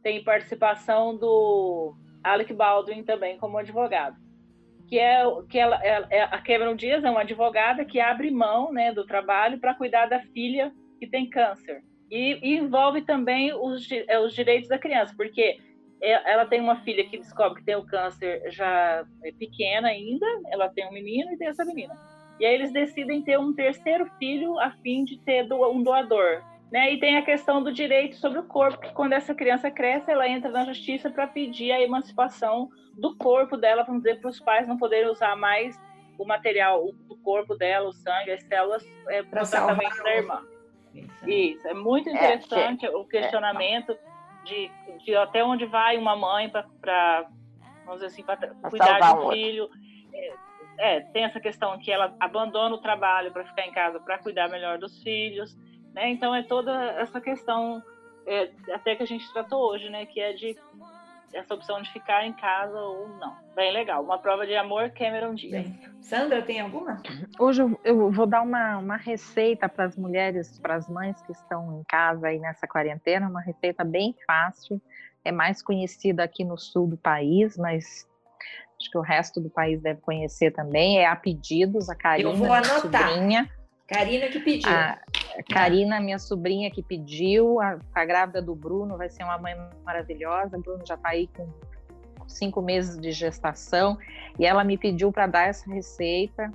tem 0.03 0.25
participação 0.25 1.17
do 1.17 1.95
Alec 2.25 2.53
Baldwin 2.53 3.03
também 3.03 3.39
como 3.39 3.59
advogado. 3.59 4.17
Que 4.89 4.99
é 4.99 5.23
que 5.49 5.59
ela, 5.59 5.77
ela, 5.85 6.07
é, 6.11 6.23
a 6.23 6.43
Cameron 6.43 6.75
Diaz 6.75 7.05
é 7.05 7.11
uma 7.11 7.21
advogada 7.21 7.85
que 7.85 8.01
abre 8.01 8.31
mão, 8.31 8.73
né, 8.73 8.93
do 8.93 9.07
trabalho 9.07 9.61
para 9.61 9.75
cuidar 9.75 10.07
da 10.07 10.21
filha 10.21 10.73
que 10.99 11.07
tem 11.07 11.29
câncer. 11.29 11.83
E, 12.11 12.39
e 12.43 12.57
envolve 12.57 13.03
também 13.03 13.53
os, 13.55 13.89
é, 13.91 14.19
os 14.19 14.35
direitos 14.35 14.69
da 14.69 14.79
criança, 14.79 15.15
porque 15.17 15.59
é, 16.03 16.33
ela 16.33 16.47
tem 16.47 16.61
uma 16.61 16.81
filha 16.83 17.05
que 17.05 17.19
descobre 17.19 17.61
que 17.61 17.67
tem 17.67 17.77
o 17.77 17.87
câncer 17.87 18.43
já 18.51 19.05
pequena 19.39 19.89
ainda, 19.89 20.27
ela 20.51 20.69
tem 20.69 20.87
um 20.87 20.93
menino 20.93 21.33
e 21.33 21.37
tem 21.37 21.49
essa 21.49 21.65
menina. 21.65 21.97
E 22.41 22.47
aí 22.47 22.55
eles 22.55 22.73
decidem 22.73 23.23
ter 23.23 23.39
um 23.39 23.53
terceiro 23.53 24.11
filho 24.19 24.59
a 24.59 24.71
fim 24.71 25.05
de 25.05 25.19
ter 25.19 25.47
um 25.53 25.83
doador. 25.83 26.43
Né? 26.73 26.95
E 26.95 27.01
tem 27.01 27.17
a 27.17 27.23
questão 27.23 27.63
do 27.63 27.73
direito 27.73 28.17
sobre 28.17 28.39
o 28.39 28.45
corpo, 28.45 28.81
que 28.81 28.93
quando 28.93 29.13
essa 29.13 29.35
criança 29.35 29.71
cresce, 29.71 30.11
ela 30.11 30.29
entra 30.29 30.51
na 30.51 30.65
justiça 30.65 31.11
para 31.11 31.27
pedir 31.27 31.73
a 31.73 31.81
emancipação 31.81 32.69
do 32.95 33.17
corpo 33.17 33.57
dela, 33.57 33.83
vamos 33.83 34.03
dizer, 34.03 34.21
para 34.21 34.31
os 34.31 34.41
pais 34.41 34.69
não 34.69 34.77
poderem 34.77 35.11
usar 35.11 35.37
mais 35.37 35.79
o 36.17 36.25
material 36.25 36.93
do 37.09 37.17
corpo 37.17 37.57
dela, 37.57 37.89
o 37.89 37.93
sangue, 37.93 38.31
as 38.31 38.43
células, 38.45 38.87
é, 39.09 39.23
para 39.23 39.43
o 39.43 39.49
tratamento 39.49 40.03
da 40.03 40.15
irmã. 40.15 40.43
Isso, 41.27 41.67
é 41.69 41.75
muito 41.75 42.09
é, 42.09 42.13
interessante 42.13 42.87
é, 42.87 42.91
o 42.91 43.05
questionamento 43.05 43.97
de, 44.45 44.71
de, 45.05 45.15
até 45.17 45.45
onde 45.45 45.67
vai 45.67 45.97
uma 45.97 46.17
mãe 46.17 46.49
para, 46.49 47.27
vamos 47.85 48.01
dizer 48.01 48.07
assim, 48.07 48.23
para 48.23 48.37
cuidar 48.69 49.15
do 49.15 49.31
filho. 49.31 49.69
É, 50.13 50.33
é, 50.79 51.01
tem 51.01 51.25
essa 51.25 51.39
questão 51.39 51.79
que 51.79 51.93
ela 51.93 52.15
abandona 52.19 52.75
o 52.75 52.81
trabalho 52.81 53.31
para 53.33 53.45
ficar 53.45 53.67
em 53.67 53.73
casa 53.73 54.01
para 54.01 54.19
cuidar 54.19 54.49
melhor 54.49 54.79
dos 54.79 55.03
filhos, 55.03 55.55
né? 55.93 56.09
Então 56.09 56.35
é 56.35 56.43
toda 56.43 56.73
essa 56.93 57.21
questão 57.21 57.83
é, 58.27 58.51
até 58.73 58.97
que 58.97 59.03
a 59.03 59.07
gente 59.07 59.31
tratou 59.33 59.71
hoje, 59.71 59.91
né? 59.91 60.07
Que 60.07 60.21
é 60.21 60.33
de 60.33 60.57
essa 61.33 61.55
opção 61.55 61.81
de 61.81 61.93
ficar 61.93 62.27
em 62.27 62.33
casa 62.33 62.77
ou 62.79 63.09
não. 63.19 63.37
Bem 63.55 63.73
legal. 63.73 64.03
Uma 64.03 64.19
prova 64.19 64.47
de 64.47 64.55
amor, 64.55 64.91
Cameron 64.91 65.35
Diaz. 65.35 65.69
Bem. 65.69 65.81
Sandra, 66.01 66.43
tem 66.43 66.61
alguma? 66.61 67.01
Hoje 67.39 67.63
eu 67.85 68.11
vou 68.11 68.27
dar 68.27 68.43
uma, 68.43 68.79
uma 68.79 68.97
receita 68.97 69.69
para 69.69 69.85
as 69.85 69.97
mulheres, 69.97 70.59
para 70.59 70.75
as 70.75 70.89
mães 70.89 71.21
que 71.23 71.33
estão 71.33 71.81
em 71.81 71.85
casa 71.85 72.29
aí 72.29 72.39
nessa 72.39 72.67
quarentena, 72.67 73.29
uma 73.29 73.41
receita 73.41 73.85
bem 73.85 74.15
fácil. 74.27 74.81
É 75.25 75.31
mais 75.31 75.63
conhecida 75.63 76.25
aqui 76.25 76.45
no 76.45 76.59
sul 76.59 76.89
do 76.89 76.97
país, 76.97 77.57
mas 77.57 78.09
acho 78.81 78.91
que 78.91 78.99
o 78.99 79.03
resto 79.03 79.41
do 79.41 79.51
país 79.51 79.81
deve 79.83 80.01
conhecer 80.01 80.51
também, 80.51 80.99
é 80.99 81.07
a 81.07 81.15
pedidos, 81.15 81.91
a 81.91 81.95
Karina, 81.95 82.31
Eu 82.31 82.35
vou 82.37 82.53
anotar. 82.53 82.81
sobrinha. 82.81 83.49
Karina 83.91 84.29
que 84.29 84.39
pediu. 84.39 84.71
A 84.71 85.01
Karina, 85.53 86.01
minha 86.01 86.19
sobrinha 86.19 86.71
que 86.71 86.81
pediu, 86.81 87.61
a, 87.61 87.77
a 87.93 88.05
grávida 88.05 88.41
do 88.41 88.55
Bruno, 88.55 88.97
vai 88.97 89.11
ser 89.11 89.25
uma 89.25 89.37
mãe 89.37 89.57
maravilhosa, 89.85 90.57
o 90.57 90.61
Bruno 90.61 90.85
já 90.87 90.95
está 90.95 91.09
aí 91.09 91.29
com 91.37 91.49
cinco 92.29 92.63
meses 92.63 92.97
de 92.97 93.11
gestação, 93.11 93.99
e 94.39 94.47
ela 94.47 94.63
me 94.63 94.79
pediu 94.79 95.11
para 95.11 95.27
dar 95.27 95.49
essa 95.49 95.69
receita, 95.69 96.53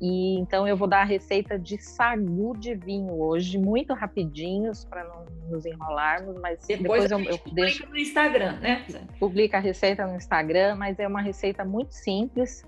e 0.00 0.38
então 0.38 0.66
eu 0.66 0.74
vou 0.74 0.88
dar 0.88 1.02
a 1.02 1.04
receita 1.04 1.58
de 1.58 1.76
sagu 1.82 2.56
de 2.56 2.74
vinho 2.74 3.12
hoje, 3.12 3.58
muito 3.58 3.92
rapidinhos 3.92 4.86
para 4.86 5.04
não 5.04 5.24
nos 5.50 5.66
enrolarmos, 5.66 6.40
mas 6.40 6.66
depois, 6.66 7.08
depois 7.08 7.10
eu, 7.10 7.20
eu 7.20 7.40
deixo 7.52 7.86
no 7.86 7.96
Instagram, 7.96 8.58
né? 8.60 8.86
Publica 9.20 9.58
a 9.58 9.60
receita 9.60 10.06
no 10.06 10.16
Instagram, 10.16 10.76
mas 10.76 10.98
é 10.98 11.06
uma 11.06 11.20
receita 11.20 11.62
muito 11.62 11.92
simples 11.92 12.64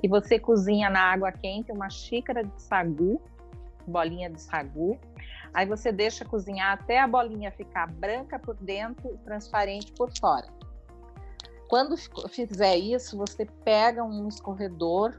que 0.00 0.08
você 0.08 0.38
cozinha 0.38 0.88
na 0.90 1.00
água 1.00 1.30
quente 1.30 1.70
uma 1.70 1.88
xícara 1.90 2.42
de 2.42 2.62
sagu, 2.62 3.20
bolinha 3.90 4.30
de 4.30 4.40
sagu. 4.40 4.98
Aí 5.52 5.66
você 5.66 5.92
deixa 5.92 6.24
cozinhar 6.24 6.72
até 6.72 7.00
a 7.00 7.06
bolinha 7.06 7.52
ficar 7.52 7.86
branca 7.86 8.38
por 8.38 8.56
dentro 8.56 9.14
e 9.14 9.18
transparente 9.18 9.92
por 9.92 10.10
fora. 10.18 10.46
Quando 11.68 11.96
fizer 12.28 12.76
isso, 12.76 13.16
você 13.16 13.46
pega 13.64 14.04
um 14.04 14.28
escorredor 14.28 15.14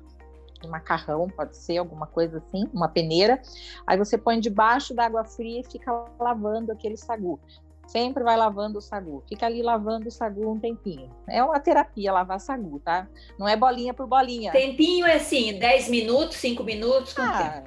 um 0.66 0.70
macarrão, 0.70 1.30
pode 1.30 1.56
ser 1.56 1.78
alguma 1.78 2.08
coisa 2.08 2.38
assim, 2.38 2.68
uma 2.74 2.88
peneira. 2.88 3.42
Aí 3.86 3.98
você 3.98 4.18
põe 4.18 4.40
debaixo 4.40 4.94
da 4.94 5.06
água 5.06 5.24
fria 5.24 5.62
e 5.62 5.64
fica 5.64 5.92
lavando 6.20 6.72
aquele 6.72 6.98
sagu. 6.98 7.40
Sempre 7.88 8.24
vai 8.24 8.36
lavando 8.36 8.80
o 8.80 8.82
sagu. 8.82 9.24
Fica 9.30 9.46
ali 9.46 9.62
lavando 9.62 10.08
o 10.08 10.12
sagu 10.12 10.52
um 10.52 10.60
tempinho. 10.60 11.10
É 11.28 11.44
uma 11.44 11.60
terapia 11.60 12.12
lavar 12.12 12.40
sagu, 12.40 12.80
tá? 12.80 13.08
Não 13.38 13.48
é 13.48 13.56
bolinha 13.56 13.94
por 13.94 14.08
bolinha. 14.08 14.52
Tempinho 14.52 15.06
é 15.06 15.16
assim, 15.16 15.60
10 15.60 15.90
minutos, 15.90 16.38
5 16.38 16.64
minutos? 16.64 17.16
Ah, 17.18 17.64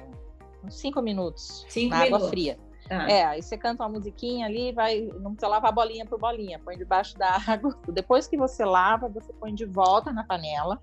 uns 0.63 0.75
5 0.75 1.01
minutos. 1.01 1.65
5 1.69 1.89
na 1.89 2.03
minutos. 2.03 2.17
água 2.17 2.29
fria. 2.29 2.59
Ah. 2.89 3.09
É, 3.09 3.23
aí 3.25 3.41
você 3.41 3.57
canta 3.57 3.83
uma 3.83 3.89
musiquinha 3.89 4.47
ali, 4.47 4.71
vai, 4.71 5.01
não 5.19 5.31
precisa 5.31 5.47
lavar 5.47 5.71
bolinha 5.71 6.05
por 6.05 6.19
bolinha, 6.19 6.59
põe 6.59 6.77
debaixo 6.77 7.17
da 7.17 7.37
água. 7.47 7.77
Depois 7.87 8.27
que 8.27 8.37
você 8.37 8.65
lava, 8.65 9.07
você 9.07 9.31
põe 9.33 9.53
de 9.53 9.65
volta 9.65 10.11
na 10.11 10.23
panela 10.23 10.81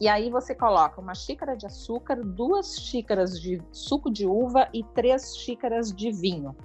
e 0.00 0.08
aí 0.08 0.30
você 0.30 0.54
coloca 0.54 1.00
uma 1.00 1.14
xícara 1.14 1.56
de 1.56 1.66
açúcar, 1.66 2.16
duas 2.16 2.78
xícaras 2.78 3.40
de 3.40 3.60
suco 3.72 4.10
de 4.10 4.26
uva 4.26 4.68
e 4.72 4.82
três 4.94 5.36
xícaras 5.36 5.92
de 5.92 6.10
vinho 6.12 6.56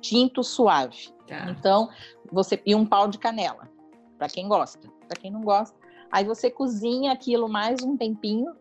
tinto 0.00 0.42
suave. 0.42 1.08
Tá. 1.26 1.50
Então, 1.50 1.88
você 2.30 2.60
e 2.66 2.74
um 2.74 2.84
pau 2.84 3.08
de 3.08 3.18
canela, 3.18 3.70
para 4.18 4.28
quem 4.28 4.46
gosta. 4.46 4.86
Para 5.08 5.18
quem 5.18 5.30
não 5.30 5.40
gosta, 5.40 5.76
aí 6.10 6.24
você 6.24 6.50
cozinha 6.50 7.12
aquilo 7.12 7.48
mais 7.48 7.82
um 7.82 7.96
tempinho 7.96 8.54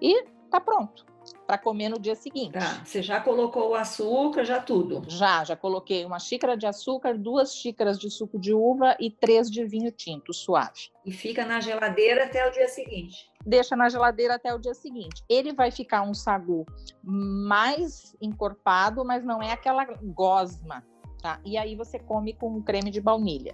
e 0.00 0.24
tá 0.50 0.60
pronto 0.60 1.11
para 1.52 1.58
comer 1.58 1.90
no 1.90 1.98
dia 1.98 2.14
seguinte. 2.14 2.52
Tá, 2.52 2.82
você 2.82 3.02
já 3.02 3.20
colocou 3.20 3.72
o 3.72 3.74
açúcar, 3.74 4.42
já 4.42 4.58
tudo? 4.58 5.02
Já, 5.06 5.44
já 5.44 5.54
coloquei 5.54 6.02
uma 6.02 6.18
xícara 6.18 6.56
de 6.56 6.66
açúcar, 6.66 7.18
duas 7.18 7.54
xícaras 7.54 7.98
de 7.98 8.10
suco 8.10 8.38
de 8.38 8.54
uva 8.54 8.96
e 8.98 9.10
três 9.10 9.50
de 9.50 9.62
vinho 9.62 9.92
tinto 9.92 10.32
suave. 10.32 10.88
E 11.04 11.12
fica 11.12 11.44
na 11.44 11.60
geladeira 11.60 12.24
até 12.24 12.48
o 12.48 12.50
dia 12.50 12.68
seguinte. 12.68 13.30
Deixa 13.44 13.76
na 13.76 13.90
geladeira 13.90 14.36
até 14.36 14.54
o 14.54 14.58
dia 14.58 14.72
seguinte. 14.72 15.22
Ele 15.28 15.52
vai 15.52 15.70
ficar 15.70 16.00
um 16.00 16.14
sagu 16.14 16.64
mais 17.04 18.16
encorpado, 18.22 19.04
mas 19.04 19.22
não 19.22 19.42
é 19.42 19.52
aquela 19.52 19.84
gosma, 19.84 20.82
tá? 21.20 21.38
E 21.44 21.58
aí 21.58 21.76
você 21.76 21.98
come 21.98 22.32
com 22.32 22.62
creme 22.62 22.90
de 22.90 23.00
baunilha. 23.02 23.52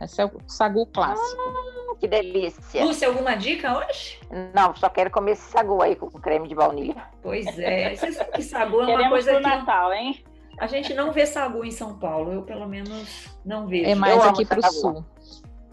Esse 0.00 0.20
é 0.20 0.24
o 0.26 0.30
sagu 0.46 0.86
clássico. 0.86 1.42
Ah, 1.90 1.94
que 1.98 2.06
delícia. 2.06 2.84
Lúcia, 2.84 3.08
alguma 3.08 3.34
dica 3.34 3.78
hoje? 3.78 4.18
Não, 4.54 4.74
só 4.76 4.88
quero 4.88 5.10
comer 5.10 5.32
esse 5.32 5.50
sagu 5.50 5.80
aí 5.82 5.96
com 5.96 6.10
creme 6.10 6.48
de 6.48 6.54
baunilha. 6.54 7.02
Pois 7.22 7.46
é. 7.58 7.94
Você 7.94 8.12
sabe 8.12 8.32
que 8.32 8.42
sagu 8.42 8.82
é 8.82 8.94
uma 8.94 9.08
coisa 9.08 9.32
pro 9.32 9.40
que 9.42 9.48
Natal, 9.48 9.92
hein? 9.92 10.22
a 10.58 10.66
gente 10.66 10.94
não 10.94 11.12
vê 11.12 11.26
sagu 11.26 11.64
em 11.64 11.70
São 11.70 11.98
Paulo. 11.98 12.32
Eu, 12.32 12.42
pelo 12.42 12.66
menos, 12.68 13.28
não 13.44 13.66
vejo. 13.66 13.88
É 13.88 13.94
mais 13.94 14.16
Eu 14.16 14.22
aqui 14.22 14.44
para 14.44 14.58
o 14.58 14.62
sagu. 14.62 14.74
sul. 14.74 15.04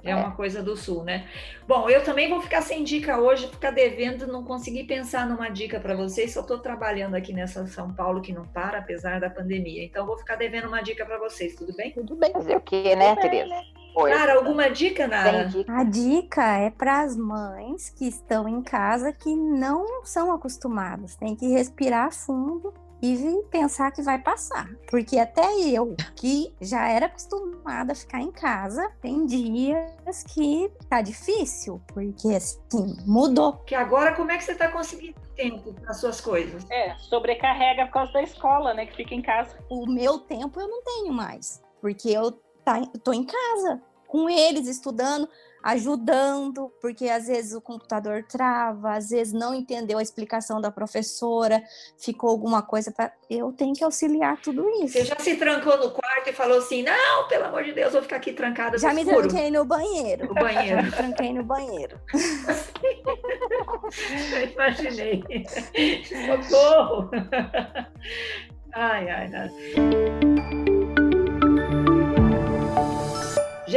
É 0.06 0.14
uma 0.14 0.32
coisa 0.32 0.62
do 0.62 0.76
sul, 0.76 1.02
né? 1.06 1.26
Bom, 1.66 1.90
eu 1.90 2.04
também 2.04 2.30
vou 2.30 2.42
ficar 2.42 2.62
sem 2.62 2.84
dica 2.84 3.18
hoje, 3.22 3.48
ficar 3.48 3.72
devendo, 3.72 4.28
não 4.28 4.44
consegui 4.44 4.84
pensar 4.84 5.26
numa 5.26 5.48
dica 5.48 5.80
para 5.80 5.96
vocês. 5.96 6.34
Só 6.34 6.42
estou 6.42 6.60
trabalhando 6.60 7.16
aqui 7.16 7.32
nessa 7.32 7.66
São 7.68 7.94
Paulo 7.94 8.22
que 8.22 8.34
não 8.34 8.46
para, 8.46 8.80
apesar 8.80 9.22
da 9.22 9.30
pandemia. 9.30 9.82
Então, 9.82 10.06
vou 10.06 10.18
ficar 10.18 10.36
devendo 10.36 10.68
uma 10.68 10.82
dica 10.82 11.06
para 11.06 11.18
vocês, 11.18 11.56
tudo 11.56 11.74
bem? 11.74 11.92
Tudo 11.92 12.18
bem. 12.18 12.34
Fazer 12.34 12.58
o 12.58 12.62
quê, 12.62 12.98
né, 12.98 13.16
Tereza? 13.16 13.56
Oi. 13.96 14.10
Nara, 14.10 14.34
alguma 14.34 14.70
dica, 14.70 15.08
Nara? 15.08 15.46
Dica? 15.46 15.72
A 15.72 15.84
dica 15.84 16.58
é 16.58 16.70
para 16.72 17.02
as 17.02 17.16
mães 17.16 17.90
que 17.90 18.08
estão 18.08 18.48
em 18.48 18.62
casa 18.62 19.14
que 19.14 19.36
não 19.36 20.04
são 20.04 20.32
acostumadas. 20.32 21.16
Tem 21.16 21.36
que 21.36 21.48
respirar 21.48 22.12
fundo 22.12 22.74
e 23.04 23.44
pensar 23.52 23.92
que 23.92 24.02
vai 24.02 24.18
passar. 24.18 24.70
Porque 24.90 25.20
até 25.20 25.46
eu, 25.60 25.96
que 26.16 26.56
já 26.62 26.88
era 26.88 27.08
acostumada 27.08 27.92
a 27.92 27.96
ficar 27.96 28.22
em 28.22 28.32
casa, 28.32 28.90
tem 29.02 29.26
dias 29.26 30.24
que 30.34 30.72
tá 30.90 31.02
difícil, 31.02 31.82
porque 31.94 32.30
assim, 32.30 32.98
mudou. 33.06 33.58
Que 33.66 33.76
agora, 33.76 34.16
como 34.16 34.32
é 34.32 34.38
que 34.38 34.44
você 34.44 34.54
está 34.54 34.70
conseguindo 34.70 35.20
tempo 35.36 35.74
para 35.74 35.94
suas 35.94 36.22
coisas? 36.22 36.66
É, 36.72 36.96
sobrecarrega 36.98 37.86
por 37.88 37.94
causa 37.94 38.14
da 38.14 38.24
escola, 38.24 38.74
né? 38.74 38.86
Que 38.86 38.96
fica 38.96 39.14
em 39.14 39.22
casa. 39.22 39.58
O 39.70 39.86
meu 39.86 40.20
tempo 40.20 40.60
eu 40.60 40.68
não 40.68 40.82
tenho 40.82 41.12
mais, 41.12 41.62
porque 41.82 42.10
eu 42.10 42.32
tá, 42.64 42.82
tô 43.04 43.14
em 43.14 43.24
casa 43.24 43.82
com 44.14 44.30
eles 44.30 44.68
estudando, 44.68 45.28
ajudando, 45.64 46.72
porque 46.80 47.10
às 47.10 47.26
vezes 47.26 47.54
o 47.54 47.60
computador 47.62 48.24
trava, 48.30 48.96
às 48.96 49.10
vezes 49.10 49.34
não 49.34 49.56
entendeu 49.56 49.98
a 49.98 50.04
explicação 50.04 50.62
da 50.62 50.70
professora, 50.70 51.64
ficou 51.98 52.30
alguma 52.30 52.62
coisa 52.62 52.92
para 52.92 53.12
eu 53.28 53.52
tenho 53.54 53.74
que 53.74 53.84
auxiliar 53.84 54.40
tudo 54.40 54.70
isso. 54.84 54.94
Você 54.94 55.06
já 55.06 55.16
se 55.18 55.36
trancou 55.36 55.80
no 55.80 55.90
quarto 55.90 56.30
e 56.30 56.34
falou 56.34 56.60
assim: 56.60 56.84
não, 56.84 57.28
pelo 57.28 57.46
amor 57.46 57.64
de 57.64 57.72
Deus, 57.74 57.94
vou 57.94 58.04
ficar 58.04 58.18
aqui 58.18 58.34
trancada 58.34 58.78
Já 58.78 58.94
me 58.94 59.02
escuro. 59.02 59.28
tranquei 59.28 59.50
no 59.50 59.66
banheiro. 59.66 60.28
No 60.28 60.36
banheiro. 60.36 60.84
Me 60.84 60.92
tranquei 60.92 61.34
no 61.34 61.44
banheiro. 61.44 62.00
Eu 64.32 64.52
imaginei. 64.52 65.24
Socorro! 66.48 67.10
Ai, 68.76 69.08
ai, 69.08 69.32
ai. 69.36 70.73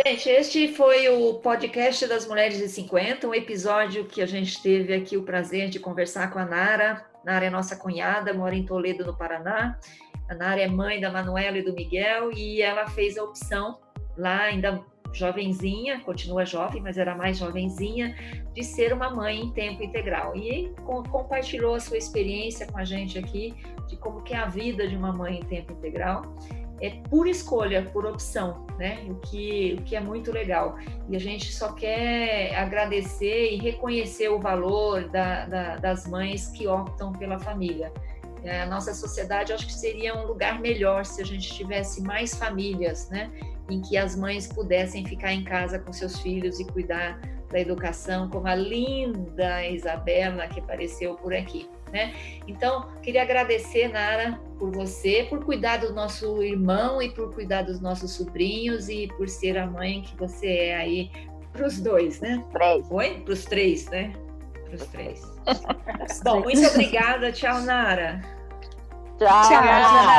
Gente, 0.05 0.29
este 0.29 0.69
foi 0.69 1.09
o 1.09 1.37
podcast 1.37 2.07
das 2.07 2.27
Mulheres 2.27 2.59
de 2.59 2.69
50, 2.69 3.27
um 3.27 3.33
episódio 3.33 4.05
que 4.05 4.21
a 4.21 4.27
gente 4.27 4.63
teve 4.63 4.93
aqui 4.93 5.17
o 5.17 5.23
prazer 5.23 5.71
de 5.71 5.81
conversar 5.81 6.31
com 6.31 6.39
a 6.39 6.45
Nara. 6.45 7.07
Nara 7.25 7.47
é 7.47 7.49
nossa 7.49 7.77
cunhada, 7.77 8.35
mora 8.35 8.55
em 8.55 8.67
Toledo, 8.67 9.07
no 9.07 9.17
Paraná. 9.17 9.81
A 10.29 10.35
Nara 10.35 10.61
é 10.61 10.69
mãe 10.69 11.01
da 11.01 11.11
Manuela 11.11 11.57
e 11.57 11.63
do 11.63 11.73
Miguel 11.73 12.31
e 12.31 12.61
ela 12.61 12.87
fez 12.89 13.17
a 13.17 13.25
opção 13.25 13.81
lá 14.19 14.43
ainda 14.43 14.85
jovenzinha, 15.15 16.01
continua 16.01 16.45
jovem, 16.45 16.83
mas 16.83 16.99
era 16.99 17.15
mais 17.15 17.39
jovenzinha, 17.39 18.15
de 18.53 18.63
ser 18.63 18.93
uma 18.93 19.09
mãe 19.09 19.41
em 19.41 19.51
tempo 19.53 19.83
integral. 19.83 20.37
E 20.37 20.75
com, 20.85 21.03
compartilhou 21.05 21.75
a 21.75 21.81
sua 21.81 21.97
experiência 21.97 22.67
com 22.67 22.77
a 22.77 22.85
gente 22.85 23.19
aqui 23.19 23.55
de 23.89 23.97
como 23.97 24.23
que 24.23 24.35
é 24.35 24.37
a 24.37 24.47
vida 24.47 24.87
de 24.87 24.95
uma 24.95 25.11
mãe 25.11 25.39
em 25.39 25.45
tempo 25.45 25.73
integral. 25.73 26.37
É 26.81 26.91
por 27.09 27.27
escolha, 27.27 27.83
por 27.83 28.05
opção, 28.05 28.67
né? 28.79 28.99
O 29.09 29.15
que, 29.15 29.77
o 29.79 29.83
que 29.83 29.97
é 29.97 30.01
muito 30.01 30.31
legal. 30.31 30.77
E 31.09 31.17
a 31.17 31.19
gente 31.19 31.53
só 31.53 31.73
quer 31.73 32.55
agradecer 32.55 33.53
e 33.53 33.57
reconhecer 33.57 34.29
o 34.29 34.39
valor 34.39 35.09
da, 35.09 35.47
da, 35.47 35.77
das 35.77 36.07
mães 36.07 36.49
que 36.49 36.67
optam 36.67 37.13
pela 37.13 37.39
família. 37.39 37.93
É, 38.43 38.63
a 38.63 38.67
nossa 38.67 38.95
sociedade, 38.95 39.53
acho 39.53 39.67
que 39.67 39.75
seria 39.75 40.15
um 40.15 40.27
lugar 40.27 40.61
melhor 40.61 41.05
se 41.05 41.21
a 41.21 41.25
gente 41.25 41.53
tivesse 41.53 42.03
mais 42.03 42.35
famílias, 42.35 43.09
né? 43.11 43.31
Em 43.69 43.81
que 43.81 43.97
as 43.97 44.15
mães 44.15 44.47
pudessem 44.47 45.05
ficar 45.05 45.33
em 45.33 45.43
casa 45.43 45.79
com 45.79 45.93
seus 45.93 46.21
filhos 46.21 46.61
e 46.61 46.65
cuidar 46.65 47.21
da 47.51 47.59
educação, 47.59 48.29
como 48.29 48.47
a 48.47 48.55
linda 48.55 49.67
Isabela 49.67 50.47
que 50.47 50.61
apareceu 50.61 51.15
por 51.15 51.35
aqui. 51.35 51.69
Né? 51.93 52.15
Então, 52.49 52.89
queria 53.03 53.23
agradecer, 53.23 53.89
Nara, 53.89 54.41
por 54.59 54.73
você, 54.73 55.27
por 55.29 55.45
cuidar 55.45 55.79
do 55.79 55.93
nosso 55.93 56.43
irmão 56.43 57.01
e 57.01 57.11
por 57.11 57.33
cuidar 57.33 57.63
dos 57.63 57.81
nossos 57.81 58.13
sobrinhos 58.13 58.89
e 58.89 59.09
por 59.17 59.29
ser 59.29 59.57
a 59.57 59.67
mãe 59.67 60.03
que 60.03 60.17
você 60.17 60.49
é 60.49 60.77
aí 60.77 61.11
para 61.53 61.67
os 61.67 61.81
dois, 61.81 62.21
né? 62.21 62.45
Três. 62.53 62.87
Oi? 62.91 63.21
Para 63.25 63.33
os 63.33 63.45
três, 63.45 63.87
né? 63.89 64.13
Para 64.65 64.75
os 64.75 64.87
três. 64.87 65.23
Bom, 66.23 66.43
muito 66.43 66.67
obrigada. 66.67 67.33
Tchau, 67.33 67.61
Nara. 67.63 68.36
Tchau. 69.19 69.49
Tchau, 69.49 69.63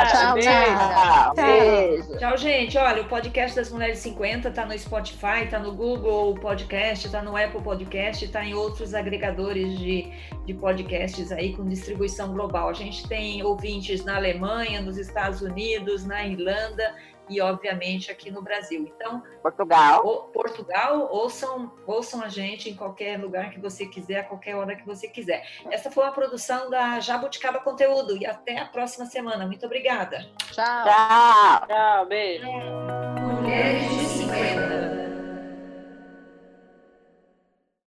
tchau, 0.10 0.40
tchau. 0.40 0.42
Tchau. 0.42 1.34
Beijo. 1.36 2.18
Tchau, 2.18 2.38
gente. 2.38 2.78
Olha, 2.80 3.04
o 3.04 3.06
podcast 3.06 3.56
das 3.56 3.70
Mulheres 3.70 4.00
50 4.00 4.50
tá 4.50 4.66
no 4.66 4.78
Spotify, 4.78 5.48
tá 5.50 5.60
no 5.60 5.72
Google 5.74 6.34
Podcast, 6.36 7.08
tá 7.10 7.22
no 7.22 7.38
Apple 7.38 7.62
Podcast, 7.62 8.28
tá 8.30 8.44
em 8.44 8.56
outros 8.56 8.96
agregadores 8.96 9.78
de, 9.78 10.12
de 10.46 10.54
podcasts 10.56 11.32
aí 11.32 11.56
com 11.56 11.68
distribuição 11.68 12.34
global. 12.34 12.70
A 12.70 12.74
gente 12.74 13.08
tem 13.08 13.44
ouvintes 13.44 14.04
na 14.04 14.16
Alemanha, 14.16 14.82
nos 14.82 14.98
Estados 14.98 15.42
Unidos, 15.42 16.04
na 16.04 16.26
Irlanda 16.26 16.96
e, 17.30 17.40
obviamente, 17.42 18.12
aqui 18.12 18.30
no 18.32 18.42
Brasil. 18.42 18.82
Então, 18.96 19.22
Portugal. 19.42 20.06
o- 20.06 20.24
Portugal, 20.32 21.08
ouçam, 21.12 21.72
ouçam 21.86 22.22
a 22.22 22.28
gente 22.30 22.70
em 22.70 22.76
qualquer 22.76 23.20
lugar 23.20 23.50
que 23.52 23.60
você 23.60 23.86
quiser, 23.86 24.20
a 24.20 24.24
qualquer 24.24 24.56
hora 24.56 24.76
que 24.76 24.86
você 24.86 25.08
quiser. 25.08 25.46
Essa 25.72 25.90
foi 25.92 26.04
uma 26.04 26.12
produção 26.12 26.70
da 26.70 27.00
Jabuticaba 27.00 27.60
Conteúdo 27.60 28.16
e 28.18 28.26
até 28.26 28.58
a 28.60 28.66
próxima 28.66 29.06
semana. 29.06 29.46
Muito 29.46 29.66
obrigada. 29.66 30.20
Tchau. 30.52 30.84
Tchau. 30.84 31.68
Tchau, 31.68 32.06
beijo. 32.08 32.48
Mulheres 32.48 33.90
de 33.90 34.06
50. 34.06 34.97